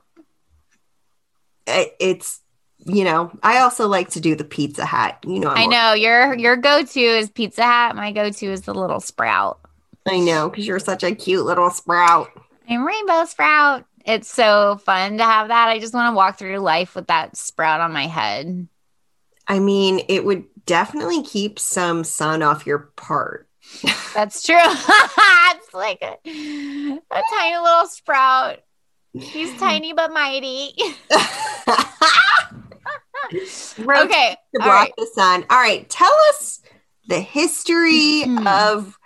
it, 1.68 1.96
it's 2.00 2.42
you 2.80 3.04
know 3.04 3.32
i 3.44 3.60
also 3.60 3.88
like 3.88 4.10
to 4.10 4.20
do 4.20 4.36
the 4.36 4.44
pizza 4.44 4.86
hat. 4.86 5.20
You 5.26 5.40
know 5.40 5.50
I'm 5.50 5.58
i 5.58 5.66
know. 5.66 5.94
Your 5.94 6.36
your 6.36 6.56
go-to 6.56 7.00
is 7.00 7.30
pizza 7.30 7.64
hat. 7.64 7.96
My 7.96 8.12
go-to 8.12 8.52
is 8.52 8.62
the 8.62 8.74
little 8.74 9.00
sprout. 9.00 9.60
I 10.08 10.20
know 10.20 10.50
because 10.50 10.66
you're 10.66 10.80
such 10.80 11.04
a 11.04 11.14
cute 11.14 11.46
little 11.46 11.70
sprout. 11.70 12.30
I'm 12.70 12.86
rainbow 12.86 13.26
sprout. 13.26 13.86
It's 14.06 14.30
so 14.30 14.80
fun 14.86 15.18
to 15.18 15.24
have 15.24 15.50
that. 15.50 15.68
I 15.68 15.80
just 15.80 15.94
want 15.94 16.12
to 16.12 16.16
walk 16.16 16.38
through 16.38 16.60
life 16.60 16.96
with 16.96 17.08
that 17.08 17.36
sprout 17.36 17.82
on 17.82 17.92
my 17.92 18.08
head. 18.08 18.68
I 19.48 19.60
mean 19.60 20.02
it 20.08 20.24
would 20.24 20.46
definitely 20.66 21.24
keep 21.24 21.60
some 21.60 22.04
sun 22.04 22.42
off 22.42 22.66
your 22.66 22.80
part. 22.96 23.50
That's 24.14 24.44
true. 24.44 24.58
It's 25.50 25.74
like 25.74 26.02
a, 26.02 26.18
a 26.26 27.22
tiny 27.34 27.58
little 27.58 27.88
sprout 27.88 28.60
He's 29.14 29.58
tiny 29.60 29.94
but 29.94 30.12
mighty. 30.12 30.74
okay. 33.34 34.38
To 34.56 34.62
block 34.62 34.90
the 34.98 35.08
sun. 35.14 35.46
All 35.50 35.60
right. 35.60 35.90
Tell 35.90 36.14
us 36.30 36.62
the 37.08 37.20
history 37.20 38.24
mm-hmm. 38.26 38.48
of 38.48 38.98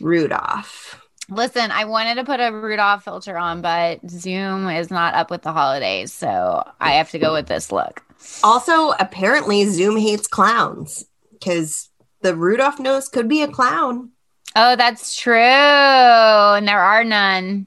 Rudolph. 0.00 1.00
Listen, 1.30 1.70
I 1.70 1.86
wanted 1.86 2.16
to 2.16 2.24
put 2.24 2.40
a 2.40 2.52
Rudolph 2.52 3.04
filter 3.04 3.38
on, 3.38 3.62
but 3.62 4.00
Zoom 4.10 4.68
is 4.68 4.90
not 4.90 5.14
up 5.14 5.30
with 5.30 5.42
the 5.42 5.52
holidays. 5.52 6.12
So 6.12 6.68
I 6.80 6.92
have 6.92 7.10
to 7.12 7.18
go 7.18 7.32
with 7.32 7.46
this 7.46 7.72
look. 7.72 8.02
Also, 8.42 8.90
apparently, 8.90 9.64
Zoom 9.66 9.96
hates 9.96 10.26
clowns 10.26 11.04
because 11.32 11.88
the 12.20 12.34
Rudolph 12.34 12.78
nose 12.78 13.08
could 13.08 13.28
be 13.28 13.42
a 13.42 13.48
clown. 13.48 14.10
Oh, 14.56 14.76
that's 14.76 15.16
true. 15.16 15.34
And 15.34 16.68
there 16.68 16.80
are 16.80 17.04
none. 17.04 17.66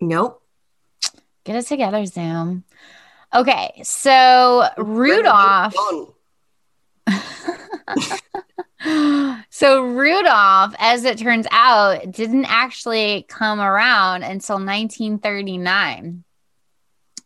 Nope. 0.00 0.42
Get 1.48 1.56
it 1.56 1.66
together, 1.66 2.04
Zoom. 2.04 2.64
Okay, 3.34 3.80
so 3.82 4.68
Rudolph. 4.76 5.74
so 9.48 9.82
Rudolph, 9.82 10.74
as 10.78 11.06
it 11.06 11.16
turns 11.16 11.46
out, 11.50 12.12
didn't 12.12 12.44
actually 12.44 13.24
come 13.30 13.60
around 13.60 14.24
until 14.24 14.56
1939. 14.56 16.22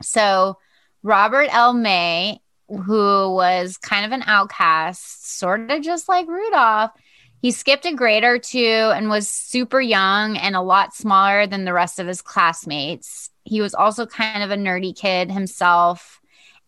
So 0.03 0.57
Robert 1.03 1.49
L. 1.53 1.73
May, 1.73 2.39
who 2.69 3.35
was 3.35 3.77
kind 3.77 4.07
of 4.07 4.13
an 4.13 4.23
outcast, 4.25 5.37
sort 5.37 5.69
of 5.69 5.83
just 5.83 6.09
like 6.09 6.29
Rudolph, 6.29 6.93
he 7.41 7.51
skipped 7.51 7.87
a 7.87 7.93
grade 7.93 8.23
or 8.23 8.39
two 8.39 8.93
and 8.95 9.09
was 9.09 9.29
super 9.29 9.81
young 9.81 10.37
and 10.37 10.55
a 10.55 10.63
lot 10.63 10.95
smaller 10.95 11.49
than 11.49 11.65
the 11.65 11.73
rest 11.73 11.99
of 11.99 12.07
his 12.07 12.23
classmates 12.23 13.32
he 13.45 13.61
was 13.61 13.75
also 13.75 14.07
kind 14.07 14.43
of 14.43 14.51
a 14.51 14.57
nerdy 14.57 14.97
kid 14.97 15.31
himself 15.31 16.21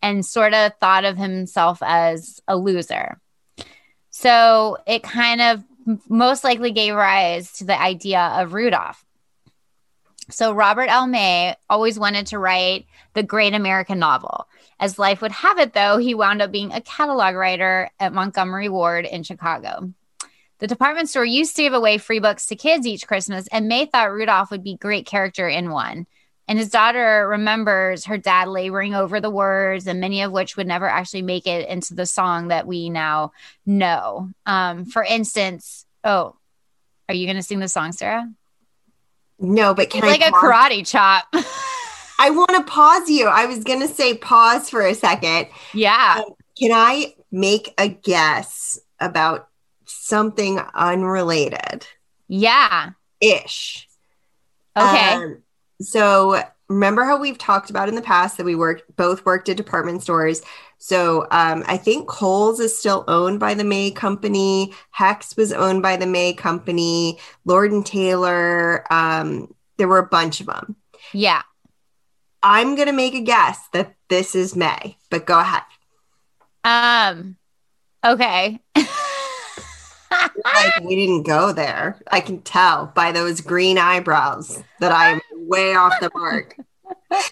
and 0.02 0.24
sort 0.24 0.54
of 0.54 0.72
thought 0.80 1.04
of 1.04 1.16
himself 1.16 1.78
as 1.82 2.40
a 2.46 2.56
loser. 2.56 3.20
So 4.10 4.78
it 4.86 5.02
kind 5.02 5.40
of 5.40 5.64
most 6.08 6.44
likely 6.44 6.72
gave 6.72 6.94
rise 6.94 7.52
to 7.52 7.64
the 7.64 7.80
idea 7.80 8.20
of 8.20 8.54
Rudolph. 8.54 9.04
So 10.30 10.52
Robert 10.52 10.88
L. 10.88 11.06
May 11.06 11.54
always 11.68 11.98
wanted 11.98 12.28
to 12.28 12.38
write 12.38 12.86
the 13.12 13.22
great 13.22 13.54
American 13.54 13.98
novel. 13.98 14.48
As 14.80 14.98
life 14.98 15.20
would 15.20 15.32
have 15.32 15.58
it, 15.58 15.74
though, 15.74 15.98
he 15.98 16.14
wound 16.14 16.42
up 16.42 16.50
being 16.50 16.72
a 16.72 16.80
catalog 16.80 17.34
writer 17.34 17.90
at 18.00 18.12
Montgomery 18.12 18.68
Ward 18.68 19.04
in 19.04 19.22
Chicago. 19.22 19.92
The 20.58 20.66
department 20.66 21.10
store 21.10 21.24
used 21.24 21.56
to 21.56 21.62
give 21.62 21.74
away 21.74 21.98
free 21.98 22.20
books 22.20 22.46
to 22.46 22.56
kids 22.56 22.86
each 22.86 23.06
Christmas, 23.06 23.46
and 23.48 23.68
May 23.68 23.86
thought 23.86 24.12
Rudolph 24.12 24.50
would 24.50 24.64
be 24.64 24.74
a 24.74 24.78
great 24.78 25.06
character 25.06 25.48
in 25.48 25.70
one. 25.70 26.06
And 26.46 26.58
his 26.58 26.68
daughter 26.68 27.26
remembers 27.28 28.04
her 28.04 28.18
dad 28.18 28.48
laboring 28.48 28.94
over 28.94 29.20
the 29.20 29.30
words, 29.30 29.86
and 29.86 30.00
many 30.00 30.22
of 30.22 30.30
which 30.30 30.56
would 30.56 30.66
never 30.66 30.86
actually 30.86 31.22
make 31.22 31.46
it 31.46 31.68
into 31.68 31.94
the 31.94 32.06
song 32.06 32.48
that 32.48 32.66
we 32.66 32.90
now 32.90 33.32
know. 33.64 34.30
Um, 34.44 34.84
for 34.84 35.02
instance, 35.02 35.86
oh, 36.04 36.36
are 37.08 37.14
you 37.14 37.26
going 37.26 37.36
to 37.36 37.42
sing 37.42 37.60
the 37.60 37.68
song, 37.68 37.92
Sara? 37.92 38.28
No, 39.38 39.74
but 39.74 39.90
can 39.90 39.98
it's 39.98 40.06
I 40.06 40.10
like 40.10 40.32
pause? 40.32 40.42
a 40.42 40.46
karate 40.46 40.86
chop? 40.86 41.24
I 42.18 42.30
want 42.30 42.50
to 42.50 42.62
pause 42.62 43.08
you. 43.08 43.26
I 43.26 43.46
was 43.46 43.64
going 43.64 43.80
to 43.80 43.88
say 43.88 44.16
pause 44.16 44.70
for 44.70 44.82
a 44.82 44.94
second. 44.94 45.48
Yeah. 45.72 46.22
Um, 46.24 46.34
can 46.56 46.70
I 46.72 47.14
make 47.32 47.74
a 47.78 47.88
guess 47.88 48.78
about 49.00 49.48
something 49.86 50.60
unrelated? 50.74 51.86
Yeah. 52.28 52.90
Ish. 53.20 53.88
Okay. 54.76 55.12
Um, 55.14 55.42
so 55.84 56.42
remember 56.68 57.04
how 57.04 57.18
we've 57.18 57.38
talked 57.38 57.70
about 57.70 57.88
in 57.88 57.94
the 57.94 58.02
past 58.02 58.36
that 58.36 58.44
we 58.44 58.54
worked 58.54 58.84
both 58.96 59.24
worked 59.24 59.48
at 59.48 59.56
department 59.56 60.02
stores. 60.02 60.42
So 60.78 61.26
um, 61.30 61.64
I 61.66 61.76
think 61.76 62.08
Kohl's 62.08 62.60
is 62.60 62.78
still 62.78 63.04
owned 63.08 63.40
by 63.40 63.54
the 63.54 63.64
May 63.64 63.90
Company. 63.90 64.74
Hecht's 64.90 65.36
was 65.36 65.52
owned 65.52 65.82
by 65.82 65.96
the 65.96 66.06
May 66.06 66.34
Company. 66.34 67.18
Lord 67.44 67.72
and 67.72 67.84
Taylor. 67.84 68.84
Um, 68.92 69.54
there 69.78 69.88
were 69.88 69.98
a 69.98 70.06
bunch 70.06 70.40
of 70.40 70.46
them. 70.46 70.76
Yeah. 71.12 71.42
I'm 72.42 72.76
gonna 72.76 72.92
make 72.92 73.14
a 73.14 73.20
guess 73.20 73.58
that 73.72 73.94
this 74.08 74.34
is 74.34 74.54
May, 74.54 74.98
but 75.10 75.24
go 75.24 75.40
ahead. 75.40 75.62
Um. 76.64 77.36
Okay. 78.04 78.60
like 80.44 80.80
we 80.82 80.96
didn't 80.96 81.22
go 81.22 81.52
there. 81.52 82.00
I 82.10 82.20
can 82.20 82.42
tell 82.42 82.92
by 82.94 83.12
those 83.12 83.40
green 83.40 83.78
eyebrows 83.78 84.62
that 84.80 84.92
I'm 84.92 85.20
way 85.48 85.74
off 85.74 85.94
the 86.00 86.10
mark. 86.14 86.56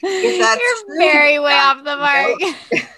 You're 0.03 0.57
true, 0.57 0.97
very 0.99 1.39
way 1.39 1.53
uh, 1.53 1.57
off 1.57 1.85
the 1.85 1.97
mark. 1.97 2.89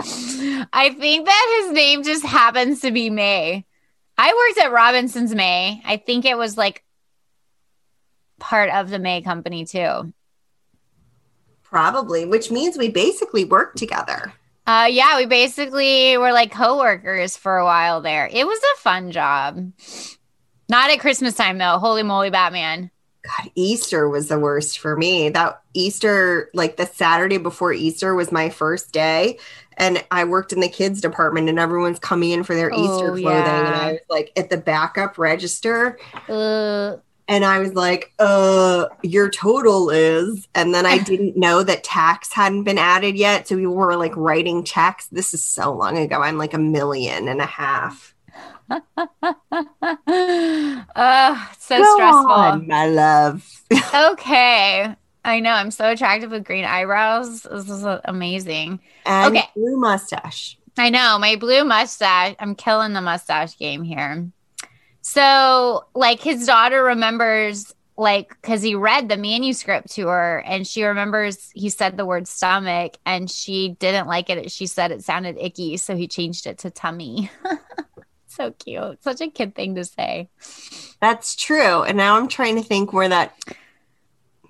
I 0.72 0.90
think 0.90 1.26
that 1.26 1.62
his 1.62 1.72
name 1.72 2.02
just 2.02 2.24
happens 2.24 2.80
to 2.80 2.90
be 2.90 3.10
May. 3.10 3.64
I 4.16 4.32
worked 4.32 4.66
at 4.66 4.72
Robinson's 4.72 5.34
May. 5.34 5.82
I 5.84 5.96
think 5.96 6.24
it 6.24 6.36
was 6.36 6.56
like 6.56 6.84
part 8.38 8.70
of 8.70 8.90
the 8.90 8.98
May 8.98 9.22
company 9.22 9.64
too. 9.64 10.12
Probably, 11.62 12.24
which 12.24 12.50
means 12.50 12.76
we 12.76 12.88
basically 12.88 13.44
worked 13.44 13.78
together. 13.78 14.32
Uh, 14.66 14.88
yeah, 14.90 15.16
we 15.18 15.26
basically 15.26 16.16
were 16.16 16.32
like 16.32 16.50
coworkers 16.50 17.36
for 17.36 17.58
a 17.58 17.64
while 17.64 18.00
there. 18.00 18.28
It 18.32 18.46
was 18.46 18.58
a 18.58 18.80
fun 18.80 19.10
job. 19.10 19.72
Not 20.68 20.90
at 20.90 21.00
Christmas 21.00 21.34
time 21.34 21.58
though. 21.58 21.78
Holy 21.78 22.02
moly, 22.02 22.30
Batman. 22.30 22.90
God, 23.24 23.50
Easter 23.54 24.08
was 24.08 24.28
the 24.28 24.38
worst 24.38 24.78
for 24.78 24.96
me. 24.96 25.30
That 25.30 25.60
Easter, 25.72 26.50
like 26.54 26.76
the 26.76 26.86
Saturday 26.86 27.38
before 27.38 27.72
Easter, 27.72 28.14
was 28.14 28.30
my 28.30 28.50
first 28.50 28.92
day. 28.92 29.38
And 29.76 30.04
I 30.10 30.24
worked 30.24 30.52
in 30.52 30.60
the 30.60 30.68
kids 30.68 31.00
department, 31.00 31.48
and 31.48 31.58
everyone's 31.58 31.98
coming 31.98 32.30
in 32.30 32.44
for 32.44 32.54
their 32.54 32.72
oh, 32.72 32.76
Easter 32.76 33.08
clothing. 33.08 33.24
Yeah. 33.24 33.66
And 33.66 33.74
I 33.74 33.92
was 33.92 34.00
like 34.08 34.32
at 34.36 34.50
the 34.50 34.58
backup 34.58 35.18
register. 35.18 35.98
Uh. 36.28 36.96
And 37.26 37.44
I 37.44 37.58
was 37.58 37.74
like, 37.74 38.12
uh, 38.18 38.86
your 39.02 39.30
total 39.30 39.90
is. 39.90 40.46
And 40.54 40.74
then 40.74 40.86
I 40.86 40.98
didn't 41.04 41.36
know 41.36 41.62
that 41.62 41.84
tax 41.84 42.32
hadn't 42.32 42.64
been 42.64 42.78
added 42.78 43.16
yet. 43.16 43.48
So 43.48 43.56
we 43.56 43.66
were 43.66 43.96
like 43.96 44.16
writing 44.16 44.64
checks. 44.64 45.06
This 45.06 45.34
is 45.34 45.44
so 45.44 45.72
long 45.72 45.98
ago. 45.98 46.20
I'm 46.20 46.38
like 46.38 46.54
a 46.54 46.58
million 46.58 47.28
and 47.28 47.40
a 47.40 47.46
half. 47.46 48.14
uh, 48.70 48.80
so 51.58 51.78
Go 51.78 51.94
stressful. 51.94 52.32
On, 52.32 52.66
my 52.66 52.86
love. 52.86 53.62
okay. 53.94 54.94
I 55.24 55.40
know. 55.40 55.52
I'm 55.52 55.70
so 55.70 55.90
attractive 55.90 56.30
with 56.30 56.44
green 56.44 56.64
eyebrows. 56.64 57.42
This 57.42 57.70
is 57.70 57.84
amazing. 58.04 58.80
And 59.06 59.36
Okay. 59.36 59.48
blue 59.56 59.78
mustache. 59.78 60.58
I 60.76 60.90
know 60.90 61.18
my 61.18 61.36
blue 61.36 61.64
mustache. 61.64 62.34
I'm 62.38 62.54
killing 62.54 62.92
the 62.92 63.00
mustache 63.00 63.56
game 63.58 63.82
here. 63.82 64.28
So, 65.06 65.84
like, 65.94 66.22
his 66.22 66.46
daughter 66.46 66.82
remembers, 66.82 67.74
like, 67.98 68.30
because 68.40 68.62
he 68.62 68.74
read 68.74 69.10
the 69.10 69.18
manuscript 69.18 69.90
to 69.92 70.06
her, 70.06 70.38
and 70.46 70.66
she 70.66 70.82
remembers 70.82 71.50
he 71.54 71.68
said 71.68 71.98
the 71.98 72.06
word 72.06 72.26
stomach, 72.26 72.96
and 73.04 73.30
she 73.30 73.76
didn't 73.78 74.06
like 74.06 74.30
it. 74.30 74.50
She 74.50 74.66
said 74.66 74.92
it 74.92 75.04
sounded 75.04 75.36
icky, 75.38 75.76
so 75.76 75.94
he 75.94 76.08
changed 76.08 76.46
it 76.46 76.56
to 76.60 76.70
tummy. 76.70 77.30
so 78.28 78.52
cute. 78.52 79.02
Such 79.04 79.20
a 79.20 79.28
kid 79.28 79.54
thing 79.54 79.74
to 79.74 79.84
say. 79.84 80.30
That's 81.00 81.36
true. 81.36 81.82
And 81.82 81.98
now 81.98 82.16
I'm 82.16 82.26
trying 82.26 82.56
to 82.56 82.62
think 82.62 82.94
where 82.94 83.10
that 83.10 83.36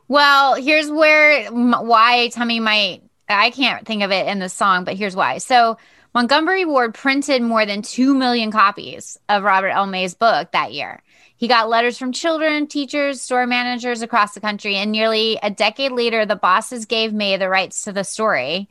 Well, 0.06 0.54
here's 0.54 0.88
where 0.88 1.50
why 1.50 2.28
tummy 2.28 2.60
might 2.60 3.02
I 3.28 3.50
can't 3.50 3.84
think 3.84 4.04
of 4.04 4.12
it 4.12 4.28
in 4.28 4.38
the 4.38 4.48
song, 4.48 4.84
but 4.84 4.94
here's 4.94 5.16
why. 5.16 5.38
So 5.38 5.78
Montgomery 6.14 6.64
Ward 6.64 6.94
printed 6.94 7.42
more 7.42 7.66
than 7.66 7.82
2 7.82 8.14
million 8.14 8.52
copies 8.52 9.18
of 9.28 9.42
Robert 9.42 9.70
L. 9.70 9.86
May's 9.86 10.14
book 10.14 10.52
that 10.52 10.72
year. 10.72 11.02
He 11.36 11.48
got 11.48 11.68
letters 11.68 11.98
from 11.98 12.12
children, 12.12 12.68
teachers, 12.68 13.20
store 13.20 13.46
managers 13.46 14.00
across 14.00 14.32
the 14.34 14.40
country, 14.40 14.76
and 14.76 14.92
nearly 14.92 15.38
a 15.42 15.50
decade 15.50 15.90
later, 15.90 16.24
the 16.24 16.36
bosses 16.36 16.86
gave 16.86 17.12
May 17.12 17.36
the 17.36 17.48
rights 17.48 17.82
to 17.82 17.92
the 17.92 18.04
story. 18.04 18.68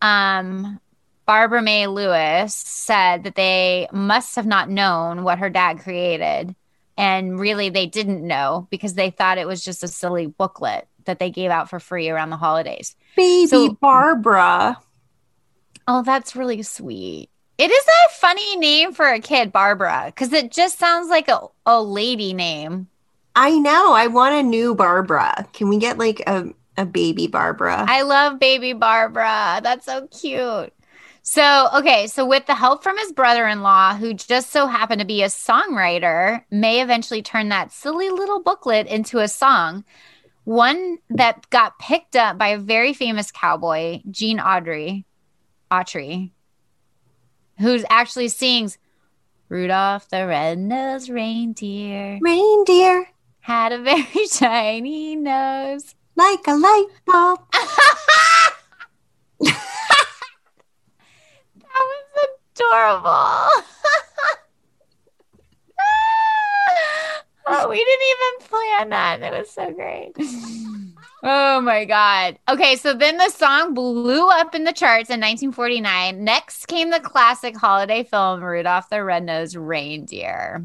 Um, 0.00 0.80
Barbara 1.26 1.60
May 1.60 1.88
Lewis 1.88 2.54
said 2.54 3.24
that 3.24 3.34
they 3.34 3.88
must 3.92 4.36
have 4.36 4.46
not 4.46 4.70
known 4.70 5.24
what 5.24 5.40
her 5.40 5.50
dad 5.50 5.80
created. 5.80 6.54
And 6.96 7.38
really, 7.38 7.68
they 7.68 7.86
didn't 7.86 8.24
know 8.24 8.68
because 8.70 8.94
they 8.94 9.10
thought 9.10 9.38
it 9.38 9.46
was 9.48 9.64
just 9.64 9.82
a 9.82 9.88
silly 9.88 10.26
booklet 10.26 10.86
that 11.04 11.18
they 11.18 11.30
gave 11.30 11.50
out 11.50 11.68
for 11.68 11.80
free 11.80 12.08
around 12.08 12.30
the 12.30 12.36
holidays. 12.36 12.94
baby 13.16 13.46
So- 13.48 13.72
Barbara. 13.80 14.78
Oh, 15.88 16.02
that's 16.02 16.36
really 16.36 16.62
sweet. 16.62 17.30
It 17.58 17.70
is 17.70 17.84
a 17.84 18.12
funny 18.14 18.56
name 18.56 18.92
for 18.92 19.06
a 19.08 19.20
kid, 19.20 19.52
Barbara, 19.52 20.04
because 20.06 20.32
it 20.32 20.50
just 20.50 20.78
sounds 20.78 21.08
like 21.08 21.28
a, 21.28 21.40
a 21.64 21.82
lady 21.82 22.34
name. 22.34 22.88
I 23.34 23.58
know. 23.58 23.92
I 23.92 24.08
want 24.08 24.34
a 24.34 24.42
new 24.42 24.74
Barbara. 24.74 25.46
Can 25.52 25.68
we 25.68 25.78
get 25.78 25.96
like 25.96 26.22
a, 26.26 26.46
a 26.76 26.84
baby 26.84 27.26
Barbara? 27.26 27.84
I 27.88 28.02
love 28.02 28.38
baby 28.38 28.72
Barbara. 28.72 29.60
That's 29.62 29.86
so 29.86 30.06
cute. 30.08 30.72
So, 31.22 31.68
okay, 31.74 32.06
so 32.06 32.24
with 32.24 32.46
the 32.46 32.54
help 32.54 32.84
from 32.84 32.96
his 32.98 33.10
brother 33.10 33.48
in 33.48 33.62
law, 33.62 33.96
who 33.96 34.14
just 34.14 34.50
so 34.50 34.66
happened 34.66 35.00
to 35.00 35.06
be 35.06 35.22
a 35.22 35.26
songwriter, 35.26 36.44
May 36.52 36.80
eventually 36.80 37.20
turned 37.20 37.50
that 37.50 37.72
silly 37.72 38.10
little 38.10 38.40
booklet 38.40 38.86
into 38.86 39.18
a 39.18 39.26
song, 39.26 39.84
one 40.44 40.98
that 41.10 41.50
got 41.50 41.78
picked 41.80 42.14
up 42.14 42.38
by 42.38 42.48
a 42.48 42.58
very 42.58 42.92
famous 42.92 43.32
cowboy, 43.32 44.02
Gene 44.08 44.38
Autry, 44.38 45.04
Autry, 45.70 46.30
who 47.58 47.82
actually 47.90 48.28
sings 48.28 48.78
Rudolph 49.48 50.08
the 50.08 50.26
Red-Nosed 50.26 51.08
Reindeer 51.08 52.18
Reindeer 52.20 53.08
had 53.40 53.72
a 53.72 53.80
very 53.82 54.26
shiny 54.30 55.16
nose. 55.16 55.94
like 56.16 56.40
a 56.46 56.54
light 56.54 56.86
bulb. 57.06 57.40
That 59.40 59.54
was 61.80 62.04
adorable. 62.54 63.02
oh, 67.46 67.68
we 67.68 67.76
didn't 67.76 68.06
even 68.10 68.38
plan 68.48 68.88
that. 68.90 69.22
It 69.22 69.32
was 69.38 69.50
so 69.50 69.72
great. 69.72 70.12
Oh 71.22 71.60
my 71.60 71.84
God. 71.84 72.38
Okay, 72.48 72.76
so 72.76 72.92
then 72.92 73.16
the 73.16 73.30
song 73.30 73.74
blew 73.74 74.28
up 74.28 74.54
in 74.54 74.64
the 74.64 74.72
charts 74.72 75.08
in 75.08 75.20
1949. 75.20 76.22
Next 76.22 76.66
came 76.66 76.90
the 76.90 77.00
classic 77.00 77.56
holiday 77.56 78.04
film, 78.04 78.42
Rudolph 78.42 78.88
the 78.90 79.02
Red-Nosed 79.02 79.56
Reindeer. 79.56 80.64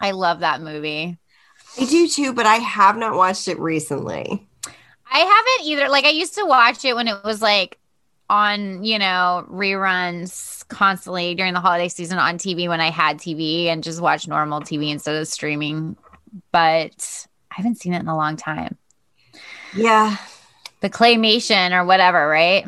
I 0.00 0.10
love 0.12 0.40
that 0.40 0.60
movie. 0.60 1.18
I 1.80 1.84
do 1.84 2.06
too, 2.08 2.32
but 2.32 2.46
I 2.46 2.56
have 2.56 2.96
not 2.96 3.16
watched 3.16 3.48
it 3.48 3.58
recently. 3.58 4.48
I 5.10 5.18
haven't 5.18 5.68
either. 5.68 5.88
Like 5.88 6.04
I 6.04 6.10
used 6.10 6.34
to 6.34 6.44
watch 6.44 6.84
it 6.84 6.94
when 6.94 7.08
it 7.08 7.24
was 7.24 7.40
like 7.40 7.78
on, 8.28 8.84
you 8.84 8.98
know, 8.98 9.46
reruns 9.50 10.68
constantly 10.68 11.34
during 11.34 11.54
the 11.54 11.60
holiday 11.60 11.88
season 11.88 12.18
on 12.18 12.38
TV 12.38 12.68
when 12.68 12.80
I 12.80 12.90
had 12.90 13.18
TV 13.18 13.66
and 13.66 13.82
just 13.82 14.00
watch 14.00 14.28
normal 14.28 14.60
TV 14.60 14.90
instead 14.90 15.16
of 15.16 15.26
streaming. 15.26 15.96
But 16.52 17.26
I 17.50 17.54
haven't 17.54 17.76
seen 17.76 17.94
it 17.94 18.00
in 18.00 18.08
a 18.08 18.16
long 18.16 18.36
time. 18.36 18.76
Yeah. 19.74 20.16
The 20.80 20.90
claymation 20.90 21.72
or 21.78 21.84
whatever, 21.84 22.28
right? 22.28 22.64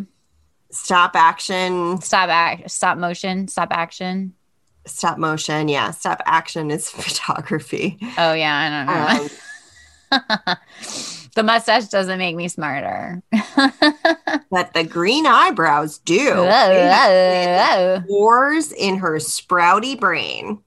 Stop 0.70 1.16
action, 1.16 2.00
Stop 2.00 2.28
act, 2.28 2.70
stop 2.70 2.96
motion, 2.96 3.48
stop 3.48 3.68
action. 3.72 4.34
stop 4.86 5.18
motion. 5.18 5.68
Yeah. 5.68 5.90
Stop 5.90 6.22
action 6.26 6.70
is 6.70 6.88
photography. 6.90 7.98
Oh 8.18 8.32
yeah, 8.32 9.28
I 10.10 10.16
don't 10.16 10.30
know. 10.48 10.52
Um, 10.52 10.56
the 11.34 11.42
mustache 11.42 11.86
doesn't 11.88 12.18
make 12.18 12.36
me 12.36 12.48
smarter. 12.48 13.22
but 14.50 14.72
the 14.74 14.84
green 14.88 15.26
eyebrows 15.26 15.98
do. 15.98 16.34
Whoa, 16.34 16.44
whoa, 16.44 18.00
whoa. 18.00 18.02
Wars 18.08 18.70
in 18.72 18.98
her 18.98 19.16
sprouty 19.16 19.98
brain. 19.98 20.60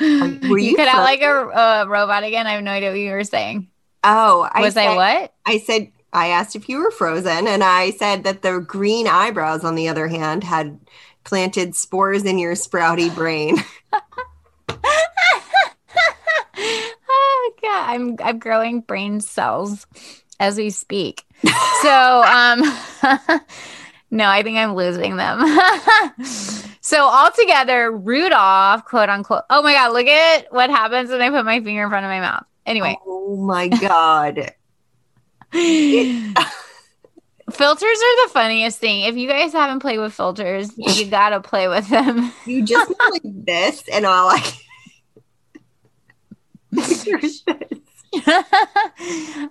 Were 0.00 0.06
you 0.58 0.70
you 0.70 0.76
cut 0.76 0.88
out 0.88 1.02
like 1.02 1.20
a 1.22 1.30
uh, 1.30 1.84
robot 1.88 2.24
again. 2.24 2.46
I 2.46 2.52
have 2.52 2.64
no 2.64 2.70
idea 2.70 2.90
what 2.90 2.98
you 2.98 3.10
were 3.12 3.24
saying. 3.24 3.68
Oh, 4.04 4.48
I 4.50 4.60
Was 4.60 4.74
said, 4.74 4.88
I 4.88 4.96
what? 4.96 5.34
I 5.44 5.58
said 5.58 5.92
I 6.12 6.28
asked 6.28 6.56
if 6.56 6.68
you 6.68 6.78
were 6.78 6.90
frozen, 6.90 7.46
and 7.46 7.62
I 7.62 7.90
said 7.90 8.24
that 8.24 8.42
the 8.42 8.60
green 8.60 9.06
eyebrows, 9.06 9.64
on 9.64 9.74
the 9.74 9.88
other 9.88 10.08
hand, 10.08 10.44
had 10.44 10.80
planted 11.24 11.74
spores 11.74 12.24
in 12.24 12.38
your 12.38 12.54
sprouty 12.54 13.14
brain. 13.14 13.58
oh 16.58 17.52
god, 17.62 17.90
I'm 17.90 18.16
I'm 18.22 18.38
growing 18.38 18.80
brain 18.80 19.20
cells 19.20 19.86
as 20.40 20.56
we 20.56 20.70
speak. 20.70 21.24
so 21.82 22.22
um 22.22 22.62
no, 24.10 24.26
I 24.26 24.42
think 24.42 24.56
I'm 24.58 24.74
losing 24.74 25.16
them. 25.16 25.40
So 26.86 27.02
altogether, 27.04 27.90
Rudolph, 27.90 28.84
quote 28.84 29.08
unquote. 29.08 29.42
Oh 29.50 29.60
my 29.60 29.72
god, 29.72 29.92
look 29.92 30.06
at 30.06 30.52
what 30.52 30.70
happens 30.70 31.10
when 31.10 31.20
I 31.20 31.30
put 31.30 31.44
my 31.44 31.60
finger 31.60 31.82
in 31.82 31.88
front 31.88 32.06
of 32.06 32.10
my 32.10 32.20
mouth. 32.20 32.44
Anyway. 32.64 32.96
Oh 33.04 33.34
my 33.34 33.66
god! 33.66 34.52
filters 37.50 37.82
are 37.82 38.26
the 38.26 38.30
funniest 38.32 38.78
thing. 38.78 39.02
If 39.02 39.16
you 39.16 39.28
guys 39.28 39.52
haven't 39.52 39.80
played 39.80 39.98
with 39.98 40.14
filters, 40.14 40.70
you 40.76 41.06
gotta 41.10 41.40
play 41.40 41.66
with 41.66 41.88
them. 41.88 42.32
You 42.44 42.62
just 42.64 42.94
like 43.10 43.22
this, 43.24 43.82
and 43.92 44.06
all 44.06 44.30
I. 44.30 44.52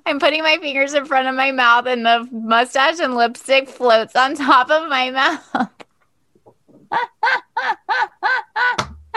I'm 0.05 0.21
putting 0.21 0.41
my 0.41 0.57
fingers 0.61 0.93
in 0.93 1.03
front 1.03 1.27
of 1.27 1.35
my 1.35 1.51
mouth, 1.51 1.85
and 1.85 2.05
the 2.05 2.29
mustache 2.31 3.01
and 3.01 3.15
lipstick 3.15 3.67
floats 3.67 4.15
on 4.15 4.35
top 4.35 4.69
of 4.71 4.87
my 4.87 5.11
mouth. 5.11 5.84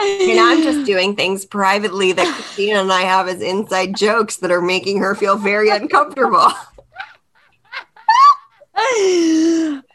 And 0.01 0.39
I'm 0.39 0.63
just 0.63 0.85
doing 0.85 1.13
things 1.15 1.43
privately 1.45 2.13
that 2.13 2.25
Kristina 2.37 2.79
and 2.81 2.91
I 2.91 3.01
have 3.01 3.27
as 3.27 3.41
inside 3.41 3.97
jokes 3.97 4.37
that 4.37 4.49
are 4.49 4.61
making 4.61 4.99
her 4.99 5.13
feel 5.13 5.35
very 5.37 5.69
uncomfortable. 5.69 6.47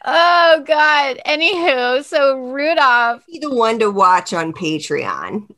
oh 0.05 0.63
God. 0.65 1.19
Anywho, 1.25 2.03
so 2.03 2.37
Rudolph, 2.51 3.25
Be 3.25 3.39
the 3.39 3.49
one 3.53 3.79
to 3.79 3.89
watch 3.89 4.31
on 4.33 4.53
Patreon. 4.53 5.49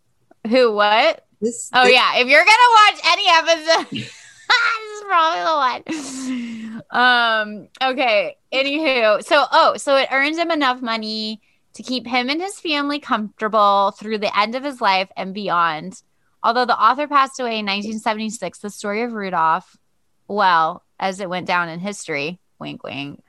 who 0.48 0.72
what? 0.72 1.26
This, 1.42 1.70
Oh 1.74 1.84
this- 1.84 1.94
yeah, 1.94 2.16
if 2.18 2.28
you're 2.28 2.46
gonna 2.46 2.58
watch 2.86 3.00
any 3.06 3.28
episode, 3.30 3.90
this 3.92 4.08
is 4.96 5.04
probably 5.04 5.42
the 5.44 6.82
one. 6.82 6.84
Um. 6.90 7.68
Okay. 7.84 8.38
Anywho, 8.54 9.22
so 9.26 9.44
oh, 9.52 9.76
so 9.78 9.98
it 9.98 10.08
earns 10.12 10.38
him 10.38 10.52
enough 10.52 10.82
money 10.82 11.42
to 11.78 11.84
keep 11.84 12.08
him 12.08 12.28
and 12.30 12.42
his 12.42 12.60
family 12.60 13.00
comfortable 13.00 13.92
through 13.92 14.18
the 14.18 14.38
end 14.38 14.56
of 14.56 14.64
his 14.64 14.82
life 14.82 15.10
and 15.16 15.34
beyond. 15.34 16.02
Although 16.42 16.66
the 16.66 16.80
author 16.80 17.08
passed 17.08 17.40
away 17.40 17.60
in 17.60 17.66
1976, 17.66 18.60
the 18.60 18.70
story 18.72 19.04
of 19.04 19.14
Rudolph, 19.14 19.78
well, 20.28 20.84
as 21.00 21.20
it 21.20 21.30
went 21.30 21.46
down 21.46 21.70
in 21.70 21.80
history, 21.80 22.40
wink, 22.60 22.84
wink, 22.84 23.24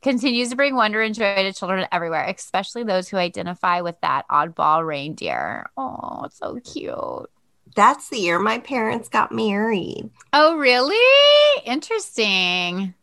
continues 0.00 0.48
to 0.50 0.56
bring 0.56 0.74
wonder 0.74 1.02
and 1.02 1.14
joy 1.14 1.34
to 1.34 1.52
children 1.52 1.86
everywhere, 1.92 2.24
especially 2.24 2.82
those 2.82 3.10
who 3.10 3.18
identify 3.18 3.82
with 3.82 4.00
that 4.00 4.26
oddball 4.30 4.86
reindeer. 4.86 5.70
Oh, 5.76 6.22
it's 6.24 6.38
so 6.38 6.58
cute. 6.64 7.30
That's 7.76 8.08
the 8.08 8.18
year 8.18 8.38
my 8.38 8.58
parents 8.58 9.10
got 9.10 9.32
married. 9.32 10.10
Oh, 10.32 10.56
really? 10.56 11.62
Interesting. 11.66 12.94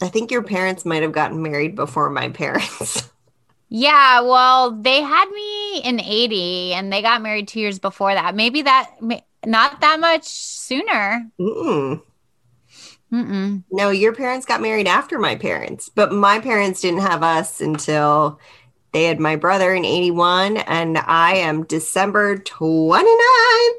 I 0.00 0.08
think 0.08 0.30
your 0.30 0.42
parents 0.42 0.84
might 0.84 1.02
have 1.02 1.12
gotten 1.12 1.42
married 1.42 1.74
before 1.74 2.10
my 2.10 2.28
parents. 2.28 3.08
Yeah, 3.74 4.20
well, 4.20 4.72
they 4.72 5.00
had 5.00 5.30
me 5.30 5.80
in 5.82 5.98
80 5.98 6.74
and 6.74 6.92
they 6.92 7.00
got 7.00 7.22
married 7.22 7.48
2 7.48 7.58
years 7.58 7.78
before 7.78 8.12
that. 8.12 8.34
Maybe 8.34 8.60
that 8.60 8.90
not 9.46 9.80
that 9.80 9.98
much 9.98 10.24
sooner. 10.24 11.26
Mm-mm. 11.40 12.02
Mm-mm. 13.10 13.62
No, 13.70 13.88
your 13.88 14.14
parents 14.14 14.44
got 14.44 14.60
married 14.60 14.86
after 14.86 15.18
my 15.18 15.36
parents, 15.36 15.88
but 15.88 16.12
my 16.12 16.38
parents 16.38 16.82
didn't 16.82 17.00
have 17.00 17.22
us 17.22 17.62
until 17.62 18.38
they 18.92 19.04
had 19.04 19.18
my 19.18 19.36
brother 19.36 19.72
in 19.72 19.86
81 19.86 20.58
and 20.58 20.98
I 20.98 21.36
am 21.36 21.64
December 21.64 22.36
29th. 22.36 23.72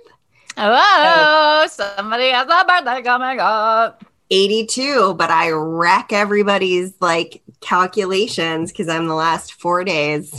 Oh, 0.57 1.67
somebody 1.69 2.29
has 2.29 2.47
a 2.47 2.65
birthday 2.65 3.03
coming 3.03 3.39
up. 3.39 4.03
82, 4.30 5.13
but 5.15 5.30
I 5.30 5.51
wreck 5.51 6.11
everybody's 6.11 6.93
like 6.99 7.41
calculations 7.61 8.71
because 8.71 8.88
I'm 8.89 9.07
the 9.07 9.15
last 9.15 9.53
four 9.53 9.84
days. 9.84 10.34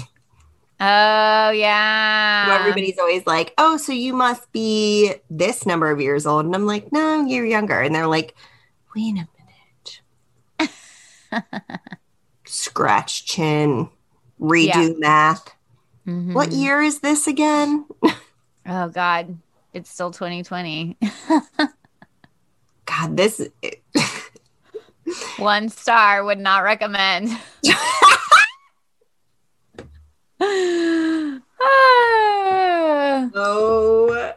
Oh, 0.80 1.51
yeah. 1.51 2.47
So 2.47 2.53
everybody's 2.53 2.99
always 2.99 3.26
like, 3.26 3.55
oh, 3.59 3.76
so 3.76 3.93
you 3.93 4.12
must 4.12 4.51
be 4.53 5.14
this 5.30 5.64
number 5.66 5.91
of 5.91 6.01
years 6.01 6.26
old. 6.26 6.45
And 6.47 6.55
I'm 6.55 6.66
like, 6.66 6.93
no, 6.93 7.24
you're 7.24 7.47
younger. 7.47 7.80
And 7.80 7.95
they're 7.95 8.07
like, 8.09 8.35
wait 8.95 9.12
a 9.12 9.28
minute. 10.61 10.72
Scratch 12.45 13.24
chin, 13.24 13.89
redo 14.41 14.66
Yeah. 14.74 14.89
math. 14.99 15.55
Mhm. 16.07 16.35
What 16.35 16.53
year 16.53 16.82
is 16.82 17.01
this 17.01 17.26
again? 17.26 17.87
Oh, 18.66 18.89
God. 18.89 19.37
It's 19.74 19.91
still 19.91 20.11
2020. 20.11 20.97
God, 22.99 23.16
this. 23.16 23.49
One 25.38 25.68
star 25.68 26.24
would 26.24 26.38
not 26.38 26.62
recommend. 26.64 27.30
Oh 33.36 34.32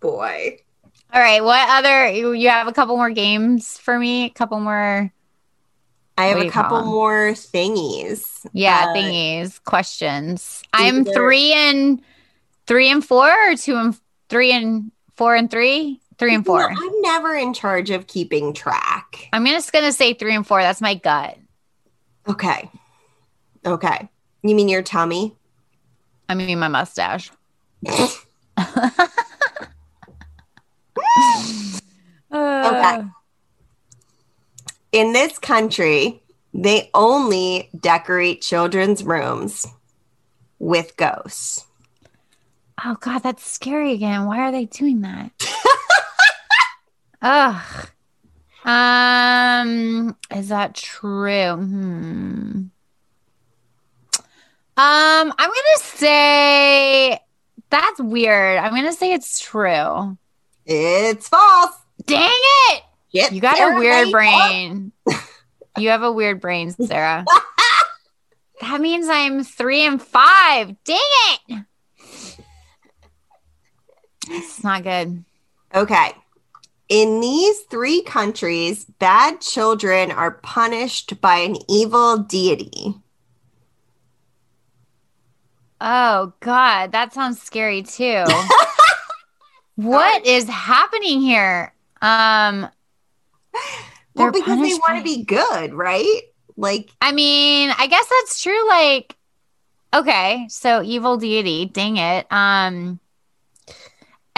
boy. 0.00 0.58
All 1.12 1.20
right. 1.20 1.42
What 1.42 1.68
other? 1.68 2.08
You 2.10 2.32
you 2.32 2.48
have 2.48 2.68
a 2.68 2.72
couple 2.72 2.96
more 2.96 3.10
games 3.10 3.78
for 3.78 3.98
me? 3.98 4.24
A 4.24 4.30
couple 4.30 4.60
more. 4.60 5.12
I 6.16 6.26
have 6.26 6.38
a 6.38 6.50
couple 6.50 6.84
more 6.84 7.30
thingies. 7.32 8.44
Yeah, 8.52 8.86
Uh, 8.88 8.94
thingies, 8.94 9.62
questions. 9.64 10.62
I'm 10.72 11.04
three 11.04 11.52
and 11.52 12.02
three 12.66 12.90
and 12.90 13.04
four, 13.04 13.30
or 13.50 13.54
two 13.56 13.76
and 13.76 13.96
three 14.28 14.50
and 14.50 14.90
four 15.14 15.36
and 15.36 15.48
three, 15.48 16.00
three 16.18 16.34
and 16.34 16.46
you 16.46 16.52
know, 16.52 16.58
four. 16.58 16.70
I'm 16.70 17.00
never 17.02 17.34
in 17.34 17.54
charge 17.54 17.90
of 17.90 18.06
keeping 18.06 18.52
track. 18.52 19.28
I'm 19.32 19.46
just 19.46 19.72
gonna 19.72 19.92
say 19.92 20.14
three 20.14 20.34
and 20.34 20.46
four. 20.46 20.60
That's 20.60 20.80
my 20.80 20.94
gut. 20.94 21.38
Okay. 22.28 22.70
Okay. 23.64 24.08
You 24.42 24.54
mean 24.54 24.68
your 24.68 24.82
tummy? 24.82 25.34
I 26.28 26.34
mean, 26.34 26.58
my 26.58 26.68
mustache. 26.68 27.30
Okay. 32.30 33.04
In 34.92 35.12
this 35.12 35.38
country, 35.38 36.22
they 36.54 36.90
only 36.94 37.70
decorate 37.78 38.42
children's 38.42 39.02
rooms 39.04 39.66
with 40.58 40.96
ghosts. 40.96 41.66
Oh 42.84 42.96
God, 43.00 43.22
that's 43.22 43.44
scary 43.44 43.92
again. 43.92 44.26
Why 44.26 44.40
are 44.40 44.52
they 44.52 44.66
doing 44.66 45.00
that? 45.02 45.30
Ugh. 47.22 47.88
Um, 48.64 50.16
is 50.34 50.48
that 50.48 50.74
true? 50.74 51.56
Hmm. 51.56 52.62
Um, 54.76 55.32
I'm 55.36 55.50
gonna 55.50 55.78
say 55.78 57.18
that's 57.70 58.00
weird. 58.00 58.58
I'm 58.58 58.74
gonna 58.74 58.92
say 58.92 59.12
it's 59.12 59.40
true. 59.40 60.16
It's 60.66 61.28
false. 61.28 61.72
Dang 62.06 62.30
it! 62.32 62.82
Shit, 63.14 63.32
You 63.32 63.40
got 63.40 63.56
Sara, 63.56 63.74
a 63.74 63.78
weird 63.78 64.10
brain. 64.12 64.92
you 65.78 65.88
have 65.88 66.02
a 66.02 66.12
weird 66.12 66.40
brain, 66.40 66.70
Sara. 66.70 67.24
that 68.60 68.80
means 68.80 69.08
I'm 69.08 69.42
three 69.44 69.84
and 69.86 70.00
five. 70.00 70.76
Dang 70.84 70.98
it! 71.48 71.64
It's 74.28 74.62
not 74.62 74.82
good. 74.84 75.24
Okay. 75.74 76.12
In 76.88 77.20
these 77.20 77.60
three 77.70 78.02
countries, 78.02 78.84
bad 78.84 79.40
children 79.40 80.10
are 80.10 80.30
punished 80.30 81.20
by 81.20 81.36
an 81.38 81.56
evil 81.68 82.18
deity. 82.18 82.94
Oh 85.80 86.32
God, 86.40 86.92
that 86.92 87.12
sounds 87.12 87.40
scary 87.40 87.82
too. 87.82 88.24
what 89.76 90.26
is 90.26 90.48
happening 90.48 91.20
here? 91.20 91.74
Um, 92.00 92.68
Well, 94.14 94.32
because 94.32 94.58
they 94.58 94.74
want 94.74 94.98
to 94.98 95.04
be 95.04 95.24
good, 95.24 95.74
right? 95.74 96.22
Like, 96.56 96.90
I 97.00 97.12
mean, 97.12 97.70
I 97.78 97.86
guess 97.86 98.06
that's 98.08 98.42
true. 98.42 98.68
Like, 98.68 99.14
okay, 99.94 100.46
so 100.48 100.82
evil 100.82 101.16
deity, 101.16 101.66
dang 101.66 101.98
it. 101.98 102.26
Um, 102.30 102.98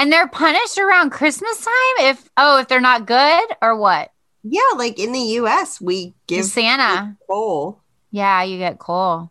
and 0.01 0.11
they're 0.11 0.29
punished 0.29 0.79
around 0.79 1.11
Christmas 1.11 1.59
time 1.59 2.07
if 2.09 2.29
oh 2.39 2.59
if 2.59 2.69
they're 2.69 2.81
not 2.81 3.07
good 3.07 3.45
or 3.63 3.77
what? 3.77 4.11
yeah, 4.43 4.61
like 4.77 4.99
in 4.99 5.13
the 5.13 5.21
US, 5.41 5.79
we 5.81 6.15
give 6.27 6.47
Santa. 6.47 7.17
coal. 7.29 7.83
Yeah, 8.11 8.43
you 8.43 8.57
get 8.57 8.79
coal. 8.79 9.31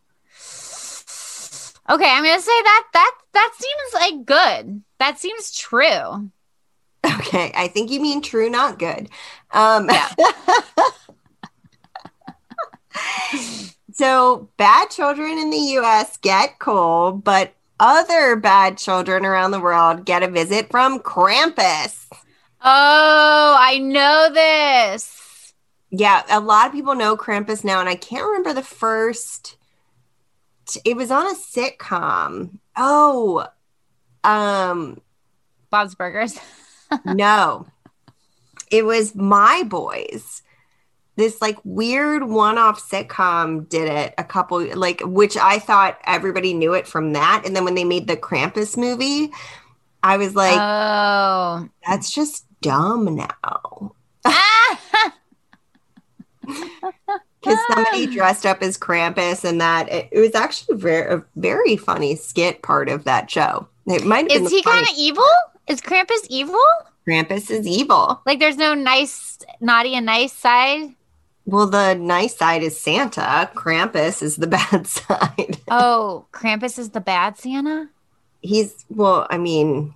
Okay, 1.89 2.09
I'm 2.11 2.23
gonna 2.23 2.39
say 2.39 2.61
that 2.61 2.83
that 2.93 3.11
that 3.33 3.51
seems 3.57 3.93
like 3.95 4.25
good. 4.25 4.83
That 4.99 5.17
seems 5.19 5.51
true. 5.51 6.29
Okay, 7.03 7.51
I 7.55 7.67
think 7.69 7.89
you 7.89 7.99
mean 7.99 8.21
true, 8.21 8.49
not 8.49 8.77
good. 8.77 9.09
Um, 9.51 9.89
Yeah. 9.89 10.09
so, 13.93 14.49
bad 14.57 14.89
children 14.91 15.39
in 15.39 15.49
the 15.49 15.77
US 15.79 16.17
get 16.17 16.59
coal, 16.59 17.13
but 17.13 17.53
other 17.79 18.35
bad 18.35 18.77
children 18.77 19.25
around 19.25 19.51
the 19.51 19.59
world 19.59 20.05
get 20.05 20.23
a 20.23 20.27
visit 20.27 20.69
from 20.69 20.99
Krampus. 20.99 22.07
Oh, 22.61 23.55
I 23.59 23.77
know 23.77 24.29
this. 24.33 25.53
Yeah, 25.91 26.23
a 26.29 26.39
lot 26.39 26.67
of 26.67 26.73
people 26.73 26.95
know 26.95 27.17
Krampus 27.17 27.63
now, 27.63 27.79
and 27.79 27.89
I 27.89 27.95
can't 27.95 28.25
remember 28.25 28.53
the 28.53 28.63
first. 28.63 29.57
It 30.85 30.95
was 30.95 31.09
on 31.09 31.25
a 31.25 31.35
sitcom. 31.35 32.59
Oh, 32.75 33.47
um, 34.23 35.01
Bob's 35.69 35.95
Burgers. 35.95 36.37
no, 37.05 37.65
it 38.69 38.85
was 38.85 39.15
My 39.15 39.63
Boys. 39.65 40.43
This 41.19 41.41
like 41.41 41.57
weird 41.65 42.23
one-off 42.23 42.81
sitcom 42.81 43.67
did 43.67 43.89
it 43.89 44.13
a 44.17 44.23
couple 44.23 44.65
like 44.77 45.01
which 45.03 45.35
I 45.35 45.59
thought 45.59 45.99
everybody 46.05 46.53
knew 46.53 46.73
it 46.73 46.87
from 46.87 47.11
that, 47.11 47.43
and 47.45 47.53
then 47.53 47.65
when 47.65 47.75
they 47.75 47.83
made 47.83 48.07
the 48.07 48.15
Krampus 48.15 48.77
movie, 48.77 49.29
I 50.01 50.15
was 50.15 50.33
like, 50.33 50.57
oh. 50.57 51.67
that's 51.85 52.09
just 52.09 52.45
dumb 52.61 53.15
now. 53.15 53.95
Because 57.41 57.59
somebody 57.67 58.07
dressed 58.07 58.45
up 58.45 58.61
as 58.61 58.77
Krampus, 58.77 59.43
and 59.43 59.59
that 59.59 59.89
it, 59.89 60.07
it 60.13 60.19
was 60.21 60.35
actually 60.35 60.77
very 60.77 61.15
a 61.15 61.23
very 61.35 61.75
funny 61.75 62.15
skit 62.15 62.61
part 62.61 62.87
of 62.87 63.03
that 63.03 63.29
show. 63.29 63.67
It 63.87 64.05
might 64.05 64.31
Is 64.31 64.49
he 64.49 64.63
kind 64.63 64.83
of 64.83 64.93
evil? 64.97 65.23
Is 65.67 65.81
Krampus 65.81 66.25
evil? 66.29 66.59
Krampus 67.05 67.51
is 67.51 67.67
evil. 67.67 68.21
Like 68.25 68.39
there's 68.39 68.57
no 68.57 68.73
nice, 68.73 69.37
naughty 69.59 69.95
and 69.95 70.05
nice 70.05 70.33
side? 70.33 70.95
Well, 71.49 71.65
the 71.65 71.95
nice 71.95 72.37
side 72.37 72.61
is 72.61 72.79
Santa. 72.79 73.49
Krampus 73.55 74.21
is 74.21 74.35
the 74.35 74.45
bad 74.59 74.85
side. 74.85 75.57
Oh, 75.67 76.27
Krampus 76.31 76.77
is 76.77 76.91
the 76.91 77.01
bad 77.01 77.37
Santa? 77.37 77.89
He's 78.41 78.85
well, 78.89 79.25
I 79.31 79.39
mean, 79.39 79.95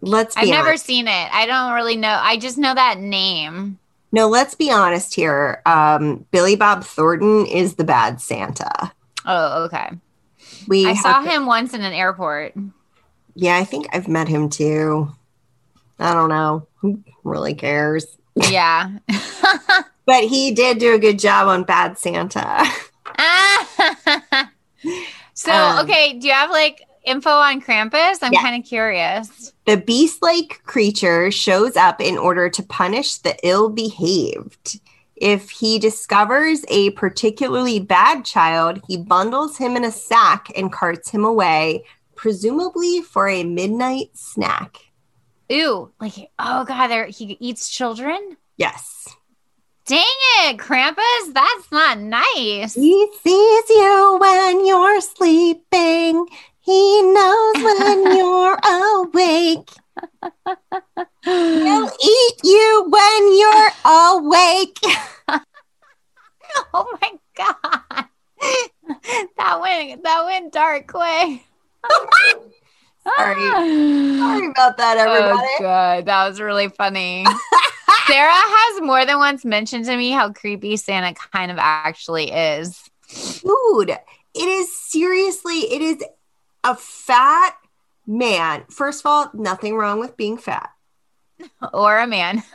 let's 0.00 0.34
be 0.34 0.42
I've 0.42 0.48
never 0.48 0.68
honest. 0.70 0.86
seen 0.86 1.08
it. 1.08 1.28
I 1.34 1.44
don't 1.44 1.74
really 1.74 1.96
know. 1.96 2.18
I 2.22 2.38
just 2.38 2.56
know 2.56 2.74
that 2.74 2.98
name. 2.98 3.78
No, 4.10 4.28
let's 4.28 4.54
be 4.54 4.70
honest 4.70 5.14
here. 5.14 5.60
Um, 5.66 6.24
Billy 6.30 6.56
Bob 6.56 6.84
Thornton 6.84 7.44
is 7.44 7.74
the 7.74 7.84
bad 7.84 8.22
Santa. 8.22 8.90
Oh, 9.26 9.64
okay. 9.64 9.90
We 10.66 10.86
I 10.86 10.94
saw 10.94 11.22
him 11.22 11.44
once 11.44 11.74
in 11.74 11.82
an 11.82 11.92
airport. 11.92 12.54
Yeah, 13.34 13.58
I 13.58 13.64
think 13.64 13.88
I've 13.92 14.08
met 14.08 14.26
him 14.26 14.48
too. 14.48 15.12
I 15.98 16.14
don't 16.14 16.30
know. 16.30 16.66
Who 16.76 17.04
really 17.24 17.54
cares? 17.54 18.17
Yeah. 18.50 18.90
But 20.06 20.24
he 20.24 20.52
did 20.52 20.78
do 20.78 20.94
a 20.94 20.98
good 20.98 21.18
job 21.18 21.48
on 21.48 21.64
Bad 21.64 21.98
Santa. 21.98 22.64
so, 25.34 25.52
Um, 25.52 25.84
okay, 25.84 26.18
do 26.18 26.26
you 26.26 26.32
have 26.32 26.50
like 26.50 26.82
info 27.04 27.28
on 27.30 27.60
Krampus? 27.60 28.18
I'm 28.22 28.32
Yeah. 28.32 28.40
kind 28.40 28.58
of 28.62 28.66
curious. 28.66 29.52
The 29.66 29.76
beast 29.76 30.22
like 30.22 30.62
creature 30.64 31.30
shows 31.30 31.76
up 31.76 32.00
in 32.00 32.16
order 32.16 32.48
to 32.48 32.62
punish 32.62 33.16
the 33.16 33.36
ill 33.46 33.68
behaved. 33.68 34.80
If 35.16 35.50
he 35.50 35.78
discovers 35.78 36.64
a 36.68 36.90
particularly 36.92 37.78
bad 37.80 38.24
child, 38.24 38.80
he 38.88 38.96
bundles 38.96 39.58
him 39.58 39.76
in 39.76 39.84
a 39.84 39.90
sack 39.92 40.50
and 40.56 40.72
carts 40.72 41.10
him 41.10 41.24
away, 41.24 41.84
presumably 42.14 43.02
for 43.02 43.28
a 43.28 43.44
midnight 43.44 44.10
snack. 44.14 44.78
Ooh, 45.50 45.90
like 46.00 46.30
oh 46.38 46.64
god, 46.64 46.88
there 46.88 47.06
he 47.06 47.36
eats 47.40 47.68
children. 47.68 48.36
Yes. 48.56 49.08
Dang 49.86 50.04
it, 50.42 50.58
Krampus, 50.58 51.32
that's 51.32 51.72
not 51.72 51.98
nice. 51.98 52.74
He 52.74 53.08
sees 53.22 53.70
you 53.70 54.18
when 54.20 54.66
you're 54.66 55.00
sleeping. 55.00 56.26
He 56.60 57.02
knows 57.02 57.54
when 57.56 58.16
you're 58.18 58.58
awake. 58.62 59.70
He'll 61.24 61.90
eat 62.04 62.36
you 62.44 62.86
when 62.90 63.38
you're 63.38 63.70
awake. 63.86 64.78
oh 66.74 66.98
my 67.00 67.12
god, 67.34 68.04
that 69.38 69.60
went 69.62 70.02
that 70.02 70.24
went 70.26 70.52
dark 70.52 70.92
way. 70.92 71.42
Sorry. 73.16 73.34
Sorry 73.34 74.46
ah. 74.46 74.50
about 74.50 74.76
that, 74.76 74.96
oh, 74.98 75.12
everybody. 75.12 75.48
Oh 75.48 75.56
god, 75.60 76.06
that 76.06 76.28
was 76.28 76.40
really 76.40 76.68
funny. 76.68 77.24
Sara 78.06 78.32
has 78.32 78.82
more 78.82 79.04
than 79.04 79.18
once 79.18 79.44
mentioned 79.44 79.84
to 79.86 79.96
me 79.96 80.10
how 80.10 80.32
creepy 80.32 80.76
Santa 80.76 81.14
kind 81.14 81.50
of 81.50 81.58
actually 81.58 82.30
is. 82.30 82.82
Dude, 83.42 83.90
it 83.90 83.98
is 84.34 84.74
seriously, 84.74 85.58
it 85.72 85.82
is 85.82 86.04
a 86.64 86.74
fat 86.74 87.54
man. 88.06 88.64
First 88.70 89.00
of 89.00 89.06
all, 89.06 89.30
nothing 89.34 89.76
wrong 89.76 90.00
with 90.00 90.16
being 90.16 90.38
fat. 90.38 90.70
Or 91.72 91.98
a 91.98 92.06
man. 92.06 92.42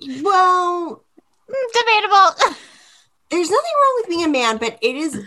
Well, 0.00 1.04
mm, 1.48 1.72
Debatable. 1.72 2.56
there's 3.30 3.50
nothing 3.50 3.72
wrong 3.76 3.94
with 4.00 4.08
being 4.08 4.24
a 4.24 4.28
man, 4.28 4.58
but 4.58 4.78
it 4.82 4.96
is 4.96 5.24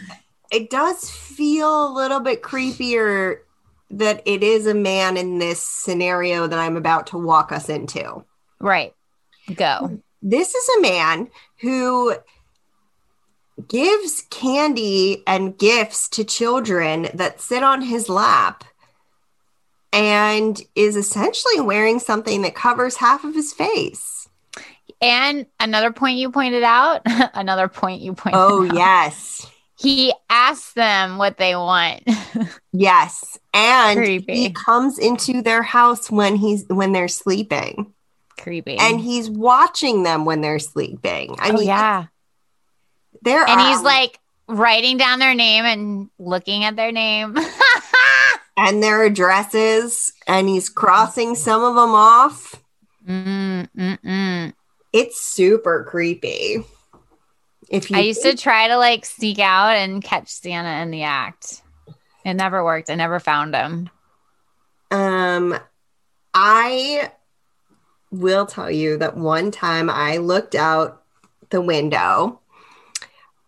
it 0.52 0.70
does 0.70 1.10
feel 1.10 1.88
a 1.88 1.94
little 1.94 2.20
bit 2.20 2.42
creepier 2.42 3.40
that 3.90 4.22
it 4.26 4.44
is 4.44 4.68
a 4.68 4.74
man 4.74 5.18
in 5.18 5.40
this 5.40 5.62
scenario 5.62 6.48
that 6.48 6.60
I'm 6.60 6.76
about 6.78 7.08
to 7.08 7.18
walk 7.18 7.52
us 7.52 7.70
into. 7.70 8.24
Right. 8.60 8.94
Go. 9.56 10.00
This 10.22 10.54
is 10.56 10.70
a 10.78 10.82
man 10.82 11.30
who 11.62 12.16
gives 13.68 14.24
candy 14.30 15.24
and 15.26 15.58
gifts 15.58 16.10
to 16.10 16.24
children 16.24 17.08
that 17.14 17.42
sit 17.42 17.64
on 17.64 17.82
his 17.82 18.10
lap 18.10 18.64
and 19.94 20.62
is 20.76 20.96
essentially 20.96 21.62
wearing 21.62 22.00
something 22.00 22.42
that 22.44 22.56
covers 22.56 22.98
half 22.98 23.24
of 23.24 23.34
his 23.34 23.54
face. 23.54 24.28
And 25.02 25.46
another 25.60 25.92
point 25.92 26.18
you 26.18 26.30
pointed 26.32 26.64
out, 26.64 27.02
another 27.06 27.68
point 27.68 28.02
you 28.02 28.14
pointed 28.14 28.38
Oh, 28.40 28.66
out. 28.68 28.76
yes. 28.76 29.50
He 29.80 30.12
asks 30.30 30.74
them 30.74 31.18
what 31.18 31.38
they 31.38 31.56
want. 31.56 32.04
Yes. 32.74 33.40
And 33.56 33.98
Creepy. 33.98 34.36
he 34.36 34.50
comes 34.52 35.00
into 35.00 35.42
their 35.42 35.64
house 35.64 36.12
when 36.12 36.36
he's 36.36 36.64
when 36.68 36.92
they're 36.92 37.08
sleeping. 37.08 37.92
Creepy. 38.40 38.78
And 38.78 39.02
he's 39.02 39.32
watching 39.32 40.04
them 40.04 40.26
when 40.26 40.42
they're 40.42 40.60
sleeping. 40.60 41.36
I 41.40 41.50
oh, 41.50 41.54
mean, 41.54 41.66
yeah. 41.66 42.06
there 43.24 43.42
And 43.42 43.60
are, 43.60 43.68
he's 43.68 43.82
like 43.82 44.20
writing 44.48 44.98
down 44.98 45.18
their 45.18 45.34
name 45.34 45.66
and 45.66 46.10
looking 46.20 46.66
at 46.66 46.76
their 46.76 46.92
name. 46.92 47.36
and 48.58 48.84
their 48.84 49.04
addresses, 49.04 50.14
and 50.28 50.48
he's 50.48 50.70
crossing 50.70 51.34
some 51.34 51.64
of 51.64 51.74
them 51.74 51.96
off. 51.96 52.62
mm, 53.08 53.68
mm, 53.76 54.00
mm. 54.00 54.54
It's 54.94 55.20
super 55.20 55.84
creepy. 55.90 56.64
If 57.70 57.92
you 57.92 57.98
I 57.98 58.02
used 58.02 58.24
to 58.24 58.36
try 58.36 58.68
to 58.68 58.78
like 58.78 59.06
sneak 59.06 59.40
out 59.40 59.76
and 59.76 60.04
catch 60.04 60.30
Santa 60.30 60.82
in 60.82 60.92
the 60.92 61.04
act. 61.04 61.62
It 62.26 62.34
never 62.34 62.64
worked. 62.64 62.90
I 62.90 62.96
never 62.96 63.20
found 63.20 63.56
him. 63.56 63.90
Um, 64.92 65.58
I 66.34 67.12
will 68.12 68.46
tell 68.46 68.72
you 68.72 68.98
that 68.98 69.18
one 69.18 69.52
time 69.52 69.90
I 69.90 70.18
looked 70.18 70.56
out 70.56 71.04
the 71.50 71.62
window 71.62 72.40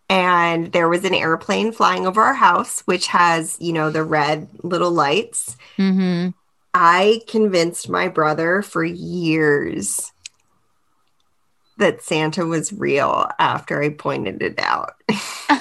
and 0.08 0.72
there 0.72 0.88
was 0.88 1.04
an 1.04 1.14
airplane 1.14 1.72
flying 1.72 2.06
over 2.06 2.20
our 2.20 2.34
house, 2.34 2.80
which 2.80 3.06
has, 3.08 3.56
you 3.60 3.72
know, 3.72 3.90
the 3.90 4.02
red 4.02 4.48
little 4.62 4.90
lights. 4.90 5.56
Mm-hmm. 5.78 6.30
I 6.74 7.22
convinced 7.28 7.88
my 7.88 8.08
brother 8.08 8.62
for 8.62 8.84
years 8.84 10.12
that 11.80 12.02
Santa 12.02 12.46
was 12.46 12.72
real 12.72 13.28
after 13.38 13.82
I 13.82 13.90
pointed 13.90 14.42
it 14.42 14.58
out. 14.58 14.92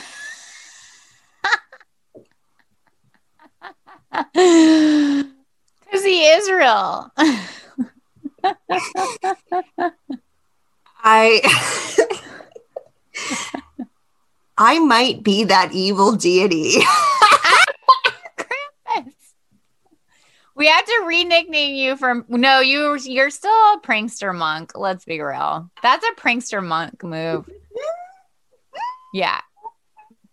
Because 5.91 6.03
he 6.03 6.25
is 6.27 6.49
real. 6.51 7.11
I 11.03 11.41
I 14.57 14.79
might 14.79 15.23
be 15.23 15.45
that 15.45 15.71
evil 15.73 16.15
deity. 16.15 16.81
Krampus. 18.37 19.13
We 20.59 20.67
have 20.67 20.83
to 20.83 21.03
re-nickname 21.07 21.73
you 21.73 21.95
from 21.95 22.25
no, 22.27 22.59
you 22.59 22.97
you're 23.01 23.29
still 23.29 23.49
a 23.49 23.79
prankster 23.81 24.35
monk. 24.35 24.73
Let's 24.75 25.05
be 25.05 25.21
real. 25.21 25.71
That's 25.81 26.05
a 26.05 26.11
prankster 26.19 26.61
monk 26.61 27.01
move. 27.01 27.49
Yeah. 29.13 29.39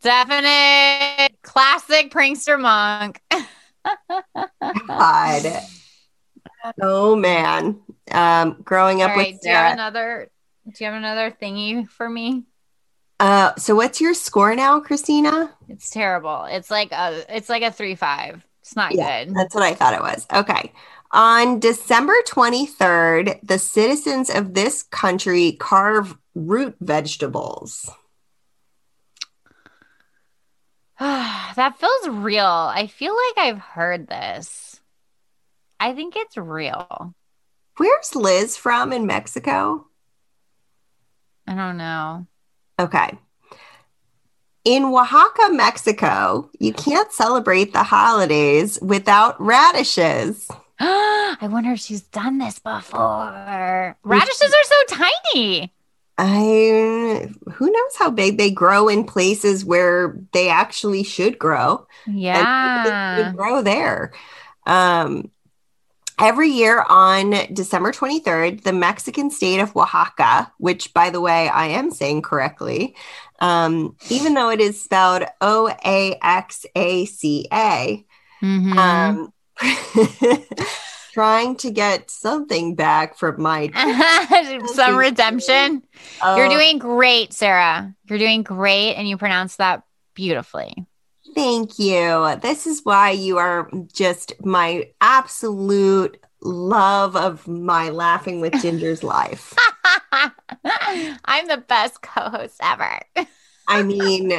Definite 0.03 1.41
classic 1.43 2.11
prankster 2.11 2.61
monk. 2.61 3.23
God. 4.89 5.63
Oh 6.83 7.15
man. 7.15 7.79
Um 8.11 8.61
growing 8.65 9.03
up 9.03 9.11
right, 9.11 9.35
with 9.35 9.43
do 9.43 9.49
you 9.49 9.55
have 9.55 9.75
another 9.75 10.29
do 10.67 10.73
you 10.85 10.87
have 10.87 10.97
another 10.97 11.31
thingy 11.31 11.89
for 11.89 12.09
me? 12.09 12.43
Uh 13.21 13.55
so 13.55 13.77
what's 13.77 14.01
your 14.01 14.13
score 14.13 14.57
now, 14.57 14.81
Kristina? 14.81 15.51
It's 15.69 15.89
terrible. 15.89 16.47
It's 16.51 16.71
like 16.71 16.91
a 16.91 17.25
it's 17.29 17.49
like 17.49 17.63
a 17.63 17.71
three 17.71 17.95
five. 17.95 18.45
It's 18.67 18.75
not 18.75 18.97
Yeah, 18.97 19.25
good. 19.25 19.35
That's 19.37 19.55
what 19.55 19.63
I 19.63 19.75
thought 19.75 19.95
it 19.95 20.01
was. 20.01 20.27
Okay. 20.35 20.73
On 21.13 21.61
December 21.61 22.15
23rd, 22.27 23.39
the 23.41 23.61
citizens 23.61 24.29
of 24.29 24.55
this 24.55 24.83
country 24.83 25.53
carve 25.53 26.19
root 26.35 26.75
vegetables. 26.81 27.89
that 30.99 31.79
feels 31.79 32.09
real. 32.09 32.45
I 32.45 32.89
feel 32.89 33.15
like 33.15 33.47
I've 33.47 33.61
heard 33.61 34.09
this. 34.09 34.81
I 35.79 35.95
think 35.95 36.15
it's 36.17 36.37
real. 36.37 37.15
Where's 37.77 38.17
Liz 38.17 38.57
from 38.57 38.93
in 38.93 39.07
Mexico? 39.07 39.87
I 41.47 41.55
don't 41.55 41.77
know. 41.77 42.27
Okay. 42.81 43.17
In 44.67 44.83
Oaxaca, 44.87 45.51
Mexico, 45.53 46.51
you 46.59 46.73
can't 46.73 47.13
celebrate 47.13 47.73
the 47.73 47.85
holidays 47.85 48.81
without 48.83 49.41
radishes. 49.41 50.49
I 50.81 51.39
wonder 51.41 51.71
if 51.71 51.79
she's 51.79 52.01
done 52.01 52.39
this 52.39 52.59
before. 52.59 53.97
Radishes 54.03 54.53
are 54.53 54.65
so 54.65 54.97
tiny. 54.97 55.73
I 56.19 57.31
who 57.53 57.71
knows 57.71 57.97
how 57.97 58.11
big 58.11 58.39
they 58.39 58.51
grow 58.51 58.89
in 58.89 59.05
places 59.05 59.65
where 59.65 60.19
they 60.33 60.49
actually 60.49 61.05
should 61.05 61.39
grow. 61.39 61.87
Yeah. 62.09 63.33
grow 63.37 63.63
there. 63.63 64.15
Um, 64.67 65.31
every 66.19 66.49
year 66.49 66.85
on 66.89 67.35
December 67.53 67.93
23rd, 67.93 68.63
the 68.63 68.73
Mexican 68.73 69.31
state 69.31 69.61
of 69.61 69.77
Oaxaca, 69.77 70.53
which 70.59 70.93
by 70.95 71.11
the 71.11 71.21
way, 71.21 71.49
I 71.49 71.67
am 71.67 71.91
saying 71.91 72.23
correctly, 72.23 72.97
um, 73.41 73.97
even 74.11 74.35
though 74.35 74.51
it 74.51 74.61
is 74.61 74.83
spelled 74.83 75.25
O 75.41 75.69
A 75.85 76.19
X 76.23 76.65
A 76.75 77.05
C 77.07 77.47
A, 77.53 78.05
Mhm. 78.43 78.79
um, 78.79 79.33
trying 81.13 81.57
to 81.57 81.71
get 81.71 82.11
something 82.11 82.75
back 82.75 83.17
from 83.17 83.41
my. 83.41 83.71
Some 84.75 84.97
redemption. 84.97 85.83
You're 86.23 86.47
uh, 86.47 86.51
doing 86.51 86.79
great, 86.79 87.33
Sara. 87.33 87.95
You're 88.09 88.19
doing 88.19 88.43
great, 88.43 88.95
and 88.95 89.09
you 89.09 89.17
pronounce 89.17 89.57
that 89.57 89.83
beautifully. 90.15 90.87
Thank 91.37 91.79
you. 91.79 92.35
This 92.41 92.67
is 92.67 92.81
why 92.83 93.11
you 93.11 93.37
are 93.37 93.71
just 93.93 94.33
my 94.43 94.89
absolute 95.03 96.17
love 96.41 97.15
of 97.15 97.47
my 97.47 97.91
laughing 97.91 98.41
with 98.41 98.55
Ginger's 98.63 99.03
life. 99.03 99.53
I'm 101.27 101.47
the 101.47 101.63
best 101.69 102.01
co-host 102.01 102.59
ever. 102.63 103.01
I 103.69 103.83
mean, 103.83 104.33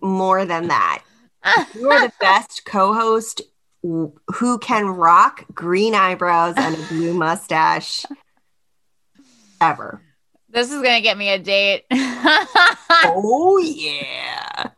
more 0.00 0.46
than 0.46 0.68
that. 0.68 1.04
You're 1.74 2.00
the 2.00 2.12
best 2.20 2.64
co 2.64 2.94
host 2.94 3.42
who 3.82 4.58
can 4.60 4.86
rock 4.86 5.44
green 5.52 5.94
eyebrows 5.94 6.54
and 6.56 6.74
a 6.74 6.82
blue 6.88 7.12
mustache 7.12 8.06
ever. 9.60 10.00
This 10.48 10.70
is 10.70 10.76
gonna 10.76 11.02
get 11.02 11.18
me 11.18 11.28
a 11.28 11.38
date. 11.38 11.84
oh 11.90 13.58
yeah. 13.62 14.70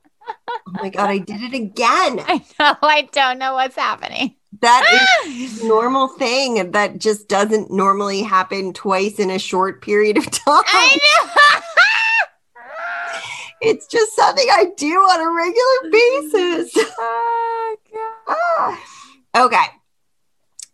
Oh 0.69 0.73
my 0.73 0.89
god, 0.91 1.11
I 1.11 1.19
did 1.19 1.41
it 1.43 1.55
again. 1.55 2.21
I 2.27 2.45
know. 2.59 2.77
I 2.83 3.09
don't 3.13 3.39
know 3.39 3.55
what's 3.55 3.77
happening. 3.77 4.35
That 4.61 4.85
is 5.27 5.63
a 5.63 5.67
normal 5.67 6.09
thing 6.09 6.73
that 6.73 6.99
just 6.99 7.29
doesn't 7.29 7.71
normally 7.71 8.23
happen 8.23 8.73
twice 8.73 9.19
in 9.19 9.31
a 9.31 9.39
short 9.39 9.83
period 9.83 10.17
of 10.19 10.25
time. 10.31 10.65
I 10.67 10.99
know. 11.25 11.61
It's 13.63 13.87
just 13.87 14.17
something 14.17 14.47
I 14.51 14.67
do 14.77 14.95
on 14.95 15.21
a 15.21 15.31
regular 15.31 15.91
basis. 16.73 16.73
oh. 16.99 17.77
Ah. 18.29 18.81
okay. 19.37 19.65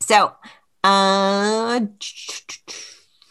So, 0.01 0.33
uh, 0.85 1.81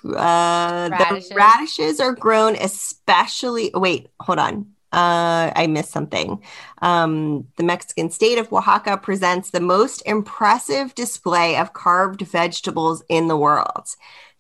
uh, 0.06 0.90
Radishes. 0.92 1.30
the 1.30 1.36
radishes 1.36 2.00
are 2.02 2.14
grown 2.14 2.56
especially. 2.58 3.72
Wait, 3.74 4.10
hold 4.20 4.40
on. 4.40 4.75
Uh, 4.92 5.52
I 5.56 5.68
missed 5.68 5.92
something. 5.92 6.42
Um, 6.82 7.48
the 7.58 7.64
Mexican 7.64 8.10
state 8.12 8.38
of 8.38 8.52
Oaxaca 8.52 8.98
presents 8.98 9.50
the 9.50 9.60
most 9.60 10.02
impressive 10.06 10.96
display 10.96 11.58
of 11.58 11.74
carved 11.74 12.22
vegetables 12.22 13.04
in 13.10 13.28
the 13.28 13.38
world. 13.38 13.88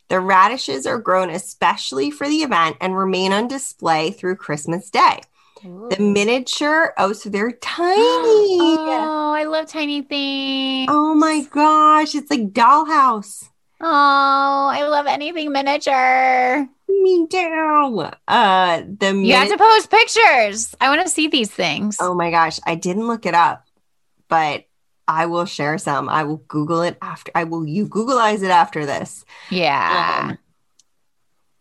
The 0.07 0.19
radishes 0.19 0.85
are 0.85 0.99
grown 0.99 1.29
especially 1.29 2.11
for 2.11 2.27
the 2.27 2.43
event 2.43 2.77
and 2.79 2.95
remain 2.97 3.33
on 3.33 3.47
display 3.47 4.11
through 4.11 4.35
Christmas 4.37 4.89
Day. 4.89 5.21
The 5.89 5.97
miniature, 5.99 6.93
oh, 6.97 7.13
so 7.13 7.29
they're 7.29 7.51
tiny. 7.61 7.95
Oh, 7.97 9.33
I 9.35 9.45
love 9.45 9.67
tiny 9.67 10.01
things. 10.03 10.87
Oh 10.89 11.15
my 11.15 11.43
gosh, 11.51 12.13
it's 12.13 12.29
like 12.29 12.51
dollhouse. 12.53 13.49
Oh, 13.81 14.69
I 14.71 14.87
love 14.87 15.05
anything 15.05 15.51
miniature. 15.51 16.67
Me 16.87 17.27
too. 17.27 18.07
Uh 18.27 18.81
the 18.99 19.13
You 19.15 19.33
have 19.33 19.49
to 19.49 19.57
post 19.57 19.91
pictures. 19.91 20.75
I 20.79 20.89
want 20.89 21.01
to 21.01 21.09
see 21.09 21.27
these 21.27 21.51
things. 21.51 21.97
Oh 21.99 22.13
my 22.15 22.31
gosh, 22.31 22.59
I 22.65 22.75
didn't 22.75 23.07
look 23.07 23.25
it 23.25 23.33
up, 23.33 23.67
but 24.29 24.65
I 25.07 25.25
will 25.27 25.45
share 25.45 25.77
some. 25.77 26.09
I 26.09 26.23
will 26.23 26.41
Google 26.47 26.81
it 26.81 26.97
after 27.01 27.31
I 27.35 27.43
will 27.43 27.65
you 27.65 27.87
Googleize 27.87 28.43
it 28.43 28.49
after 28.51 28.85
this. 28.85 29.25
yeah. 29.49 30.29
Um, 30.31 30.37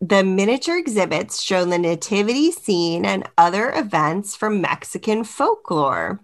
the 0.01 0.23
miniature 0.23 0.77
exhibits 0.77 1.43
show 1.43 1.65
the 1.65 1.79
nativity 1.79 2.51
scene 2.53 3.07
and 3.07 3.29
other 3.39 3.73
events 3.73 4.37
from 4.37 4.61
Mexican 4.61 5.25
folklore. 5.25 6.21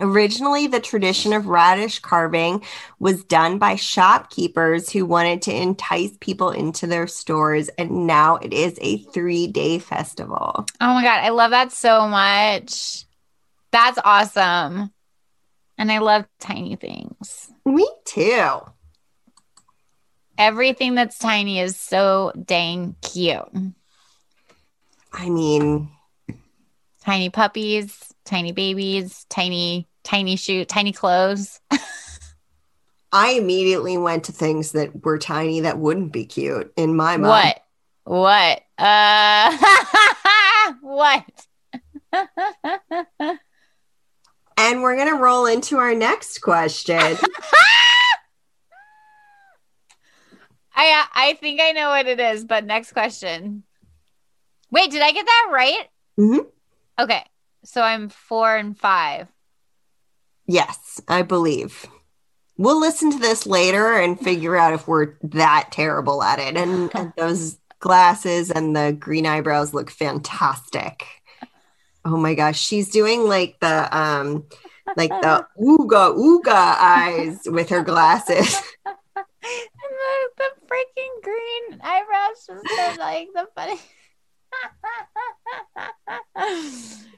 Originally, 0.00 0.66
the 0.66 0.80
tradition 0.80 1.34
of 1.34 1.46
radish 1.46 1.98
carving 1.98 2.62
was 2.98 3.24
done 3.24 3.58
by 3.58 3.76
shopkeepers 3.76 4.90
who 4.90 5.04
wanted 5.04 5.42
to 5.42 5.54
entice 5.54 6.12
people 6.18 6.50
into 6.50 6.86
their 6.86 7.06
stores, 7.06 7.68
and 7.76 8.06
now 8.06 8.36
it 8.36 8.54
is 8.54 8.78
a 8.80 8.98
three 8.98 9.46
day 9.46 9.78
festival. 9.78 10.64
oh 10.80 10.94
my 10.94 11.02
God. 11.02 11.20
I 11.22 11.28
love 11.28 11.50
that 11.50 11.72
so 11.72 12.08
much. 12.08 13.04
That's 13.70 13.98
awesome. 14.02 14.90
And 15.76 15.92
I 15.92 15.98
love 15.98 16.26
tiny 16.40 16.76
things. 16.76 17.50
Me 17.66 17.86
too. 18.04 18.60
Everything 20.38 20.94
that's 20.94 21.18
tiny 21.18 21.60
is 21.60 21.78
so 21.78 22.32
dang 22.46 22.96
cute. 23.02 23.48
I 25.12 25.28
mean, 25.28 25.90
Tiny 27.04 27.30
puppies, 27.30 28.11
tiny 28.24 28.52
babies, 28.52 29.26
tiny, 29.28 29.88
tiny 30.04 30.36
shoe, 30.36 30.64
tiny 30.64 30.92
clothes. 30.92 31.60
I 33.12 33.32
immediately 33.32 33.98
went 33.98 34.24
to 34.24 34.32
things 34.32 34.72
that 34.72 35.04
were 35.04 35.18
tiny 35.18 35.60
that 35.60 35.78
wouldn't 35.78 36.12
be 36.12 36.24
cute 36.24 36.72
in 36.76 36.96
my 36.96 37.18
mind. 37.18 37.54
What? 38.04 38.62
What? 38.78 38.84
Uh, 38.84 39.56
what? 40.80 41.24
And 44.56 44.82
we're 44.82 44.96
going 44.96 45.08
to 45.08 45.20
roll 45.20 45.46
into 45.46 45.76
our 45.78 45.94
next 45.94 46.38
question. 46.38 47.16
I 50.74 51.06
I 51.14 51.34
think 51.34 51.60
I 51.60 51.72
know 51.72 51.90
what 51.90 52.06
it 52.06 52.18
is, 52.18 52.44
but 52.44 52.64
next 52.64 52.92
question. 52.92 53.62
Wait, 54.70 54.90
did 54.90 55.02
I 55.02 55.12
get 55.12 55.26
that 55.26 55.50
right? 55.52 55.88
Mhm. 56.18 56.46
Okay, 56.98 57.24
so 57.64 57.82
I'm 57.82 58.08
four 58.08 58.56
and 58.56 58.78
five. 58.78 59.28
yes, 60.46 61.00
I 61.08 61.22
believe. 61.22 61.86
We'll 62.58 62.78
listen 62.80 63.10
to 63.12 63.18
this 63.18 63.46
later 63.46 63.94
and 63.96 64.20
figure 64.20 64.56
out 64.56 64.74
if 64.74 64.86
we're 64.86 65.14
that 65.22 65.68
terrible 65.72 66.22
at 66.22 66.38
it. 66.38 66.56
And, 66.56 66.94
and 66.94 67.12
those 67.16 67.58
glasses 67.80 68.50
and 68.50 68.76
the 68.76 68.96
green 68.98 69.26
eyebrows 69.26 69.72
look 69.74 69.90
fantastic. 69.90 71.04
Oh 72.04 72.16
my 72.16 72.34
gosh, 72.34 72.60
she's 72.60 72.90
doing 72.90 73.28
like 73.28 73.58
the 73.60 73.96
um 73.96 74.44
like 74.96 75.10
the 75.10 75.46
ooga 75.60 76.16
ooga 76.16 76.76
eyes 76.78 77.40
with 77.46 77.68
her 77.70 77.82
glasses. 77.82 78.60
And 79.44 79.98
the, 79.98 80.44
the 80.44 80.66
freaking 80.68 81.22
green 81.22 81.80
eyebrows 81.82 82.46
just 82.76 82.98
like 82.98 83.28
the 83.34 83.48
funny. 83.56 83.78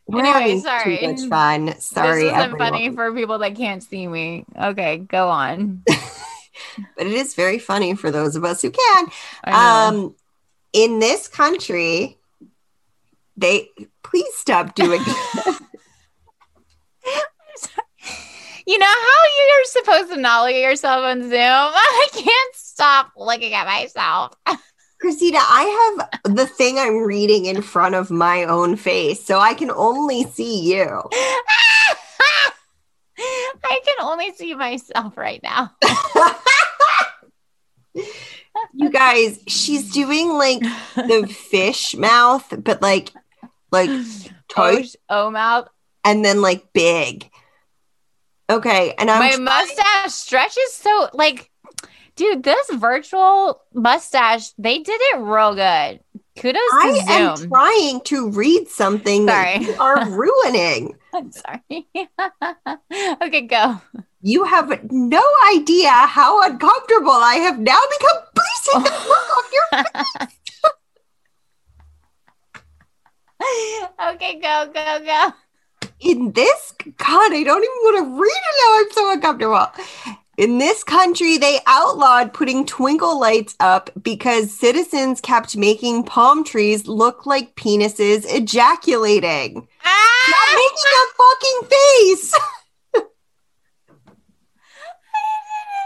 We're 0.07 0.25
Anyway, 0.25 0.61
sorry. 0.61 0.99
too 0.99 1.13
much 1.13 1.29
fun. 1.29 1.81
Sorry, 1.81 2.25
this 2.25 2.33
isn't 2.33 2.41
everyone. 2.41 2.73
funny 2.73 2.91
for 2.91 3.13
people 3.15 3.39
that 3.39 3.57
can't 3.57 3.83
see 3.83 4.07
me. 4.07 4.45
Okay, 4.59 4.99
go 4.99 5.29
on. 5.29 5.83
but 5.87 7.07
it 7.07 7.13
is 7.13 7.35
very 7.35 7.59
funny 7.59 7.95
for 7.95 8.11
those 8.11 8.37
of 8.37 8.45
us 8.45 8.61
who 8.63 8.71
can. 8.71 9.07
Um, 9.45 10.15
in 10.73 10.99
this 10.99 11.27
country, 11.27 12.19
they 13.37 13.69
please 14.03 14.35
stop 14.35 14.75
doing. 14.75 15.01
you 18.67 18.79
know 18.79 18.87
how 18.87 19.23
you're 19.39 19.65
supposed 19.65 20.11
to 20.13 20.17
not 20.21 20.43
look 20.45 20.55
at 20.55 20.61
yourself 20.61 21.03
on 21.03 21.23
Zoom? 21.23 21.33
I 21.35 22.09
can't 22.13 22.55
stop 22.55 23.13
looking 23.17 23.55
at 23.55 23.67
myself. 23.67 24.35
Kristina, 25.05 25.37
I 25.39 25.99
have 26.25 26.35
the 26.35 26.47
thing 26.47 26.79
I'm 26.79 26.99
reading 27.05 27.45
in 27.45 27.61
front 27.61 27.95
of 27.95 28.11
my 28.11 28.45
own 28.45 28.77
face, 28.77 29.23
so 29.23 29.39
I 29.39 29.53
can 29.53 29.71
only 29.71 30.25
see 30.25 30.73
you. 30.75 31.03
I 33.67 33.81
can 33.85 33.97
only 34.01 34.33
see 34.33 34.55
myself 34.55 35.17
right 35.19 35.43
now. 35.43 35.73
you 38.73 38.91
guys, 38.91 39.41
she's 39.47 39.93
doing 39.93 40.31
like 40.31 40.61
the 40.95 41.27
fish 41.51 41.95
mouth, 41.95 42.53
but 42.63 42.81
like 42.83 43.13
like 43.71 43.91
Oh, 44.57 44.83
oh 45.11 45.31
mouth. 45.31 45.69
and 46.05 46.25
then 46.25 46.41
like 46.41 46.73
big. 46.73 47.29
Okay, 48.49 48.95
and 48.99 49.11
I'm 49.11 49.19
My 49.21 49.31
trying- 49.33 49.45
mustache 49.45 50.13
stretches 50.13 50.73
so 50.75 51.09
like, 51.13 51.51
dude, 52.17 52.43
this 52.43 52.71
virtual 52.75 53.63
mustache, 53.73 54.51
they 54.59 54.79
did 54.79 55.01
it 55.01 55.19
real 55.19 55.55
good. 55.55 56.01
Kudos 56.37 56.61
I 56.73 57.03
to 57.07 57.13
am 57.13 57.49
trying 57.49 58.01
to 58.03 58.31
read 58.31 58.69
something 58.69 59.27
that 59.27 59.63
Sorry. 59.63 59.67
you 59.67 59.75
are 59.81 60.11
ruining. 60.11 60.97
I'm 61.15 61.31
sorry. 61.31 61.63
okay, 63.23 63.43
go. 63.43 63.81
You 64.21 64.45
have 64.45 64.91
no 64.91 65.23
idea 65.55 65.91
how 65.91 66.43
uncomfortable 66.43 67.11
I 67.11 67.35
have 67.37 67.59
now 67.59 67.79
become. 67.99 68.23
Please 68.35 68.63
take 68.65 68.85
the 68.85 68.91
look 69.09 69.29
off 69.37 69.51
your 69.53 70.29
okay, 74.15 74.41
go, 74.41 74.71
go, 74.73 75.01
go. 75.05 75.33
in 76.01 76.33
this 76.33 76.73
god 76.97 77.33
i 77.33 77.43
don't 77.45 77.63
even 77.63 77.83
want 77.83 77.99
to 77.99 78.21
read 78.21 78.31
it 78.31 78.55
now 78.61 78.79
i'm 78.79 78.91
so 78.93 79.13
uncomfortable 79.13 79.67
in 80.37 80.59
this 80.59 80.83
country 80.85 81.39
they 81.39 81.59
outlawed 81.67 82.33
putting 82.33 82.65
twinkle 82.67 83.19
lights 83.21 83.55
up 83.61 83.91
because 84.03 84.53
citizens 84.53 85.21
kept 85.21 85.57
making 85.57 86.05
palm 86.05 86.45
trees 86.45 86.87
look 86.87 87.27
like 87.27 87.55
penises 87.57 88.25
ejaculating 88.29 89.67
Ah! 89.85 90.01
Stop 90.27 90.49
making 90.57 90.93
a 91.03 91.05
fucking 91.17 91.61
face 91.71 92.35
I 92.97 93.01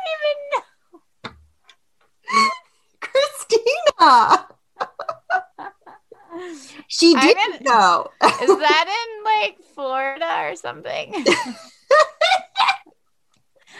didn't 0.04 0.30
in- 0.30 0.52
know 0.52 0.62
Kristina. 3.00 4.44
she 6.86 7.14
didn't 7.14 7.54
even 7.54 7.64
know. 7.64 8.06
Is 8.22 8.58
that 8.58 8.86
in 8.88 9.24
like 9.24 9.58
Florida 9.74 10.48
or 10.50 10.54
something? 10.56 11.24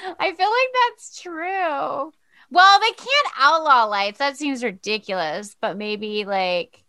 I 0.18 0.32
feel 0.32 0.50
like 0.50 0.68
that's 0.96 1.20
true. 1.20 2.12
Well, 2.50 2.80
they 2.80 2.92
can't 2.92 3.28
outlaw 3.38 3.84
lights. 3.84 4.18
That 4.18 4.36
seems 4.36 4.64
ridiculous. 4.64 5.56
But 5.60 5.76
maybe 5.76 6.24
like 6.24 6.82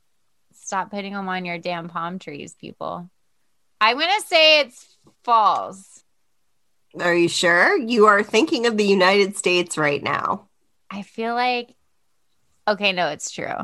stop 0.53 0.91
putting 0.91 1.13
them 1.13 1.27
on 1.27 1.45
your 1.45 1.57
damn 1.57 1.89
palm 1.89 2.19
trees, 2.19 2.53
people. 2.53 3.09
I'm 3.81 3.97
gonna 3.97 4.21
say 4.25 4.61
it's 4.61 4.97
false. 5.23 6.03
are 6.99 7.15
you 7.15 7.29
sure 7.29 7.77
you 7.77 8.07
are 8.07 8.23
thinking 8.23 8.65
of 8.65 8.77
the 8.77 8.85
united 8.85 9.37
states 9.37 9.77
right 9.77 10.01
now 10.01 10.49
I 10.89 11.03
feel 11.03 11.33
like 11.35 11.75
okay, 12.67 12.91
no, 12.91 13.07
it's 13.07 13.31
true. 13.31 13.55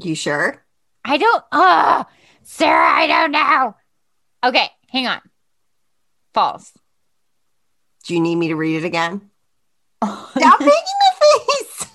You 0.00 0.14
sure? 0.14 0.64
I 1.04 1.16
don't. 1.16 1.44
Uh, 1.50 2.04
Sara, 2.42 2.86
I 2.86 3.06
don't 3.06 3.32
know. 3.32 3.74
Okay, 4.44 4.68
hang 4.88 5.06
on. 5.06 5.20
False. 6.34 6.72
Do 8.08 8.14
you 8.14 8.20
need 8.20 8.36
me 8.36 8.48
to 8.48 8.56
read 8.56 8.76
it 8.76 8.86
again? 8.86 9.30
Stop 10.02 10.60
making 10.60 10.70
the 10.70 11.12
face. 11.20 11.86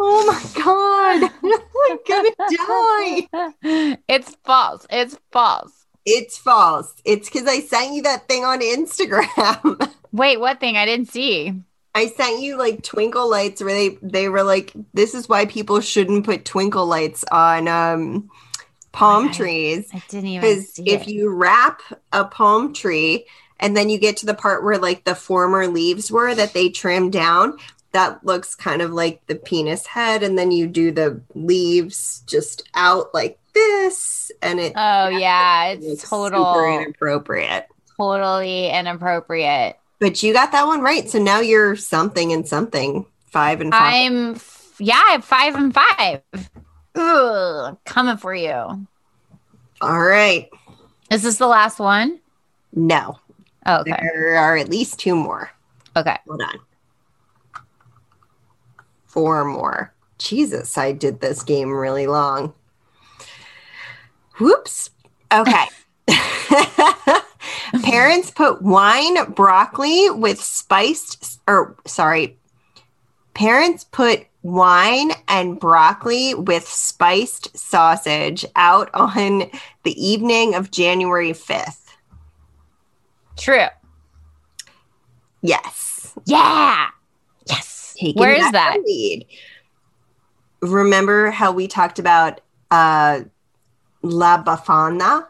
oh 0.00 0.24
my 0.26 0.62
god. 0.64 1.30
I'm 1.90 1.98
gonna 2.08 2.30
die. 3.60 3.98
It's 4.08 4.34
false. 4.46 4.86
It's 4.88 5.18
false. 5.30 5.84
It's 6.06 6.38
false. 6.38 6.94
It's 7.04 7.28
because 7.28 7.46
I 7.46 7.60
sent 7.60 7.92
you 7.92 8.02
that 8.04 8.28
thing 8.28 8.46
on 8.46 8.60
Instagram. 8.60 9.92
Wait, 10.12 10.40
what 10.40 10.58
thing? 10.58 10.78
I 10.78 10.86
didn't 10.86 11.10
see. 11.10 11.52
I 11.94 12.06
sent 12.06 12.40
you 12.40 12.56
like 12.56 12.82
twinkle 12.82 13.28
lights 13.28 13.62
where 13.62 13.74
they 13.74 13.98
they 14.00 14.30
were 14.30 14.42
like, 14.42 14.72
this 14.94 15.14
is 15.14 15.28
why 15.28 15.44
people 15.44 15.82
shouldn't 15.82 16.24
put 16.24 16.46
twinkle 16.46 16.86
lights 16.86 17.26
on 17.30 17.68
um 17.68 18.30
palm 18.94 19.30
trees. 19.32 19.90
I 19.92 20.02
didn't 20.08 20.28
even 20.30 20.40
Because 20.48 20.80
if 20.86 21.02
it. 21.02 21.08
you 21.08 21.30
wrap 21.30 21.80
a 22.12 22.24
palm 22.24 22.72
tree 22.72 23.26
and 23.60 23.76
then 23.76 23.90
you 23.90 23.98
get 23.98 24.16
to 24.18 24.26
the 24.26 24.34
part 24.34 24.64
where 24.64 24.78
like 24.78 25.04
the 25.04 25.14
former 25.14 25.66
leaves 25.66 26.10
were 26.10 26.34
that 26.34 26.52
they 26.54 26.68
trimmed 26.70 27.12
down, 27.12 27.58
that 27.92 28.24
looks 28.24 28.54
kind 28.54 28.82
of 28.82 28.92
like 28.92 29.24
the 29.26 29.36
penis 29.36 29.86
head, 29.86 30.22
and 30.22 30.36
then 30.38 30.50
you 30.50 30.66
do 30.66 30.90
the 30.90 31.20
leaves 31.34 32.22
just 32.26 32.68
out 32.74 33.14
like 33.14 33.38
this, 33.54 34.32
and 34.42 34.58
it 34.60 34.72
Oh 34.74 35.08
yeah, 35.08 35.68
it's 35.68 36.08
total, 36.08 36.80
inappropriate. 36.80 37.68
totally 37.96 38.70
inappropriate. 38.70 39.76
But 40.00 40.22
you 40.22 40.32
got 40.32 40.52
that 40.52 40.66
one 40.66 40.80
right, 40.82 41.08
so 41.08 41.18
now 41.18 41.40
you're 41.40 41.76
something 41.76 42.32
and 42.32 42.46
something 42.46 43.06
five 43.26 43.60
and 43.60 43.72
5 43.72 43.80
I'm 43.82 44.40
yeah, 44.78 45.18
five 45.20 45.54
and 45.54 45.72
five. 45.72 46.22
Ugh, 46.94 47.76
coming 47.84 48.16
for 48.16 48.34
you. 48.34 48.52
All 49.80 49.98
right, 50.00 50.48
Is 51.10 51.22
this 51.22 51.36
the 51.38 51.46
last 51.46 51.78
one? 51.78 52.20
no, 52.72 53.18
Oh, 53.66 53.80
okay. 53.80 53.96
there 54.00 54.36
are 54.36 54.56
at 54.56 54.68
least 54.68 54.98
two 54.98 55.14
more. 55.16 55.50
Okay. 55.96 56.16
Hold 56.28 56.42
on. 56.42 56.58
Four 59.06 59.44
more. 59.44 59.94
Jesus, 60.18 60.76
I 60.78 60.92
did 60.92 61.20
this 61.20 61.42
game 61.42 61.70
really 61.72 62.06
long. 62.06 62.52
Whoops. 64.38 64.90
Okay. 65.32 65.64
Parents 67.82 68.30
put 68.30 68.62
wine, 68.62 69.32
broccoli 69.32 70.10
with 70.10 70.40
spiced, 70.40 71.40
or 71.48 71.76
sorry, 71.86 72.38
parents 73.34 73.84
put 73.84 74.26
wine 74.44 75.10
and 75.26 75.58
broccoli 75.58 76.34
with 76.34 76.68
spiced 76.68 77.56
sausage 77.58 78.44
out 78.54 78.90
on 78.94 79.50
the 79.82 80.06
evening 80.06 80.54
of 80.54 80.70
January 80.70 81.32
5th. 81.32 81.80
True. 83.36 83.66
Yes. 85.42 86.16
Yeah. 86.26 86.88
Yes. 87.48 87.96
taking 87.98 88.20
Where 88.20 88.34
is 88.34 88.52
that? 88.52 88.78
lead. 88.84 89.26
Remember 90.60 91.30
how 91.30 91.50
we 91.50 91.66
talked 91.66 91.98
about 91.98 92.40
uh, 92.70 93.22
La 94.02 94.42
Befana? 94.42 95.26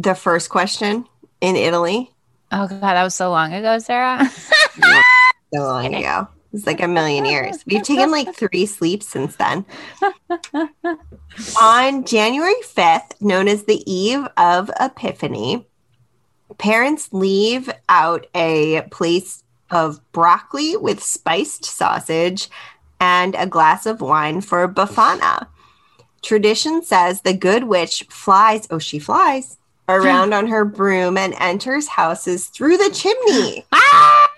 The 0.00 0.14
first 0.14 0.50
question 0.50 1.06
in 1.40 1.56
Italy? 1.56 2.10
Oh 2.52 2.66
god, 2.66 2.80
that 2.80 3.02
was 3.02 3.14
so 3.14 3.30
long 3.30 3.52
ago, 3.52 3.78
Sara. 3.78 4.28
So 5.54 5.60
long 5.60 5.94
ago. 5.94 6.26
It's 6.54 6.68
like 6.68 6.80
a 6.80 6.86
million 6.86 7.24
years. 7.24 7.64
We've 7.66 7.82
taken 7.82 8.12
like 8.12 8.32
three 8.36 8.64
sleeps 8.64 9.08
since 9.08 9.34
then. 9.34 9.66
On 11.60 12.04
January 12.04 12.54
5th, 12.62 13.20
known 13.20 13.48
as 13.48 13.64
the 13.64 13.82
Eve 13.90 14.28
of 14.36 14.70
Epiphany, 14.78 15.66
parents 16.56 17.08
leave 17.10 17.68
out 17.88 18.28
a 18.36 18.82
place 18.92 19.42
of 19.72 20.00
broccoli 20.12 20.76
with 20.76 21.02
spiced 21.02 21.64
sausage 21.64 22.48
and 23.00 23.34
a 23.34 23.46
glass 23.46 23.84
of 23.84 24.00
wine 24.00 24.40
for 24.40 24.68
Befana. 24.68 25.48
Tradition 26.22 26.84
says 26.84 27.22
the 27.22 27.34
good 27.34 27.64
witch 27.64 28.06
flies, 28.08 28.68
oh, 28.70 28.78
she 28.78 29.00
flies 29.00 29.58
around 29.88 30.32
on 30.32 30.46
her 30.46 30.64
broom 30.64 31.18
and 31.18 31.34
enters 31.38 31.88
houses 31.88 32.46
through 32.46 32.76
the 32.76 32.90
chimney. 32.90 33.66
ah! 33.72 34.28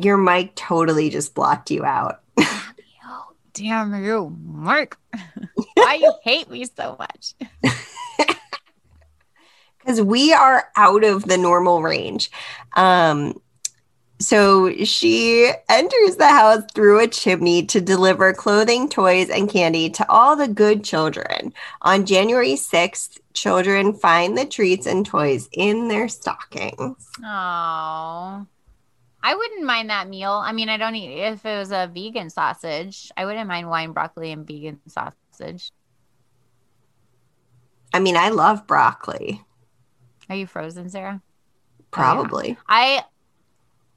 Your 0.00 0.16
mic 0.16 0.54
totally 0.54 1.10
just 1.10 1.34
blocked 1.34 1.70
you 1.70 1.84
out. 1.84 2.20
Oh, 2.38 3.26
damn 3.54 4.04
you, 4.04 4.36
Mark. 4.44 4.98
Why 5.74 5.94
you 5.94 6.12
hate 6.22 6.50
me 6.50 6.66
so 6.66 6.96
much? 6.98 7.34
because 9.78 10.02
we 10.02 10.32
are 10.32 10.68
out 10.76 11.04
of 11.04 11.24
the 11.24 11.38
normal 11.38 11.82
range. 11.82 12.30
Um, 12.74 13.40
so 14.18 14.72
she 14.84 15.52
enters 15.68 16.16
the 16.16 16.28
house 16.28 16.64
through 16.74 17.00
a 17.00 17.08
chimney 17.08 17.64
to 17.66 17.80
deliver 17.80 18.32
clothing, 18.32 18.88
toys, 18.88 19.28
and 19.28 19.48
candy 19.48 19.90
to 19.90 20.10
all 20.10 20.36
the 20.36 20.48
good 20.48 20.82
children. 20.82 21.52
On 21.82 22.06
January 22.06 22.54
6th, 22.54 23.20
children 23.34 23.92
find 23.92 24.36
the 24.36 24.46
treats 24.46 24.86
and 24.86 25.04
toys 25.04 25.48
in 25.52 25.88
their 25.88 26.08
stockings. 26.08 27.06
Oh. 27.22 28.46
I 29.26 29.34
wouldn't 29.34 29.64
mind 29.64 29.90
that 29.90 30.08
meal. 30.08 30.30
I 30.30 30.52
mean, 30.52 30.68
I 30.68 30.76
don't 30.76 30.94
eat 30.94 31.18
if 31.18 31.44
it 31.44 31.58
was 31.58 31.72
a 31.72 31.90
vegan 31.92 32.30
sausage. 32.30 33.10
I 33.16 33.24
wouldn't 33.24 33.48
mind 33.48 33.68
wine, 33.68 33.90
broccoli, 33.90 34.30
and 34.30 34.46
vegan 34.46 34.78
sausage. 34.86 35.72
I 37.92 37.98
mean, 37.98 38.16
I 38.16 38.28
love 38.28 38.68
broccoli, 38.68 39.42
Are 40.30 40.36
you 40.36 40.46
frozen, 40.46 40.88
Sara? 40.88 41.20
Oh, 41.20 41.84
probably. 41.90 42.56
I 42.68 43.02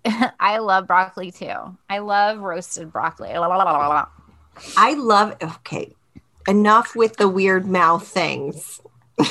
I 0.40 0.58
love 0.58 0.88
broccoli 0.88 1.32
too. 1.32 1.78
I 1.88 2.00
love 2.00 2.40
roasted 2.40 2.92
broccoli. 2.92 3.30
I 3.30 4.94
love, 4.96 5.38
okay, 5.44 5.94
enough 6.48 6.96
with 6.96 7.18
the 7.18 7.30
weird 7.30 7.68
mouth 7.68 8.08
things. 8.08 8.82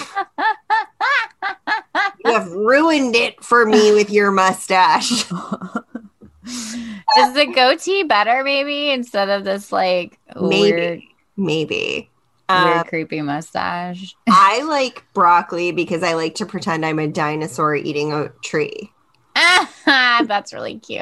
You 2.29 2.35
have 2.35 2.51
ruined 2.53 3.17
it 3.17 3.43
for 3.43 3.65
me 3.67 3.93
with 3.93 4.11
your 4.11 4.31
mustache. 4.31 5.25
Is 6.47 7.33
the 7.35 7.47
goatee 7.55 8.03
better, 8.05 8.43
maybe, 8.45 8.91
instead 8.91 9.29
of 9.29 9.45
this 9.45 9.73
like 9.73 10.19
Maybe. 10.41 10.73
weird, 10.73 11.01
Maybe. 11.37 12.11
weird 12.49 12.77
Um, 12.79 12.85
creepy 12.85 13.23
mustache? 13.23 14.15
I 14.29 14.63
like 14.63 15.05
broccoli 15.15 15.73
because 15.73 16.03
I 16.03 16.15
like 16.15 16.35
to 16.37 16.47
pretend 16.47 16.85
I'm 16.87 16.99
a 16.99 17.07
dinosaur 17.09 17.75
eating 17.75 18.13
a 18.13 18.29
tree. 18.43 18.93
That's 19.87 20.53
really 20.53 20.79
cute. 20.79 21.01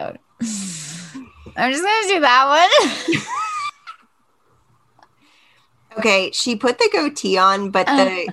I'm 1.59 1.73
just 1.73 1.83
gonna 1.83 2.09
do 2.09 2.21
that 2.21 2.69
one. 3.09 3.23
Okay, 5.99 6.31
she 6.33 6.57
put 6.57 6.79
the 6.79 6.91
goatee 6.93 7.39
on, 7.39 7.71
but 7.71 7.87
the 7.87 8.29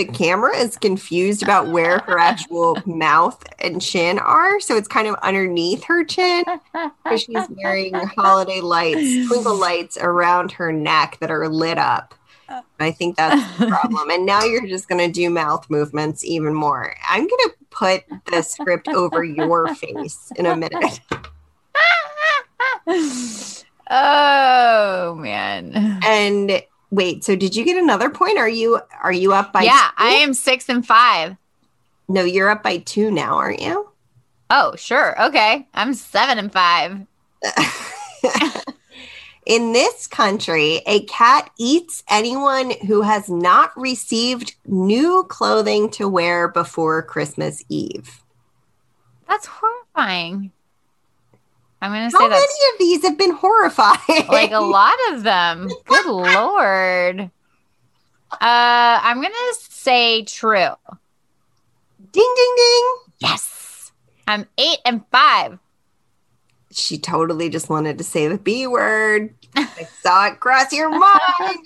the 0.00 0.06
camera 0.06 0.56
is 0.56 0.78
confused 0.78 1.42
about 1.42 1.68
where 1.68 1.98
her 1.98 2.18
actual 2.18 2.78
mouth 2.86 3.44
and 3.58 3.82
chin 3.82 4.18
are, 4.18 4.58
so 4.58 4.74
it's 4.78 4.88
kind 4.88 5.06
of 5.06 5.14
underneath 5.16 5.84
her 5.84 6.04
chin. 6.04 6.42
Because 6.72 7.20
she's 7.20 7.46
wearing 7.50 7.92
holiday 7.92 8.62
lights, 8.62 9.28
twinkle 9.28 9.56
lights 9.56 9.98
around 9.98 10.52
her 10.52 10.72
neck 10.72 11.18
that 11.20 11.30
are 11.30 11.46
lit 11.50 11.76
up. 11.76 12.14
I 12.78 12.92
think 12.92 13.16
that's 13.16 13.58
the 13.58 13.66
problem. 13.68 14.08
And 14.10 14.24
now 14.24 14.42
you're 14.42 14.66
just 14.66 14.88
going 14.88 15.06
to 15.06 15.12
do 15.12 15.28
mouth 15.28 15.68
movements 15.68 16.24
even 16.24 16.54
more. 16.54 16.96
I'm 17.06 17.26
going 17.26 17.28
to 17.28 17.52
put 17.68 18.04
the 18.30 18.40
script 18.40 18.88
over 18.88 19.22
your 19.22 19.74
face 19.74 20.32
in 20.36 20.46
a 20.46 20.56
minute. 20.56 21.00
oh 23.90 25.14
man. 25.16 26.00
And 26.02 26.62
wait, 26.90 27.24
so 27.24 27.36
did 27.36 27.56
you 27.56 27.64
get 27.64 27.76
another 27.76 28.10
point? 28.10 28.38
Are 28.38 28.48
you 28.48 28.80
are 29.02 29.12
you 29.12 29.32
up 29.32 29.52
by 29.52 29.62
yeah, 29.62 29.88
two? 29.96 30.04
I 30.04 30.10
am 30.10 30.34
six 30.34 30.68
and 30.68 30.86
five. 30.86 31.36
No, 32.08 32.24
you're 32.24 32.50
up 32.50 32.62
by 32.62 32.78
two 32.78 33.10
now, 33.10 33.36
aren't 33.36 33.62
you? 33.62 33.88
Oh, 34.50 34.74
sure. 34.76 35.20
Okay. 35.26 35.68
I'm 35.74 35.94
seven 35.94 36.38
and 36.38 36.52
five. 36.52 37.06
In 39.46 39.72
this 39.72 40.06
country, 40.06 40.82
a 40.86 41.04
cat 41.04 41.50
eats 41.58 42.02
anyone 42.08 42.72
who 42.86 43.02
has 43.02 43.30
not 43.30 43.72
received 43.76 44.54
new 44.66 45.24
clothing 45.28 45.88
to 45.90 46.08
wear 46.08 46.48
before 46.48 47.02
Christmas 47.02 47.62
Eve. 47.68 48.22
That's 49.28 49.46
horrifying. 49.46 50.52
I'm 51.82 51.90
gonna 51.92 52.10
How 52.12 52.18
say 52.18 52.28
many 52.28 52.42
of 52.42 52.78
these 52.78 53.02
have 53.04 53.16
been 53.16 53.32
horrifying? 53.32 54.26
like 54.28 54.52
a 54.52 54.60
lot 54.60 54.96
of 55.12 55.22
them. 55.22 55.68
Good 55.86 56.06
lord. 56.10 57.30
Uh, 58.32 58.38
I'm 58.40 59.20
gonna 59.22 59.34
say 59.52 60.22
true. 60.24 60.74
Ding, 62.12 62.34
ding, 62.36 62.54
ding. 62.56 62.94
Yes. 63.18 63.92
I'm 64.28 64.46
eight 64.58 64.78
and 64.84 65.02
five. 65.10 65.58
She 66.72 66.98
totally 66.98 67.48
just 67.48 67.68
wanted 67.68 67.98
to 67.98 68.04
say 68.04 68.28
the 68.28 68.38
B 68.38 68.66
word. 68.66 69.34
I 69.56 69.88
saw 70.02 70.28
it 70.28 70.38
cross 70.38 70.72
your 70.72 70.90
mind. 70.90 71.58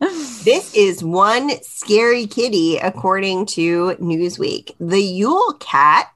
this 0.44 0.72
is 0.76 1.02
one 1.02 1.50
scary 1.62 2.28
kitty, 2.28 2.76
according 2.78 3.46
to 3.46 3.96
Newsweek. 4.00 4.76
The 4.78 5.00
Yule 5.02 5.54
cat 5.54 6.08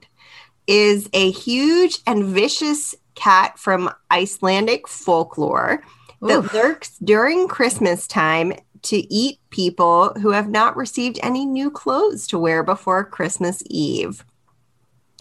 is 0.66 1.08
a 1.12 1.30
huge 1.30 1.98
and 2.06 2.24
vicious 2.24 2.94
cat 3.14 3.58
from 3.58 3.90
Icelandic 4.10 4.88
folklore 4.88 5.82
that 6.22 6.38
Oof. 6.38 6.54
lurks 6.54 6.98
during 6.98 7.48
Christmas 7.48 8.06
time 8.06 8.52
to 8.82 9.12
eat 9.12 9.38
people 9.50 10.14
who 10.20 10.30
have 10.30 10.48
not 10.48 10.76
received 10.76 11.18
any 11.22 11.44
new 11.44 11.70
clothes 11.70 12.26
to 12.28 12.38
wear 12.38 12.62
before 12.62 13.04
Christmas 13.04 13.62
Eve. 13.66 14.24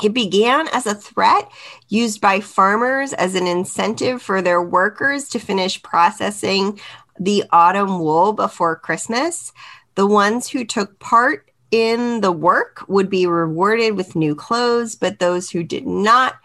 It 0.03 0.13
began 0.13 0.67
as 0.73 0.85
a 0.85 0.95
threat 0.95 1.49
used 1.87 2.19
by 2.19 2.41
farmers 2.41 3.13
as 3.13 3.33
an 3.33 3.47
incentive 3.47 4.21
for 4.21 4.41
their 4.41 4.61
workers 4.61 5.29
to 5.29 5.39
finish 5.39 5.81
processing 5.81 6.79
the 7.17 7.45
autumn 7.51 7.99
wool 7.99 8.33
before 8.33 8.75
Christmas. 8.75 9.53
The 9.95 10.05
ones 10.05 10.49
who 10.49 10.65
took 10.65 10.99
part 10.99 11.49
in 11.71 12.21
the 12.21 12.31
work 12.31 12.83
would 12.87 13.09
be 13.09 13.25
rewarded 13.27 13.95
with 13.97 14.15
new 14.15 14.35
clothes, 14.35 14.95
but 14.95 15.19
those 15.19 15.49
who 15.49 15.63
did 15.63 15.85
not 15.85 16.35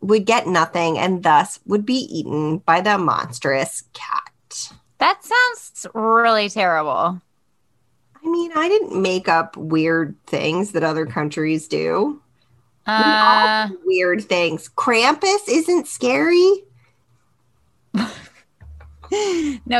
would 0.00 0.24
get 0.24 0.46
nothing 0.46 0.98
and 0.98 1.22
thus 1.22 1.60
would 1.66 1.84
be 1.84 2.06
eaten 2.18 2.58
by 2.58 2.80
the 2.80 2.96
monstrous 2.96 3.84
cat. 3.92 4.72
That 4.98 5.22
sounds 5.24 5.86
really 5.94 6.48
terrible. 6.48 7.20
I 8.22 8.28
mean, 8.28 8.52
I 8.54 8.68
didn't 8.68 9.00
make 9.00 9.28
up 9.28 9.56
weird 9.56 10.14
things 10.26 10.72
that 10.72 10.82
other 10.84 11.06
countries 11.06 11.68
do. 11.68 12.20
We 12.86 12.92
all 12.92 13.46
Uh, 13.46 13.66
do 13.68 13.78
weird 13.84 14.24
things. 14.24 14.68
Krampus 14.76 15.48
isn't 15.48 15.86
scary. 15.86 16.64
no, 17.94 18.08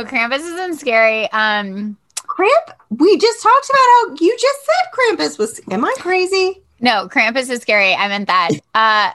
Krampus 0.04 0.40
isn't 0.40 0.78
scary. 0.80 1.30
Um, 1.32 1.96
Cramp. 2.40 2.80
We 2.88 3.18
just 3.18 3.42
talked 3.42 3.68
about 3.68 3.78
how 3.78 4.16
you 4.18 4.36
just 4.38 4.58
said 4.64 5.18
Krampus 5.18 5.38
was. 5.38 5.60
Am 5.70 5.84
I 5.84 5.94
crazy? 5.98 6.62
no, 6.80 7.06
Krampus 7.08 7.50
is 7.50 7.60
scary. 7.60 7.94
I 7.94 8.08
meant 8.08 8.28
that. 8.28 8.50
Uh, 8.74 9.10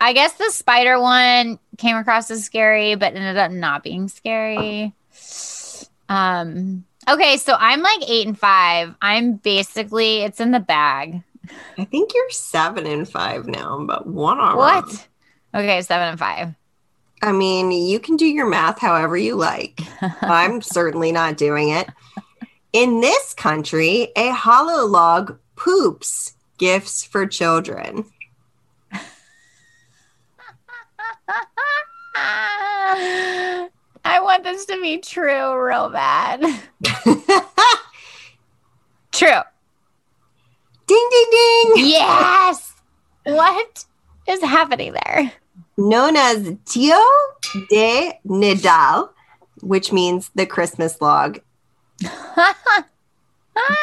I 0.00 0.12
guess 0.12 0.34
the 0.34 0.50
spider 0.50 1.00
one 1.00 1.58
came 1.78 1.96
across 1.96 2.30
as 2.30 2.44
scary, 2.44 2.94
but 2.96 3.14
ended 3.14 3.38
up 3.38 3.52
not 3.52 3.82
being 3.82 4.08
scary. 4.08 4.92
Um, 6.08 6.84
okay, 7.08 7.38
so 7.38 7.56
I'm 7.58 7.80
like 7.80 8.00
eight 8.06 8.26
and 8.26 8.38
five. 8.38 8.94
I'm 9.00 9.34
basically 9.36 10.22
it's 10.22 10.40
in 10.40 10.50
the 10.50 10.60
bag. 10.60 11.22
I 11.78 11.84
think 11.84 12.12
you're 12.14 12.30
seven 12.30 12.86
and 12.86 13.08
five 13.08 13.46
now, 13.46 13.82
but 13.86 14.06
one 14.06 14.38
on 14.38 14.56
What? 14.56 15.08
Okay, 15.54 15.80
seven 15.80 16.08
and 16.08 16.18
five. 16.18 16.54
I 17.22 17.32
mean, 17.32 17.70
you 17.70 18.00
can 18.00 18.16
do 18.16 18.26
your 18.26 18.46
math 18.46 18.80
however 18.80 19.16
you 19.16 19.36
like. 19.36 19.80
I'm 20.20 20.60
certainly 20.60 21.12
not 21.12 21.36
doing 21.36 21.70
it. 21.70 21.88
In 22.72 23.00
this 23.00 23.34
country, 23.34 24.08
a 24.16 24.30
hollow 24.30 24.86
log 24.86 25.38
poops 25.56 26.34
gifts 26.56 27.04
for 27.04 27.26
children. 27.26 28.06
I 34.04 34.20
want 34.20 34.44
this 34.44 34.64
to 34.66 34.80
be 34.80 34.98
true 34.98 35.62
real 35.62 35.90
bad. 35.90 36.40
True. 39.12 39.42
ding, 40.86 41.08
ding. 41.10 41.26
Ding. 41.30 41.72
Yes. 41.76 42.72
what 43.24 43.84
is 44.26 44.42
happening 44.42 44.94
there? 45.04 45.32
Known 45.76 46.16
as 46.16 46.52
Tió 46.64 46.98
de 47.68 48.18
Nadal, 48.26 49.10
which 49.60 49.92
means 49.92 50.30
the 50.34 50.46
Christmas 50.46 51.00
log. 51.00 51.40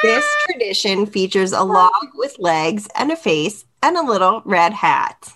This 0.01 0.25
tradition 0.45 1.05
features 1.05 1.51
a 1.51 1.63
log 1.63 1.91
with 2.15 2.37
legs 2.39 2.87
and 2.95 3.11
a 3.11 3.15
face 3.15 3.65
and 3.83 3.97
a 3.97 4.03
little 4.03 4.41
red 4.45 4.73
hat. 4.73 5.31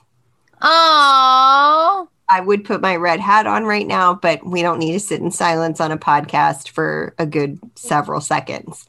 Oh, 0.62 2.08
I 2.30 2.40
would 2.40 2.64
put 2.64 2.82
my 2.82 2.96
red 2.96 3.20
hat 3.20 3.46
on 3.46 3.66
right 3.66 3.86
now, 3.86 4.14
but 4.14 4.46
we 4.46 4.62
don't 4.62 4.80
need 4.80 4.94
to 4.94 5.00
sit 5.00 5.22
in 5.22 5.32
silence 5.32 5.80
on 5.80 5.92
a 5.92 5.98
podcast 5.98 6.70
for 6.70 7.14
a 7.20 7.26
good 7.26 7.60
several 7.76 8.22
seconds. 8.22 8.88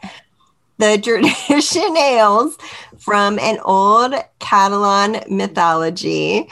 The 0.79 0.99
tradition 0.99 1.97
hails 1.97 2.57
from 2.99 3.39
an 3.39 3.59
old 3.65 4.15
Catalan 4.39 5.21
mythology 5.29 6.49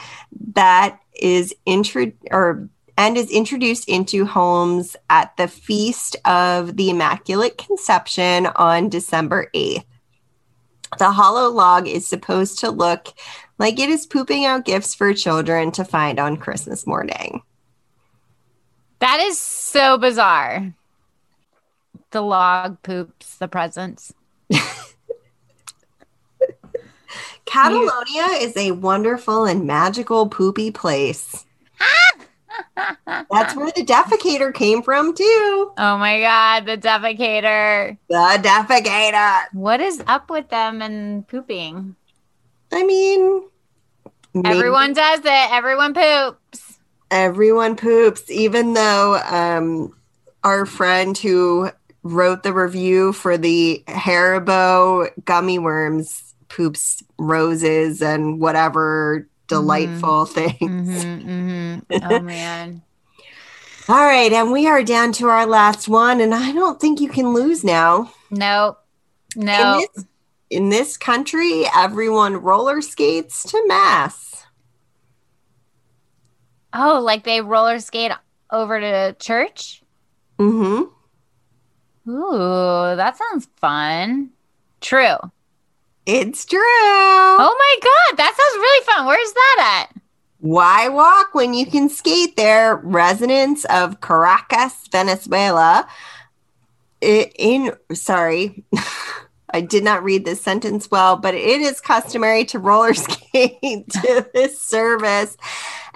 that 0.53 0.99
is 1.15 1.55
intro 1.65 2.11
or 2.31 2.67
and 2.97 3.17
is 3.17 3.29
introduced 3.31 3.89
into 3.89 4.25
homes 4.25 4.95
at 5.09 5.35
the 5.37 5.47
feast 5.47 6.15
of 6.25 6.77
the 6.77 6.89
Immaculate 6.89 7.57
Conception 7.57 8.47
on 8.55 8.89
December 8.89 9.49
8th. 9.55 9.85
The 10.99 11.11
hollow 11.11 11.49
log 11.49 11.87
is 11.87 12.07
supposed 12.07 12.59
to 12.59 12.69
look 12.69 13.07
like 13.57 13.79
it 13.79 13.89
is 13.89 14.05
pooping 14.05 14.45
out 14.45 14.65
gifts 14.65 14.93
for 14.93 15.13
children 15.13 15.71
to 15.71 15.83
find 15.83 16.19
on 16.19 16.37
Christmas 16.37 16.85
morning. 16.85 17.41
that 18.99 19.19
is 19.19 19.39
so 19.39 19.97
bizarre. 19.97 20.73
The 22.11 22.21
log 22.21 22.81
poops 22.83 23.37
the 23.37 23.47
presents. 23.47 24.13
Catalonia 27.45 28.25
is 28.39 28.55
a 28.55 28.71
wonderful 28.71 29.45
and 29.45 29.65
magical 29.65 30.29
poopy 30.29 30.71
place. 30.71 31.45
That's 33.05 33.55
where 33.55 33.71
the 33.75 33.85
defecator 33.85 34.53
came 34.53 34.81
from, 34.83 35.13
too. 35.15 35.71
Oh 35.77 35.97
my 35.97 36.19
god, 36.21 36.65
the 36.65 36.77
defecator. 36.77 37.97
The 38.09 38.39
defecator. 38.41 39.41
What 39.53 39.79
is 39.81 40.03
up 40.07 40.29
with 40.29 40.49
them 40.49 40.81
and 40.81 41.27
pooping? 41.27 41.95
I 42.71 42.83
mean, 42.83 43.43
maybe 44.33 44.49
Everyone 44.57 44.93
does 44.93 45.19
it. 45.19 45.51
Everyone 45.51 45.93
poops. 45.93 46.79
everyone 47.11 47.75
poops, 47.75 48.29
even 48.29 48.73
though 48.73 49.19
um, 49.29 49.95
our 50.43 50.65
friend 50.65 51.17
who 51.17 51.69
wrote 52.03 52.43
the 52.43 52.53
review 52.53 53.13
for 53.13 53.37
the 53.37 53.83
Haribo 53.87 55.09
gummy 55.23 55.57
worms 55.59 56.33
poops 56.49 57.01
roses 57.17 58.01
and 58.01 58.39
whatever 58.39 59.27
delightful 59.47 60.25
things. 60.25 60.57
hmm 60.59 61.19
hmm 61.19 61.75
Oh 62.03 62.19
man. 62.21 62.81
All 63.89 64.05
right, 64.05 64.31
and 64.31 64.51
we 64.51 64.65
are 64.67 64.81
down 64.81 65.11
to 65.13 65.27
our 65.27 65.45
last 65.45 65.89
one, 65.89 66.21
and 66.21 66.33
I 66.33 66.53
don't 66.53 66.79
think 66.79 67.01
you 67.01 67.09
can 67.09 67.33
lose 67.33 67.63
now. 67.65 68.11
Nope. 68.31 68.79
In 69.35 69.45
No. 69.45 69.73
this, 69.73 70.05
in 70.49 70.69
this 70.69 70.95
country, 70.97 71.65
everyone 71.75 72.37
roller 72.37 72.81
skates 72.81 73.43
to 73.51 73.61
mass. 73.67 74.45
Oh, 76.73 77.01
like 77.01 77.23
they 77.23 77.41
roller 77.41 77.79
skate 77.79 78.11
over 78.51 78.79
to 78.79 79.15
church? 79.19 79.83
Mm-hmm. 80.39 80.83
Ooh, 82.09 82.95
that 82.95 83.17
sounds 83.17 83.47
fun. 83.57 84.31
True. 84.81 85.17
It's 86.05 86.45
true. 86.45 86.59
Oh 86.59 87.55
my 87.57 87.75
god, 87.81 88.17
that 88.17 88.35
sounds 88.35 88.61
really 88.61 88.85
fun. 88.85 89.05
Where's 89.05 89.33
that 89.33 89.87
at? 89.89 90.01
Why 90.39 90.89
walk 90.89 91.33
when 91.33 91.53
you 91.53 91.65
can 91.65 91.87
skate 91.87 92.35
there? 92.35 92.75
Residents 92.75 93.63
of 93.65 94.01
Caracas, 94.01 94.87
Venezuela. 94.91 95.87
In 97.01 97.71
sorry, 97.93 98.65
I 99.53 99.61
did 99.61 99.85
not 99.85 100.03
read 100.03 100.25
this 100.25 100.41
sentence 100.41 100.91
well, 100.91 101.15
but 101.15 101.33
it 101.35 101.61
is 101.61 101.79
customary 101.79 102.43
to 102.45 102.59
roller 102.59 102.93
skate 102.93 103.61
to 103.89 104.27
this 104.33 104.61
service, 104.61 105.37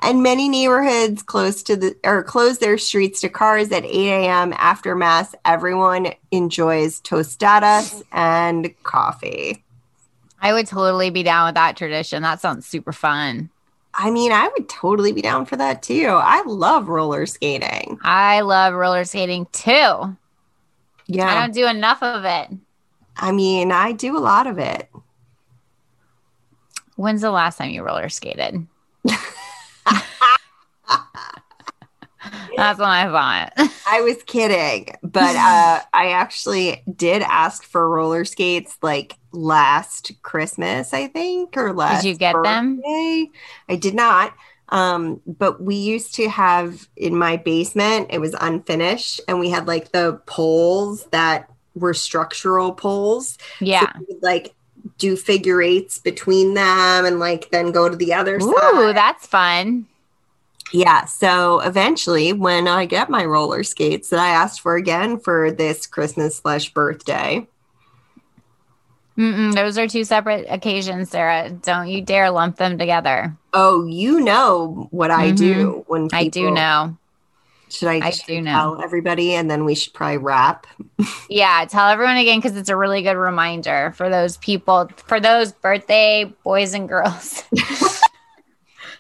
and 0.02 0.24
many 0.24 0.48
neighborhoods 0.48 1.24
close 1.24 1.64
to 1.64 1.76
the 1.76 1.98
or 2.06 2.24
close 2.24 2.60
their 2.60 2.78
streets 2.78 3.20
to 3.22 3.30
cars 3.30 3.72
at 3.74 3.84
8 3.84 3.90
a.m. 3.90 4.54
after 4.58 4.96
mass. 4.96 5.36
Everyone 5.44 6.14
enjoys 6.32 7.02
tostadas 7.02 8.02
and 8.14 8.74
coffee. 8.84 9.66
I 10.42 10.54
would 10.54 10.68
totally 10.68 11.10
be 11.10 11.24
down 11.24 11.48
with 11.48 11.56
that 11.56 11.78
tradition. 11.78 12.22
That 12.24 12.40
sounds 12.40 12.68
super 12.68 12.94
fun. 12.94 13.50
I 13.94 14.12
mean, 14.12 14.32
I 14.32 14.48
would 14.56 14.70
totally 14.70 15.12
be 15.12 15.22
down 15.22 15.46
for 15.46 15.56
that 15.56 15.82
too. 15.82 16.08
I 16.08 16.44
love 16.46 16.88
roller 16.88 17.26
skating. 17.26 17.98
I 18.04 18.42
love 18.42 18.76
roller 18.76 19.04
skating 19.06 19.48
too. 19.52 20.16
Yeah. 21.08 21.26
I 21.26 21.40
don't 21.40 21.54
do 21.54 21.68
enough 21.68 22.04
of 22.04 22.24
it. 22.26 22.50
I 23.16 23.32
mean, 23.32 23.72
I 23.72 23.94
do 23.94 24.16
a 24.16 24.20
lot 24.20 24.46
of 24.46 24.60
it. 24.60 24.90
When's 26.96 27.22
the 27.22 27.32
last 27.32 27.58
time 27.58 27.72
you 27.72 27.84
roller 27.84 28.10
skated? 28.10 28.68
That's 32.58 32.80
what 32.80 32.90
I 32.90 33.06
thought. 33.06 33.72
I 33.88 34.02
was 34.02 34.22
kidding, 34.24 34.94
but 35.04 35.36
uh, 35.36 35.82
I 35.94 36.10
actually 36.10 36.84
did 36.94 37.22
ask 37.22 37.64
for 37.64 37.90
roller 37.90 38.26
skates 38.26 38.78
like 38.82 39.16
last 39.32 40.12
Christmas, 40.24 40.94
I 40.94 41.08
think, 41.08 41.56
or 41.56 41.72
last. 41.74 42.04
Did 42.04 42.10
you 42.10 42.16
get 42.18 42.36
them? 42.44 42.78
birthday. 42.78 43.30
I 43.70 43.76
did 43.76 43.94
not, 43.94 44.34
Um, 44.70 45.22
but 45.26 45.62
we 45.62 45.76
used 45.76 46.16
to 46.16 46.28
have 46.30 46.88
in 46.98 47.16
my 47.18 47.38
basement, 47.38 48.08
it 48.10 48.20
was 48.20 48.36
unfinished, 48.42 49.22
and 49.28 49.40
we 49.40 49.50
had 49.50 49.68
like 49.68 49.92
the 49.92 50.20
poles 50.26 51.06
that 51.12 51.50
were 51.76 51.94
structural 51.94 52.74
poles. 52.74 53.38
Yeah. 53.62 53.82
So 53.94 54.00
would, 54.10 54.24
like 54.24 54.56
do 54.98 55.16
figure 55.16 55.62
eights 55.62 56.00
between 56.00 56.54
them 56.54 57.06
and 57.06 57.20
like 57.20 57.50
then 57.52 57.72
go 57.72 57.88
to 57.88 57.96
the 57.96 58.14
other 58.14 58.38
Ooh, 58.38 58.54
side. 58.54 58.96
that's 58.96 59.28
fun. 59.28 59.86
Yeah. 60.74 61.06
So 61.06 61.60
eventually, 61.62 62.34
when 62.34 62.68
I 62.68 62.86
get 62.86 63.10
my 63.10 63.24
roller 63.26 63.64
skates 63.64 64.10
that 64.10 64.20
I 64.20 64.30
asked 64.30 64.62
for 64.62 64.76
again 64.76 65.20
for 65.20 65.52
this 65.52 65.88
Christmas 65.88 66.38
slash 66.38 66.74
birthday, 66.74 67.48
Mm-mm, 69.18 69.54
those 69.56 69.78
are 69.80 69.88
two 69.88 70.04
separate 70.04 70.46
occasions, 70.48 71.10
Sara. 71.10 71.50
Don't 71.50 71.88
you 71.88 72.02
dare 72.02 72.30
lump 72.30 72.58
them 72.58 72.78
together. 72.78 73.36
oh, 73.54 73.86
you 73.88 74.20
know 74.20 74.88
what 74.92 75.10
I 75.10 75.32
do 75.32 75.84
when 75.88 76.08
Mm-hmm. 76.10 76.16
I 76.16 76.24
do 76.28 76.40
people- 76.42 76.54
know. 76.56 76.98
Should 77.70 77.90
I, 77.90 77.96
I 78.08 78.10
should 78.12 78.28
do 78.28 78.40
know. 78.42 78.80
everybody 78.82 79.34
and 79.34 79.52
then 79.52 79.66
we 79.66 79.76
should 79.76 79.94
probably 79.94 80.20
wrap? 80.20 80.68
Yeah, 81.30 81.66
tell 81.68 81.90
everyone 81.90 82.16
again 82.16 82.40
because 82.40 82.56
it's 82.56 82.70
a 82.70 82.76
really 82.78 83.02
good 83.02 83.18
reminder 83.18 83.92
for 83.98 84.10
those 84.10 84.38
people, 84.38 84.90
for 85.08 85.20
those 85.20 85.52
birthday 85.52 86.24
boys 86.46 86.74
and 86.74 86.88
girls. 86.88 87.44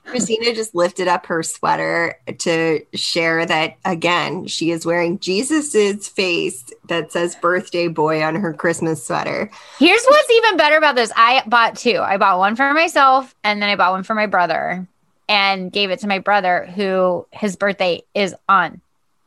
Kristina 0.08 0.56
just 0.56 0.74
lifted 0.74 1.08
up 1.08 1.26
her 1.28 1.44
sweater 1.44 2.18
to 2.40 2.86
share 2.94 3.46
that 3.46 3.78
again, 3.86 4.48
she 4.48 4.72
is 4.72 4.86
wearing 4.86 5.20
Jesus's 5.20 6.08
face 6.08 6.64
that 6.88 7.12
says 7.12 7.36
birthday 7.36 7.88
boy 7.88 8.24
on 8.24 8.36
her 8.36 8.54
Christmas 8.54 9.06
sweater. 9.06 9.50
Here's 9.80 10.06
what's 10.06 10.32
even 10.32 10.58
better 10.58 10.78
about 10.78 10.96
this. 10.96 11.12
I 11.16 11.44
bought 11.46 11.76
two. 11.76 12.00
I 12.00 12.18
bought 12.18 12.40
one 12.40 12.56
for 12.56 12.74
myself 12.74 13.36
and 13.44 13.62
then 13.62 13.70
I 13.70 13.76
bought 13.76 13.92
one 13.92 14.04
for 14.04 14.16
my 14.16 14.28
brother 14.28 14.88
and 15.30 15.72
gave 15.72 15.92
it 15.92 16.00
to 16.00 16.08
my 16.08 16.20
brother 16.20 16.66
who 16.66 17.28
his 17.32 17.56
birthday 17.56 18.04
is 18.14 18.34
on 18.48 18.82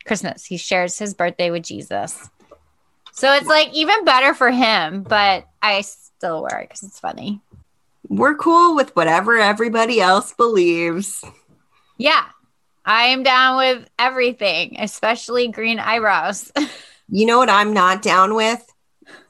Christmas. 0.05 0.45
He 0.45 0.57
shares 0.57 0.97
his 0.97 1.13
birthday 1.13 1.51
with 1.51 1.63
Jesus. 1.63 2.29
So 3.13 3.31
it's 3.33 3.47
like 3.47 3.71
even 3.73 4.03
better 4.05 4.33
for 4.33 4.49
him, 4.49 5.03
but 5.03 5.45
I 5.61 5.81
still 5.81 6.41
wear 6.43 6.59
it 6.59 6.69
because 6.69 6.83
it's 6.83 6.99
funny. 6.99 7.41
We're 8.11 8.35
cool 8.35 8.75
with 8.75 8.93
whatever 8.95 9.37
everybody 9.37 10.01
else 10.01 10.33
believes. 10.33 11.23
Yeah. 11.97 12.25
I 12.83 13.03
am 13.05 13.23
down 13.23 13.57
with 13.57 13.87
everything, 13.97 14.75
especially 14.79 15.47
green 15.47 15.79
eyebrows. 15.79 16.51
You 17.13 17.25
know 17.25 17.39
what 17.39 17.49
I'm 17.49 17.73
not 17.73 18.01
down 18.01 18.35
with? 18.35 18.65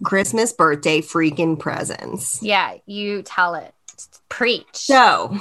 Christmas 0.03 0.53
birthday 0.53 1.01
freaking 1.01 1.57
presents. 1.57 2.37
yeah, 2.43 2.75
you 2.85 3.23
tell 3.23 3.55
it. 3.55 3.73
Preach. 4.29 4.67
So, 4.73 5.35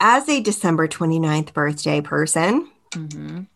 as 0.00 0.26
a 0.26 0.40
December 0.40 0.88
29th 0.88 1.52
birthday 1.52 2.00
person, 2.00 2.70
Mhm. 2.92 3.48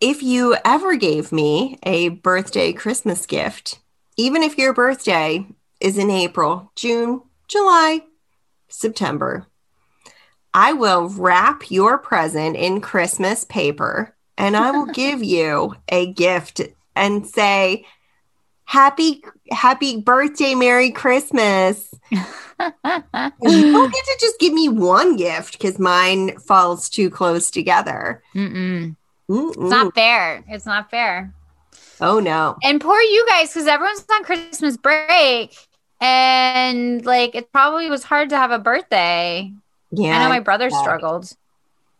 if 0.00 0.22
you 0.22 0.54
ever 0.64 0.94
gave 0.94 1.32
me 1.32 1.80
a 1.82 2.10
birthday 2.10 2.72
Christmas 2.72 3.26
gift, 3.26 3.80
even 4.16 4.44
if 4.44 4.56
your 4.56 4.72
birthday 4.72 5.44
is 5.80 5.98
in 5.98 6.10
April, 6.10 6.70
June, 6.76 7.22
July, 7.48 8.02
September, 8.72 9.46
I 10.54 10.72
will 10.72 11.08
wrap 11.08 11.70
your 11.70 11.98
present 11.98 12.56
in 12.56 12.80
Christmas 12.80 13.44
paper 13.44 14.14
and 14.36 14.56
I 14.56 14.70
will 14.70 14.86
give 14.86 15.22
you 15.36 15.74
a 15.88 16.12
gift 16.12 16.60
and 16.96 17.26
say, 17.26 17.86
Happy, 18.64 19.22
happy 19.50 20.00
birthday, 20.00 20.54
Merry 20.54 20.90
Christmas. 20.90 21.92
You 23.42 23.72
don't 23.72 23.92
get 23.92 24.04
to 24.04 24.16
just 24.20 24.38
give 24.38 24.52
me 24.52 24.68
one 24.68 25.16
gift 25.16 25.58
because 25.58 25.80
mine 25.80 26.38
falls 26.38 26.88
too 26.88 27.10
close 27.10 27.50
together. 27.50 28.22
Mm-mm. 28.36 28.94
It's 29.28 29.56
not 29.58 29.94
fair. 29.96 30.44
It's 30.48 30.64
not 30.64 30.88
fair. 30.88 31.34
oh 32.00 32.20
no. 32.20 32.56
And 32.62 32.80
poor 32.80 33.00
you 33.00 33.26
guys, 33.28 33.48
because 33.48 33.66
everyone's 33.66 34.04
on 34.12 34.22
Christmas 34.22 34.76
break. 34.76 35.56
And 36.02 37.06
like 37.06 37.36
it 37.36 37.52
probably 37.52 37.88
was 37.88 38.02
hard 38.02 38.30
to 38.30 38.36
have 38.36 38.50
a 38.50 38.58
birthday. 38.58 39.52
Yeah. 39.92 40.18
I 40.18 40.24
know 40.24 40.28
my 40.28 40.40
brother 40.40 40.68
yeah. 40.68 40.80
struggled. 40.82 41.32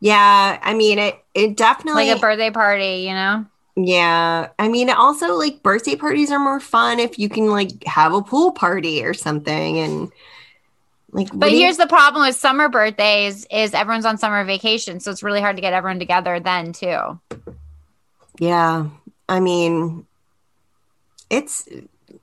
Yeah, 0.01 0.59
I 0.61 0.75
mean 0.75 0.99
it 0.99 1.25
it 1.35 1.57
definitely 1.57 2.09
Like 2.09 2.17
a 2.17 2.21
birthday 2.21 2.51
party, 2.51 3.05
you 3.07 3.15
know? 3.15 3.47
Yeah. 3.77 4.49
I 4.59 4.69
mean 4.69 4.91
also 4.91 5.35
like 5.37 5.63
birthday 5.63 5.95
parties 5.95 6.33
are 6.33 6.41
more 6.41 6.59
fun 6.59 6.99
if 6.99 7.17
you 7.17 7.29
can 7.29 7.47
like 7.47 7.85
have 7.85 8.13
a 8.13 8.23
pool 8.23 8.51
party 8.51 9.05
or 9.05 9.15
something 9.15 9.79
and 9.79 10.11
like 11.13 11.29
But 11.33 11.51
do 11.51 11.55
you- 11.55 11.63
here's 11.63 11.77
the 11.77 11.87
problem 11.87 12.27
with 12.27 12.35
summer 12.35 12.69
birthdays 12.69 13.47
is 13.53 13.73
everyone's 13.73 14.05
on 14.05 14.19
summer 14.19 14.43
vacation. 14.43 14.99
So 14.99 15.13
it's 15.13 15.23
really 15.23 15.41
hard 15.41 15.55
to 15.55 15.63
get 15.63 15.75
everyone 15.75 16.01
together 16.01 16.41
then 16.41 16.73
too. 16.73 17.21
Yeah. 18.41 18.89
I 19.29 19.39
mean 19.39 20.07
it's 21.31 21.69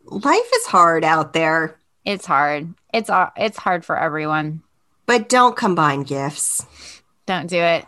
life 0.09 0.49
is 0.55 0.65
hard 0.65 1.03
out 1.03 1.33
there, 1.33 1.77
It's 2.05 2.25
hard. 2.25 2.73
It's 2.93 3.09
uh, 3.09 3.29
it's 3.37 3.57
hard 3.57 3.85
for 3.85 3.97
everyone. 3.97 4.61
but 5.05 5.29
don't 5.29 5.55
combine 5.55 6.03
gifts. 6.03 6.65
Don't 7.25 7.47
do 7.47 7.57
it. 7.59 7.85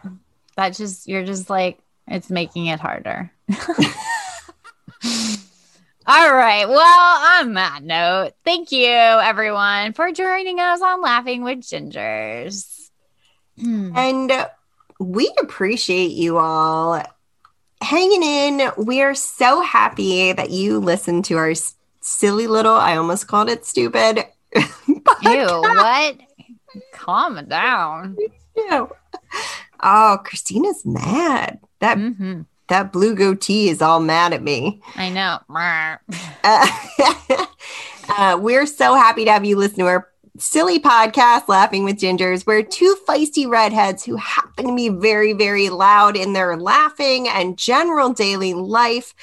That 0.56 0.76
just 0.76 1.08
you're 1.08 1.26
just 1.26 1.50
like 1.50 1.80
it's 2.08 2.30
making 2.30 2.68
it 2.68 2.80
harder. 2.80 3.32
All 6.08 6.34
right. 6.34 6.68
Well, 6.68 7.40
on 7.40 7.54
that 7.54 7.84
note, 7.84 8.32
thank 8.44 8.72
you 8.72 8.88
everyone 8.88 9.94
for 9.94 10.12
joining 10.12 10.60
us 10.60 10.82
on 10.82 11.00
Laughing 11.02 11.44
with 11.44 11.60
Gingers. 11.60 12.90
Hmm. 13.60 13.96
And 13.96 14.48
we 15.00 15.32
appreciate 15.40 16.12
you 16.12 16.38
all 16.38 17.02
hanging 17.82 18.24
in. 18.24 18.72
We 18.78 19.02
are 19.04 19.14
so 19.16 19.62
happy 19.62 20.34
that 20.34 20.50
you 20.50 20.80
listened 20.80 21.26
to 21.26 21.38
our 21.38 21.54
silly 22.02 22.48
little, 22.48 22.76
I 22.76 22.98
almost 22.98 23.28
called 23.28 23.50
it 23.50 23.66
stupid. 23.66 24.26
Ew, 24.56 24.64
what? 25.22 26.18
Calm 26.94 27.46
down. 27.48 28.18
Ew. 28.56 28.90
Oh, 29.84 30.20
Kristina's 30.24 30.86
mad. 30.86 31.60
That 31.80 31.98
hmm 31.98 32.42
that 32.68 32.94
blue 32.94 33.14
goatee 33.16 33.68
is 33.68 33.82
all 33.82 34.00
mad 34.00 34.32
at 34.32 34.42
me. 34.42 34.82
I 34.96 35.10
know. 35.10 35.40
Uh, 36.44 36.68
uh, 38.18 38.38
we're 38.42 38.66
so 38.66 38.96
happy 38.96 39.26
to 39.26 39.32
have 39.32 39.46
you 39.46 39.56
listen 39.56 39.80
to 39.80 39.86
our 39.86 40.08
silly 40.38 40.80
podcast, 40.80 41.48
Laughing 41.48 41.84
with 41.84 41.98
Gingers. 41.98 42.48
We're 42.48 42.64
two 42.64 42.96
feisty 43.08 43.48
redheads 43.48 44.04
who 44.04 44.16
happen 44.16 44.68
to 44.68 44.76
be 44.76 44.90
very, 44.90 45.34
very 45.34 45.70
loud 45.70 46.16
in 46.16 46.34
their 46.34 46.58
laughing 46.58 47.28
and 47.28 47.58
general 47.58 48.12
daily 48.14 48.54
life. 48.54 49.14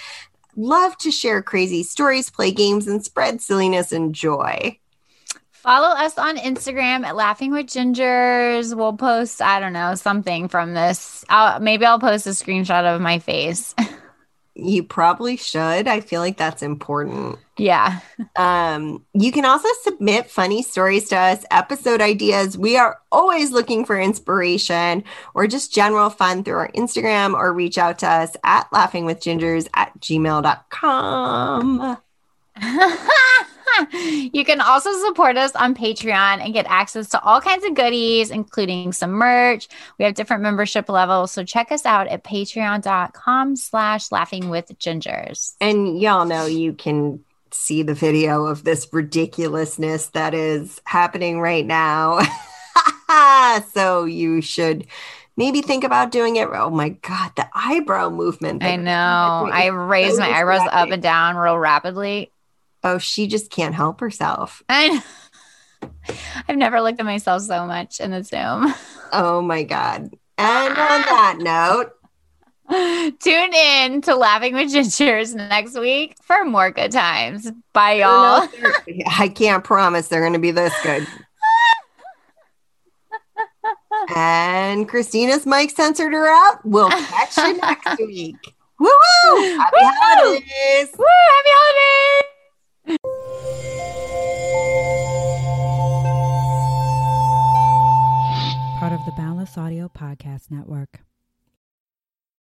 Love 0.61 0.99
to 0.99 1.13
share 1.13 1.41
crazy 1.41 1.85
stories, 1.85 2.31
play 2.31 2.51
games, 2.51 2.89
and 2.89 3.05
spread 3.05 3.41
silliness 3.41 3.93
and 3.93 4.13
joy. 4.13 4.77
Follow 5.53 5.87
us 5.87 6.19
on 6.19 6.37
Instagram 6.37 7.07
at 7.07 7.15
Laughing 7.15 7.53
with 7.53 7.67
Gingers. 7.67 8.77
We'll 8.77 8.97
post, 8.97 9.41
I 9.41 9.61
don't 9.61 9.73
know, 9.73 9.95
something 9.95 10.49
from 10.49 10.75
this. 10.75 11.25
I'll, 11.29 11.61
maybe 11.61 11.87
I'll 11.87 12.01
post 12.01 12.27
a 12.27 12.31
screenshot 12.31 12.93
of 12.93 13.01
my 13.01 13.21
face. 13.21 13.73
You 14.61 14.83
probably 14.83 15.37
should. 15.37 15.87
I 15.87 16.01
feel 16.01 16.21
like 16.21 16.37
that's 16.37 16.63
important. 16.65 17.39
yeah. 17.57 18.01
Um, 18.35 19.05
you 19.15 19.31
can 19.31 19.45
also 19.45 19.69
submit 19.83 20.29
funny 20.29 20.63
stories 20.63 21.09
to 21.11 21.17
us, 21.17 21.45
episode 21.53 22.01
ideas. 22.01 22.59
We 22.59 22.77
are 22.77 22.99
always 23.13 23.53
looking 23.53 23.85
for 23.85 23.99
inspiration 23.99 25.05
or 25.35 25.47
just 25.47 25.73
general 25.73 26.11
fun 26.11 26.43
through 26.43 26.57
our 26.59 26.73
Instagram 26.73 27.35
or 27.35 27.53
reach 27.53 27.79
out 27.79 28.01
to 28.01 28.09
us 28.09 28.37
at 28.43 28.69
laughingwithgingers 28.73 29.69
at 29.75 29.99
gmail.com. 30.01 31.99
you 33.93 34.45
can 34.45 34.61
also 34.61 34.93
support 35.07 35.37
us 35.37 35.55
on 35.55 35.75
Patreon 35.75 36.43
and 36.45 36.53
get 36.53 36.67
access 36.69 37.09
to 37.11 37.23
all 37.23 37.41
kinds 37.41 37.65
of 37.65 37.75
goodies, 37.75 38.31
including 38.31 38.93
some 38.93 39.13
merch. 39.13 39.69
We 39.99 40.05
have 40.05 40.15
different 40.15 40.43
membership 40.43 40.89
levels. 40.89 41.33
So 41.33 41.45
check 41.45 41.73
us 41.73 41.87
out 41.87 42.09
at 42.09 42.25
patreon.com 42.25 43.57
slash 43.57 44.11
laughing 44.13 44.49
with 44.49 44.67
gingers. 44.79 45.55
And 45.61 46.01
y'all 46.01 46.25
know 46.25 46.47
you 46.47 46.73
can 46.73 47.21
see 47.51 47.83
the 47.83 47.95
video 47.95 48.47
of 48.47 48.65
this 48.65 48.89
ridiculousness 48.93 50.09
that 50.09 50.35
is 50.35 50.81
happening 50.85 51.41
right 51.41 51.67
now. 51.67 52.21
so 53.73 54.05
you 54.05 54.41
should 54.41 54.87
maybe 55.37 55.63
think 55.63 55.85
about 55.85 56.11
doing 56.11 56.37
it. 56.37 56.49
Oh 56.53 56.71
my 56.71 56.91
God, 56.91 57.33
the 57.37 57.49
eyebrow 57.55 58.11
movement. 58.11 58.63
I 58.63 58.77
know. 58.77 59.49
I 59.51 59.67
raise 59.69 60.19
my 60.19 60.29
eyebrows 60.29 60.69
up 60.71 60.91
and 60.91 61.03
down 61.03 61.37
real 61.37 61.59
rapidly. 61.59 62.31
Oh, 62.85 62.99
she 62.99 63.27
just 63.27 63.51
can't 63.51 63.75
help 63.75 64.01
herself. 64.01 64.63
I 64.69 65.03
I've 66.49 66.57
never 66.57 66.81
looked 66.81 67.01
at 67.01 67.07
myself 67.07 67.43
so 67.43 67.67
much 67.67 68.01
in 68.01 68.11
the 68.11 68.23
Zoom. 68.25 68.73
Oh 69.13 69.41
my 69.43 69.63
God. 69.63 70.11
And 70.39 70.69
on 70.71 70.75
that 70.77 71.37
note, 71.41 71.93
Tune 73.21 73.55
in 73.55 74.03
to 74.03 74.15
Laughing 74.15 74.53
with 74.55 74.71
Gingers 74.71 75.35
next 75.35 75.79
week 75.79 76.17
for 76.23 76.45
more 76.45 76.71
good 76.71 76.93
times. 76.93 77.51
Bye, 77.73 77.95
y'all. 78.01 78.47
I 79.19 79.29
can't 79.35 79.65
promise 79.65 80.09
they're 80.09 80.21
going 80.21 80.35
to 80.35 80.39
be 80.39 80.51
this 80.51 80.75
good. 80.83 81.07
and 84.15 84.87
Kristina's 84.87 85.47
mic 85.47 85.71
censored 85.71 86.13
her 86.13 86.29
out. 86.29 86.65
We'll 86.65 86.91
catch 86.91 87.37
you 87.39 87.57
next 87.57 87.99
week. 88.07 88.37
Woo 88.79 88.87
hoo! 88.91 89.57
Happy 89.59 89.77
holidays! 89.81 90.95
woo! 90.99 91.07
Happy 91.07 91.51
Part 98.79 98.93
of 98.93 99.05
the 99.05 99.13
Boundless 99.17 99.59
Audio 99.59 99.89
Podcast 99.89 100.51
Network. 100.51 101.08